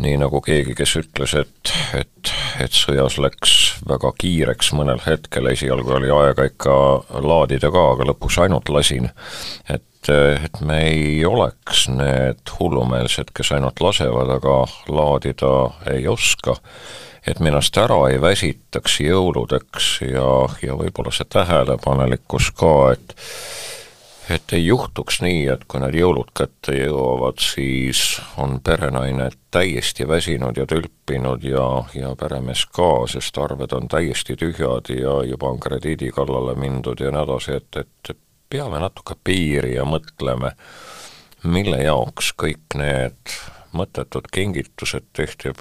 nii 0.00 0.16
nagu 0.16 0.40
keegi, 0.40 0.74
kes 0.76 0.94
ütles, 1.02 1.34
et, 1.36 1.72
et, 1.98 2.32
et 2.64 2.72
sõjas 2.76 3.18
läks 3.20 3.56
väga 3.88 4.12
kiireks 4.18 4.72
mõnel 4.76 5.02
hetkel, 5.04 5.50
esialgu 5.52 5.92
oli 5.98 6.12
aega 6.12 6.46
ikka 6.48 6.74
laadida 7.20 7.68
ka, 7.72 7.82
aga 7.96 8.08
lõpuks 8.08 8.38
ainult 8.40 8.72
lasin. 8.72 9.10
et, 9.68 10.08
et 10.08 10.60
me 10.64 10.80
ei 10.88 11.24
oleks 11.28 11.86
need 11.92 12.54
hullumeelsed, 12.58 13.34
kes 13.36 13.52
ainult 13.52 13.84
lasevad, 13.84 14.32
aga 14.38 14.62
laadida 14.88 15.52
ei 15.92 16.08
oska 16.08 16.56
et 17.26 17.40
me 17.40 17.52
ennast 17.52 17.76
ära 17.78 17.98
ei 18.10 18.20
väsitaks 18.20 19.00
jõuludeks 19.04 19.90
ja, 20.08 20.30
ja 20.62 20.78
võib-olla 20.78 21.12
see 21.14 21.28
tähelepanelikkus 21.30 22.50
ka, 22.58 22.72
et 22.96 23.16
et 24.30 24.52
ei 24.52 24.66
juhtuks 24.66 25.20
nii, 25.22 25.46
et 25.50 25.64
kui 25.68 25.80
need 25.82 25.96
jõulud 25.98 26.30
kätte 26.36 26.74
jõuavad, 26.76 27.40
siis 27.42 28.20
on 28.40 28.60
perenaine 28.64 29.28
täiesti 29.52 30.06
väsinud 30.08 30.56
ja 30.56 30.66
tülpinud 30.70 31.44
ja, 31.44 31.66
ja 31.94 32.14
peremees 32.18 32.64
ka, 32.72 32.90
sest 33.10 33.38
arved 33.42 33.74
on 33.76 33.90
täiesti 33.92 34.36
tühjad 34.38 34.92
ja 34.94 35.18
juba 35.28 35.50
on 35.50 35.60
krediidi 35.60 36.12
kallale 36.14 36.54
mindud 36.54 37.02
ja 37.02 37.10
nii 37.12 37.24
edasi, 37.26 37.58
et, 37.58 37.82
et 37.82 38.16
peame 38.52 38.80
natuke 38.80 39.18
piiri 39.24 39.74
ja 39.74 39.84
mõtleme, 39.88 40.54
mille 41.42 41.82
jaoks 41.82 42.32
kõik 42.38 42.78
need 42.78 43.36
mõttetud 43.72 44.28
kingitused 44.32 45.10
tehti 45.16 45.52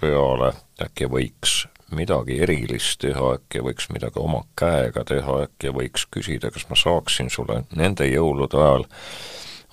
peale, 0.81 0.89
äkki 0.89 1.07
võiks 1.09 1.67
midagi 1.91 2.39
erilist 2.41 3.01
teha, 3.01 3.35
äkki 3.35 3.61
võiks 3.61 3.89
midagi 3.91 4.19
oma 4.19 4.43
käega 4.55 5.03
teha, 5.03 5.43
äkki 5.45 5.71
võiks 5.73 6.07
küsida, 6.09 6.51
kas 6.51 6.67
ma 6.69 6.75
saaksin 6.75 7.29
sulle 7.29 7.63
nende 7.75 8.07
jõulude 8.07 8.57
ajal 8.57 8.85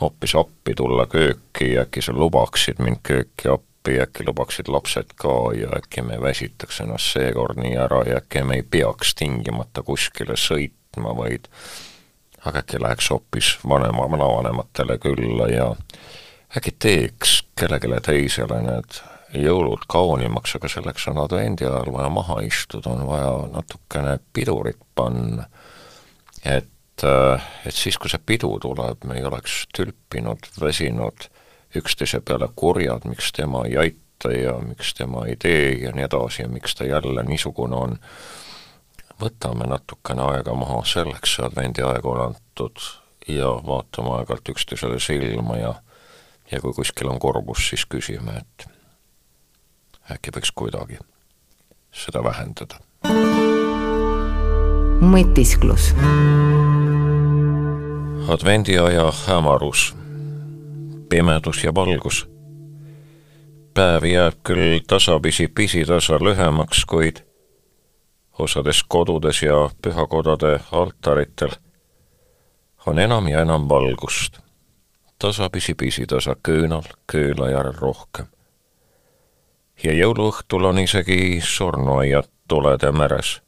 hoopis 0.01 0.35
appi 0.35 0.75
tulla 0.75 1.07
kööki, 1.07 1.79
äkki 1.79 2.03
sa 2.03 2.13
lubaksid 2.13 2.79
mind 2.79 3.03
kööki 3.03 3.49
appi, 3.49 4.01
äkki 4.01 4.27
lubaksid 4.27 4.69
lapsed 4.69 5.15
ka 5.17 5.53
ja 5.55 5.71
äkki 5.79 6.03
me 6.03 6.21
väsitaks 6.21 6.81
ennast 6.81 7.13
seekord 7.15 7.59
nii 7.59 7.77
ära 7.77 8.03
ja 8.07 8.19
äkki 8.19 8.45
me 8.45 8.59
ei 8.61 8.63
peaks 8.63 9.15
tingimata 9.15 9.83
kuskile 9.83 10.37
sõitma, 10.37 11.15
vaid 11.17 11.49
aga 12.45 12.65
äkki 12.65 12.83
läheks 12.83 13.11
hoopis 13.11 13.59
vanema, 13.69 14.11
vanavanematele 14.11 14.99
külla 14.99 15.49
ja 15.51 15.71
äkki 16.57 16.75
teeks 16.79 17.43
kellelegi 17.59 18.03
teisele 18.07 18.63
need 18.63 19.01
jõulud 19.35 19.85
kaunimaks, 19.89 20.55
aga 20.57 20.71
selleks 20.73 21.09
on 21.11 21.21
advendi 21.23 21.67
ajal 21.67 21.93
vaja 21.93 22.09
maha 22.13 22.41
istuda, 22.47 22.95
on 22.95 23.07
vaja 23.09 23.33
natukene 23.53 24.19
pidurit 24.33 24.81
panna. 24.95 25.47
et, 26.45 27.05
äh, 27.05 27.43
et 27.67 27.75
siis, 27.75 27.99
kui 27.99 28.11
see 28.11 28.21
pidu 28.27 28.59
tuleb, 28.63 29.05
me 29.05 29.19
ei 29.19 29.25
oleks 29.25 29.67
tülpinud, 29.75 30.49
väsinud, 30.61 31.29
üksteise 31.77 32.21
peale 32.21 32.49
kurjad, 32.57 33.05
miks 33.05 33.33
tema 33.33 33.65
ei 33.67 33.77
aita 33.77 34.33
ja 34.33 34.55
miks 34.59 34.95
tema 34.95 35.27
ei 35.27 35.37
tee 35.37 35.73
ja 35.83 35.93
nii 35.93 36.05
edasi 36.05 36.43
ja 36.43 36.49
miks 36.49 36.75
ta 36.75 36.85
jälle 36.85 37.23
niisugune 37.23 37.77
on. 37.77 37.99
võtame 39.19 39.67
natukene 39.67 40.23
aega 40.23 40.55
maha, 40.55 40.85
selleks 40.87 41.35
see 41.35 41.45
advendiaeg 41.45 42.05
on 42.07 42.21
antud 42.23 42.79
ja 43.29 43.51
vaatame 43.67 44.13
aeg-ajalt 44.15 44.53
üksteisele 44.55 45.01
silma 45.03 45.57
ja 45.57 45.75
ja 46.53 46.61
kui 46.61 46.73
kuskil 46.73 47.11
on 47.11 47.19
kurbus, 47.19 47.69
siis 47.69 47.85
küsime, 47.85 48.39
et 48.41 48.78
äkki 50.13 50.33
võiks 50.35 50.53
kuidagi 50.55 50.99
seda 51.93 52.25
vähendada. 52.25 52.79
mõtisklus. 55.01 55.95
advendiaja 58.29 59.13
hämarus, 59.27 59.95
pimedus 61.09 61.65
ja 61.65 61.75
valgus. 61.75 62.27
päev 63.75 64.05
jääb 64.05 64.35
küll 64.43 64.81
tasapisi 64.87 65.49
pisitasa 65.49 66.19
lühemaks, 66.21 66.85
kuid 66.85 67.23
osades 68.39 68.83
kodudes 68.89 69.43
ja 69.43 69.71
pühakodade 69.83 70.61
altaritel 70.73 71.51
on 72.87 72.99
enam 72.99 73.29
ja 73.29 73.41
enam 73.41 73.69
valgust. 73.69 74.39
tasapisi 75.19 75.75
pisitasa 75.75 76.37
köönal 76.43 76.83
kööla 77.07 77.51
järel 77.51 77.75
rohkem 77.75 78.27
ja 79.85 79.95
jõuluõhtul 79.95 80.65
on 80.71 80.81
isegi 80.83 81.39
surnuaiad 81.45 82.27
tulede 82.49 82.93
meres. 82.93 83.41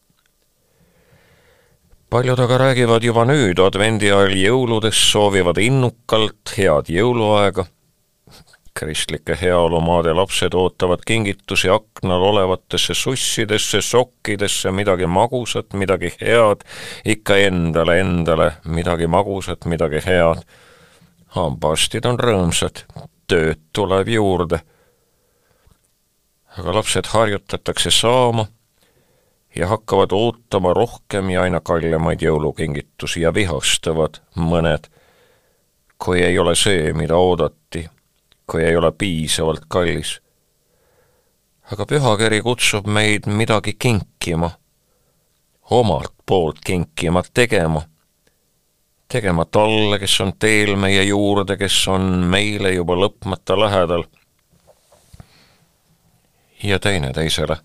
paljud 2.10 2.38
aga 2.38 2.58
räägivad 2.58 3.04
juba 3.06 3.24
nüüd 3.24 3.58
advendi 3.62 4.10
ajal 4.10 4.34
jõuludest, 4.34 5.10
soovivad 5.10 5.58
innukalt 5.58 6.54
head 6.56 6.90
jõuluaega. 6.90 7.64
kristlike 8.74 9.36
heaolumaade 9.40 10.12
lapsed 10.12 10.54
ootavad 10.54 11.00
kingitusi 11.06 11.68
aknal 11.68 12.22
olevatesse 12.22 12.94
sussidesse, 12.94 13.80
sokkidesse, 13.82 14.70
midagi 14.70 15.06
magusat, 15.06 15.72
midagi 15.72 16.12
head, 16.20 16.64
ikka 17.04 17.36
endale, 17.36 18.00
endale 18.00 18.52
midagi 18.64 19.06
magusat, 19.06 19.64
midagi 19.64 20.00
head. 20.06 20.44
hambaarstid 21.26 22.06
on 22.06 22.18
rõõmsad, 22.18 22.84
tööd 23.26 23.58
tuleb 23.72 24.08
juurde 24.08 24.60
aga 26.58 26.74
lapsed 26.74 27.06
harjutatakse 27.06 27.90
saama 27.90 28.46
ja 29.56 29.66
hakkavad 29.66 30.12
ootama 30.12 30.74
rohkem 30.74 31.30
ja 31.30 31.42
aina 31.42 31.60
kallimaid 31.60 32.22
jõulukingitusi 32.22 33.22
ja 33.22 33.34
vihastavad 33.34 34.20
mõned, 34.36 34.88
kui 35.98 36.22
ei 36.22 36.38
ole 36.38 36.54
see, 36.54 36.92
mida 36.92 37.16
oodati, 37.16 37.86
kui 38.46 38.64
ei 38.64 38.76
ole 38.76 38.92
piisavalt 38.92 39.66
kallis. 39.68 40.20
aga 41.70 41.86
pühakiri 41.86 42.42
kutsub 42.42 42.86
meid 42.86 43.26
midagi 43.26 43.76
kinkima, 43.78 44.50
omalt 45.70 46.14
poolt 46.26 46.58
kinkima, 46.64 47.22
tegema, 47.34 47.82
tegema 49.08 49.44
talle, 49.44 49.98
kes 49.98 50.20
on 50.20 50.32
teel 50.38 50.74
meie 50.76 51.02
juurde, 51.02 51.56
kes 51.56 51.88
on 51.88 52.02
meile 52.26 52.72
juba 52.74 52.96
lõpmata 52.98 53.58
lähedal 53.58 54.04
ja 56.62 56.78
teine 56.78 57.12
teisele. 57.12 57.56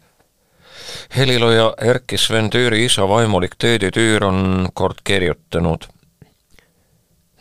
helilooja 1.18 1.74
Erkki 1.82 2.18
Sven 2.18 2.50
Tüüri 2.50 2.86
isa 2.86 3.10
vaimulik 3.10 3.56
Teedi 3.58 3.92
Tüür 3.92 4.24
on 4.24 4.70
kord 4.74 4.96
kirjutanud. 5.04 5.84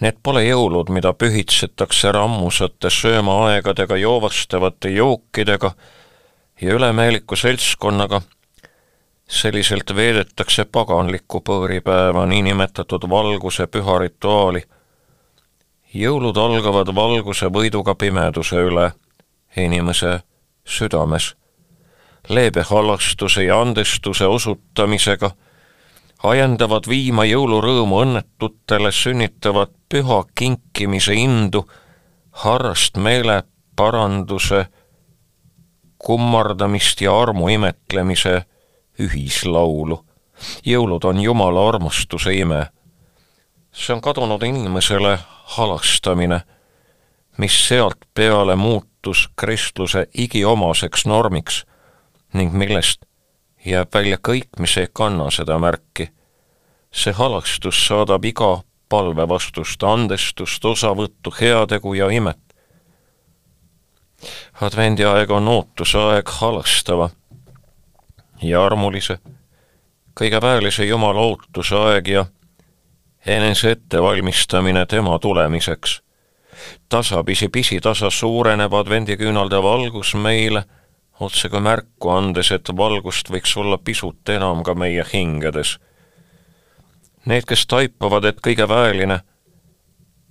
Need 0.00 0.18
pole 0.22 0.42
jõulud, 0.44 0.90
mida 0.90 1.12
pühitsetakse 1.12 2.12
rammusate 2.12 2.90
söömaaegadega, 2.90 3.96
joovastavate 3.96 4.90
jookidega 4.90 5.72
ja 6.60 6.74
ülemeeliku 6.74 7.36
seltskonnaga. 7.36 8.22
selliselt 9.28 9.96
veedetakse 9.96 10.64
paganlikku 10.64 11.40
põõripäeva, 11.40 12.26
niinimetatud 12.26 13.10
valguse 13.10 13.66
püha 13.66 13.98
rituaali. 13.98 14.62
jõulud 15.94 16.36
algavad 16.36 16.94
valguse 16.94 17.46
võiduga 17.46 17.94
pimeduse 17.94 18.56
üle 18.56 18.92
inimese 19.56 20.20
südames 20.64 21.34
leebe 22.28 22.62
halastuse 22.62 23.44
ja 23.44 23.60
andestuse 23.60 24.26
osutamisega, 24.26 25.30
ajendavad 26.22 26.88
viima 26.88 27.24
jõulurõõmu 27.28 28.00
õnnetutele, 28.00 28.92
sünnitavad 28.92 29.72
püha 29.88 30.22
kinkimise 30.34 31.14
indu, 31.14 31.64
harrast 32.44 32.96
meele 32.96 33.42
paranduse, 33.76 34.66
kummardamist 35.98 37.00
ja 37.00 37.14
armu 37.20 37.48
imetlemise 37.48 38.42
ühislaulu. 39.00 40.04
jõulud 40.66 41.04
on 41.04 41.20
Jumala 41.20 41.68
armastuse 41.68 42.34
ime. 42.34 42.66
see 43.72 43.94
on 43.94 44.00
kadunud 44.00 44.42
inimesele 44.42 45.18
halastamine, 45.44 46.40
mis 47.38 47.68
sealt 47.68 47.98
peale 48.14 48.56
muutus 48.56 49.28
kristluse 49.36 50.06
igiomaseks 50.14 51.06
normiks 51.06 51.64
ning 52.34 52.52
millest 52.52 53.04
jääb 53.64 53.94
välja 53.94 54.18
kõik, 54.18 54.58
mis 54.58 54.76
ei 54.76 54.88
kanna 54.92 55.30
seda 55.30 55.58
märki. 55.58 56.10
see 56.94 57.12
halastus 57.12 57.86
saadab 57.86 58.24
iga 58.24 58.62
palve 58.88 59.28
vastust, 59.28 59.82
andestust, 59.82 60.64
osavõttu, 60.64 61.34
heategu 61.40 61.94
ja 61.94 62.10
imet. 62.10 62.38
advendiaeg 64.60 65.30
on 65.30 65.48
ootusaeg 65.48 66.28
halastava 66.28 67.10
ja 68.42 68.64
armulise, 68.64 69.18
kõige 70.20 70.40
väelise 70.42 70.84
Jumala 70.84 71.20
ootuse 71.20 71.76
aeg 71.76 72.08
ja 72.08 72.26
enese 73.26 73.70
ettevalmistamine 73.70 74.86
tema 74.86 75.18
tulemiseks. 75.18 76.02
tasapisi 76.88 77.48
pisitasa 77.48 78.10
suureneb 78.10 78.72
advendiküünalde 78.72 79.62
valgus 79.62 80.14
meile 80.14 80.64
otsekui 81.20 81.60
märku 81.60 82.10
andes, 82.10 82.50
et 82.52 82.70
valgust 82.76 83.30
võiks 83.30 83.54
olla 83.56 83.78
pisut 83.78 84.28
enam 84.28 84.62
ka 84.66 84.74
meie 84.74 85.04
hingedes. 85.12 85.78
Need, 87.24 87.46
kes 87.48 87.66
taipavad, 87.70 88.26
et 88.28 88.40
kõige 88.44 88.66
väeline, 88.68 89.20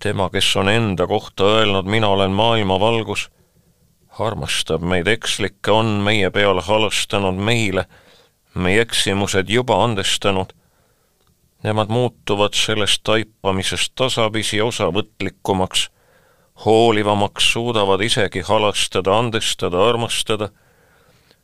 tema, 0.03 0.29
kes 0.29 0.51
on 0.59 0.69
enda 0.69 1.07
kohta 1.07 1.47
öelnud, 1.57 1.87
mina 1.89 2.11
olen 2.13 2.35
maailma 2.35 2.79
valgus, 2.79 3.29
armastab 4.19 4.83
meid 4.85 5.07
ekslikke, 5.07 5.71
on 5.71 6.03
meie 6.05 6.29
peale 6.29 6.61
halastanud 6.61 7.39
meile, 7.39 7.87
meie 8.53 8.83
eksimused 8.83 9.49
juba 9.49 9.79
andestanud. 9.83 10.53
Nemad 11.63 11.89
muutuvad 11.89 12.53
sellest 12.59 13.01
taipamisest 13.07 13.93
tasapisi 13.95 14.59
osavõtlikumaks, 14.61 15.87
hoolivamaks, 16.65 17.47
suudavad 17.55 18.03
isegi 18.03 18.43
halastada, 18.45 19.15
andestada, 19.17 19.79
armastada 19.87 20.51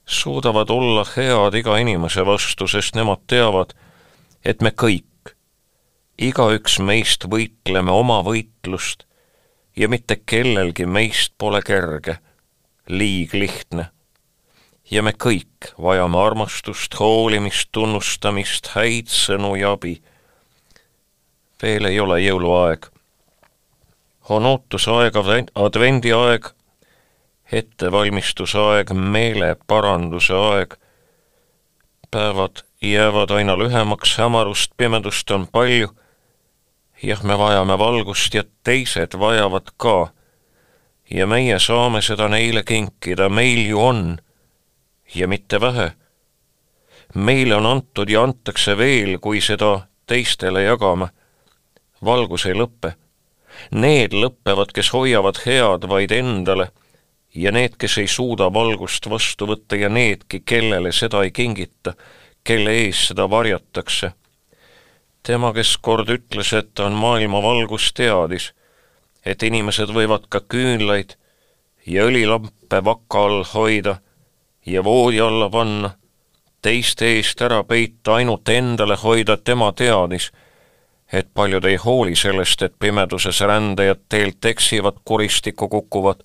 suudavad 0.10 0.70
olla 0.70 1.05
head 1.16 1.53
iga 1.53 1.78
inimese 1.78 2.26
vastu, 2.26 2.68
sest 2.68 2.95
nemad 2.97 3.22
teavad, 3.30 3.76
et 4.45 4.62
me 4.66 4.72
kõik, 4.74 5.34
igaüks 6.18 6.80
meist 6.82 7.28
võitleme 7.30 7.93
oma 7.93 8.20
võitlust 8.26 9.05
ja 9.78 9.89
mitte 9.89 10.18
kellelgi 10.26 10.86
meist 10.86 11.36
pole 11.38 11.62
kerge, 11.62 12.18
liiglihtne. 12.89 13.89
ja 14.91 15.03
me 15.05 15.12
kõik 15.14 15.70
vajame 15.78 16.18
armastust, 16.18 16.95
hoolimist, 16.99 17.70
tunnustamist, 17.72 18.72
häid 18.74 19.14
sõnu 19.14 19.55
ja 19.62 19.76
abi. 19.78 20.01
veel 21.62 21.86
ei 21.86 21.99
ole 21.99 22.22
jõuluaeg. 22.22 22.89
on 24.30 24.45
ootusaeg, 24.45 25.14
advendiaeg 25.55 26.53
ettevalmistuse 27.51 28.59
aeg, 28.59 28.93
meeleparanduse 28.93 30.33
aeg, 30.33 30.75
päevad 32.11 32.63
jäävad 32.81 33.31
aina 33.31 33.57
lühemaks, 33.57 34.17
hämarust, 34.17 34.71
pimedust 34.77 35.31
on 35.31 35.47
palju. 35.47 35.89
jah, 37.03 37.23
me 37.23 37.37
vajame 37.37 37.77
valgust 37.77 38.33
ja 38.33 38.43
teised 38.63 39.19
vajavad 39.19 39.67
ka. 39.77 40.11
ja 41.11 41.27
meie 41.27 41.59
saame 41.59 42.01
seda 42.01 42.27
neile 42.27 42.63
kinkida, 42.63 43.29
meil 43.29 43.65
ju 43.69 43.81
on. 43.81 44.17
ja 45.15 45.27
mitte 45.27 45.61
vähe. 45.61 45.91
meile 47.15 47.55
on 47.55 47.65
antud 47.65 48.09
ja 48.09 48.23
antakse 48.23 48.77
veel, 48.77 49.19
kui 49.19 49.41
seda 49.41 49.87
teistele 50.05 50.63
jagame. 50.63 51.07
valgus 52.05 52.45
ei 52.45 52.53
lõpe. 52.53 52.93
Need 53.71 54.13
lõpevad, 54.13 54.71
kes 54.73 54.93
hoiavad 54.93 55.41
head 55.45 55.87
vaid 55.89 56.11
endale 56.11 56.69
ja 57.36 57.51
need, 57.51 57.77
kes 57.77 57.97
ei 57.97 58.07
suuda 58.07 58.49
valgust 58.53 59.09
vastu 59.09 59.47
võtta 59.47 59.77
ja 59.77 59.89
needki, 59.89 60.41
kellele 60.45 60.91
seda 60.91 61.23
ei 61.23 61.32
kingita, 61.32 61.93
kelle 62.43 62.71
ees 62.86 63.07
seda 63.07 63.30
varjatakse. 63.30 64.11
tema, 65.23 65.53
kes 65.53 65.77
kord 65.77 66.09
ütles, 66.09 66.53
et 66.53 66.73
ta 66.73 66.86
on 66.86 66.93
maailma 66.93 67.41
valgus, 67.43 67.91
teadis, 67.93 68.53
et 69.25 69.43
inimesed 69.43 69.91
võivad 69.93 70.25
ka 70.30 70.41
küünlaid 70.41 71.15
ja 71.86 72.05
õlilampe 72.05 72.84
vaka 72.86 73.25
all 73.25 73.43
hoida 73.53 73.99
ja 74.65 74.84
voodi 74.84 75.19
alla 75.21 75.49
panna, 75.49 75.91
teiste 76.61 77.05
eest 77.17 77.41
ära 77.41 77.63
peita, 77.63 78.15
ainult 78.15 78.49
endale 78.49 78.95
hoida, 78.95 79.38
tema 79.38 79.71
teadis, 79.71 80.32
et 81.13 81.30
paljud 81.34 81.65
ei 81.65 81.75
hooli 81.75 82.15
sellest, 82.15 82.61
et 82.61 82.80
pimeduses 82.80 83.41
rändajad 83.41 84.01
teelt 84.09 84.45
eksivad, 84.45 85.03
kuristikku 85.05 85.67
kukuvad 85.67 86.23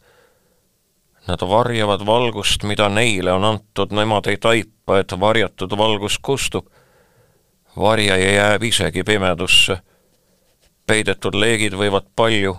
Nad 1.26 1.40
varjavad 1.40 2.06
valgust, 2.06 2.62
mida 2.62 2.88
neile 2.88 3.32
on 3.32 3.44
antud, 3.44 3.92
nemad 3.96 4.26
ei 4.28 4.36
taipa, 4.36 4.98
et 4.98 5.12
varjatud 5.20 5.78
valgus 5.78 6.18
kustub. 6.18 6.66
varjaja 7.76 8.32
jääb 8.32 8.62
isegi 8.62 9.02
pimedusse. 9.02 9.78
peidetud 10.86 11.34
leegid 11.34 11.72
võivad 11.72 12.04
palju, 12.16 12.56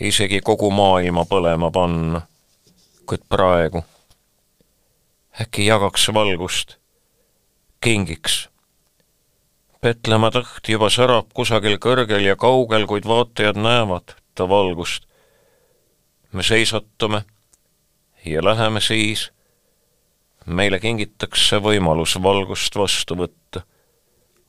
isegi 0.00 0.40
kogu 0.40 0.70
maailma 0.70 1.24
põlema 1.24 1.70
panna. 1.70 2.22
kuid 3.06 3.22
praegu 3.28 3.84
äkki 5.40 5.66
jagaks 5.66 6.08
valgust, 6.14 6.76
kingiks. 7.80 8.48
Petlemma 9.80 10.30
tõht 10.32 10.68
juba 10.72 10.88
särab 10.90 11.28
kusagil 11.36 11.76
kõrgel 11.78 12.24
ja 12.24 12.36
kaugel, 12.40 12.86
kuid 12.88 13.04
vaatajad 13.06 13.60
näevad 13.60 14.16
ta 14.34 14.48
valgust. 14.48 15.04
me 16.32 16.42
seisatume 16.42 17.24
ja 18.26 18.44
läheme 18.44 18.80
siis, 18.80 19.30
meile 20.46 20.80
kingitakse 20.80 21.58
võimalus 21.62 22.16
valgust 22.22 22.76
vastu 22.76 23.16
võtta. 23.16 23.62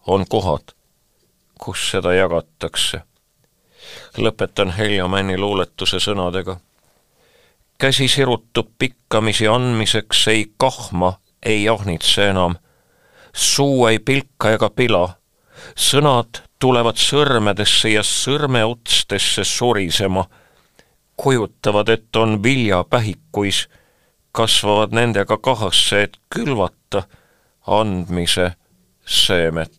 on 0.07 0.25
kohad, 0.30 0.73
kus 1.59 1.91
seda 1.91 2.13
jagatakse. 2.13 3.01
lõpetan 4.17 4.71
Heljo 4.71 5.07
Männi 5.07 5.38
luuletuse 5.38 5.99
sõnadega. 5.99 6.59
käsi 7.78 8.07
sirutub 8.07 8.71
pikkamisi 8.80 9.47
andmiseks, 9.47 10.28
ei 10.28 10.51
kahma, 10.57 11.19
ei 11.45 11.69
ahnitse 11.69 12.30
enam. 12.30 12.55
suu 13.34 13.88
ei 13.88 13.99
pilka 13.99 14.51
ega 14.51 14.69
pila. 14.69 15.17
sõnad 15.75 16.41
tulevad 16.59 16.95
sõrmedesse 16.95 17.89
ja 17.89 18.03
sõrmeotstesse 18.03 19.43
surisema 19.43 20.25
kujutavad, 21.18 21.88
et 21.88 22.15
on 22.15 22.43
viljapähikuis, 22.43 23.70
kasvavad 24.32 24.91
nendega 24.91 25.38
kahasse, 25.38 26.03
et 26.03 26.18
külvata 26.36 27.03
andmise 27.68 28.51
seemet. 29.05 29.72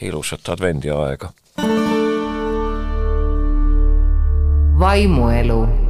ilusat 0.00 0.48
advendiaega. 0.48 1.32
vaimuelu 4.78 5.87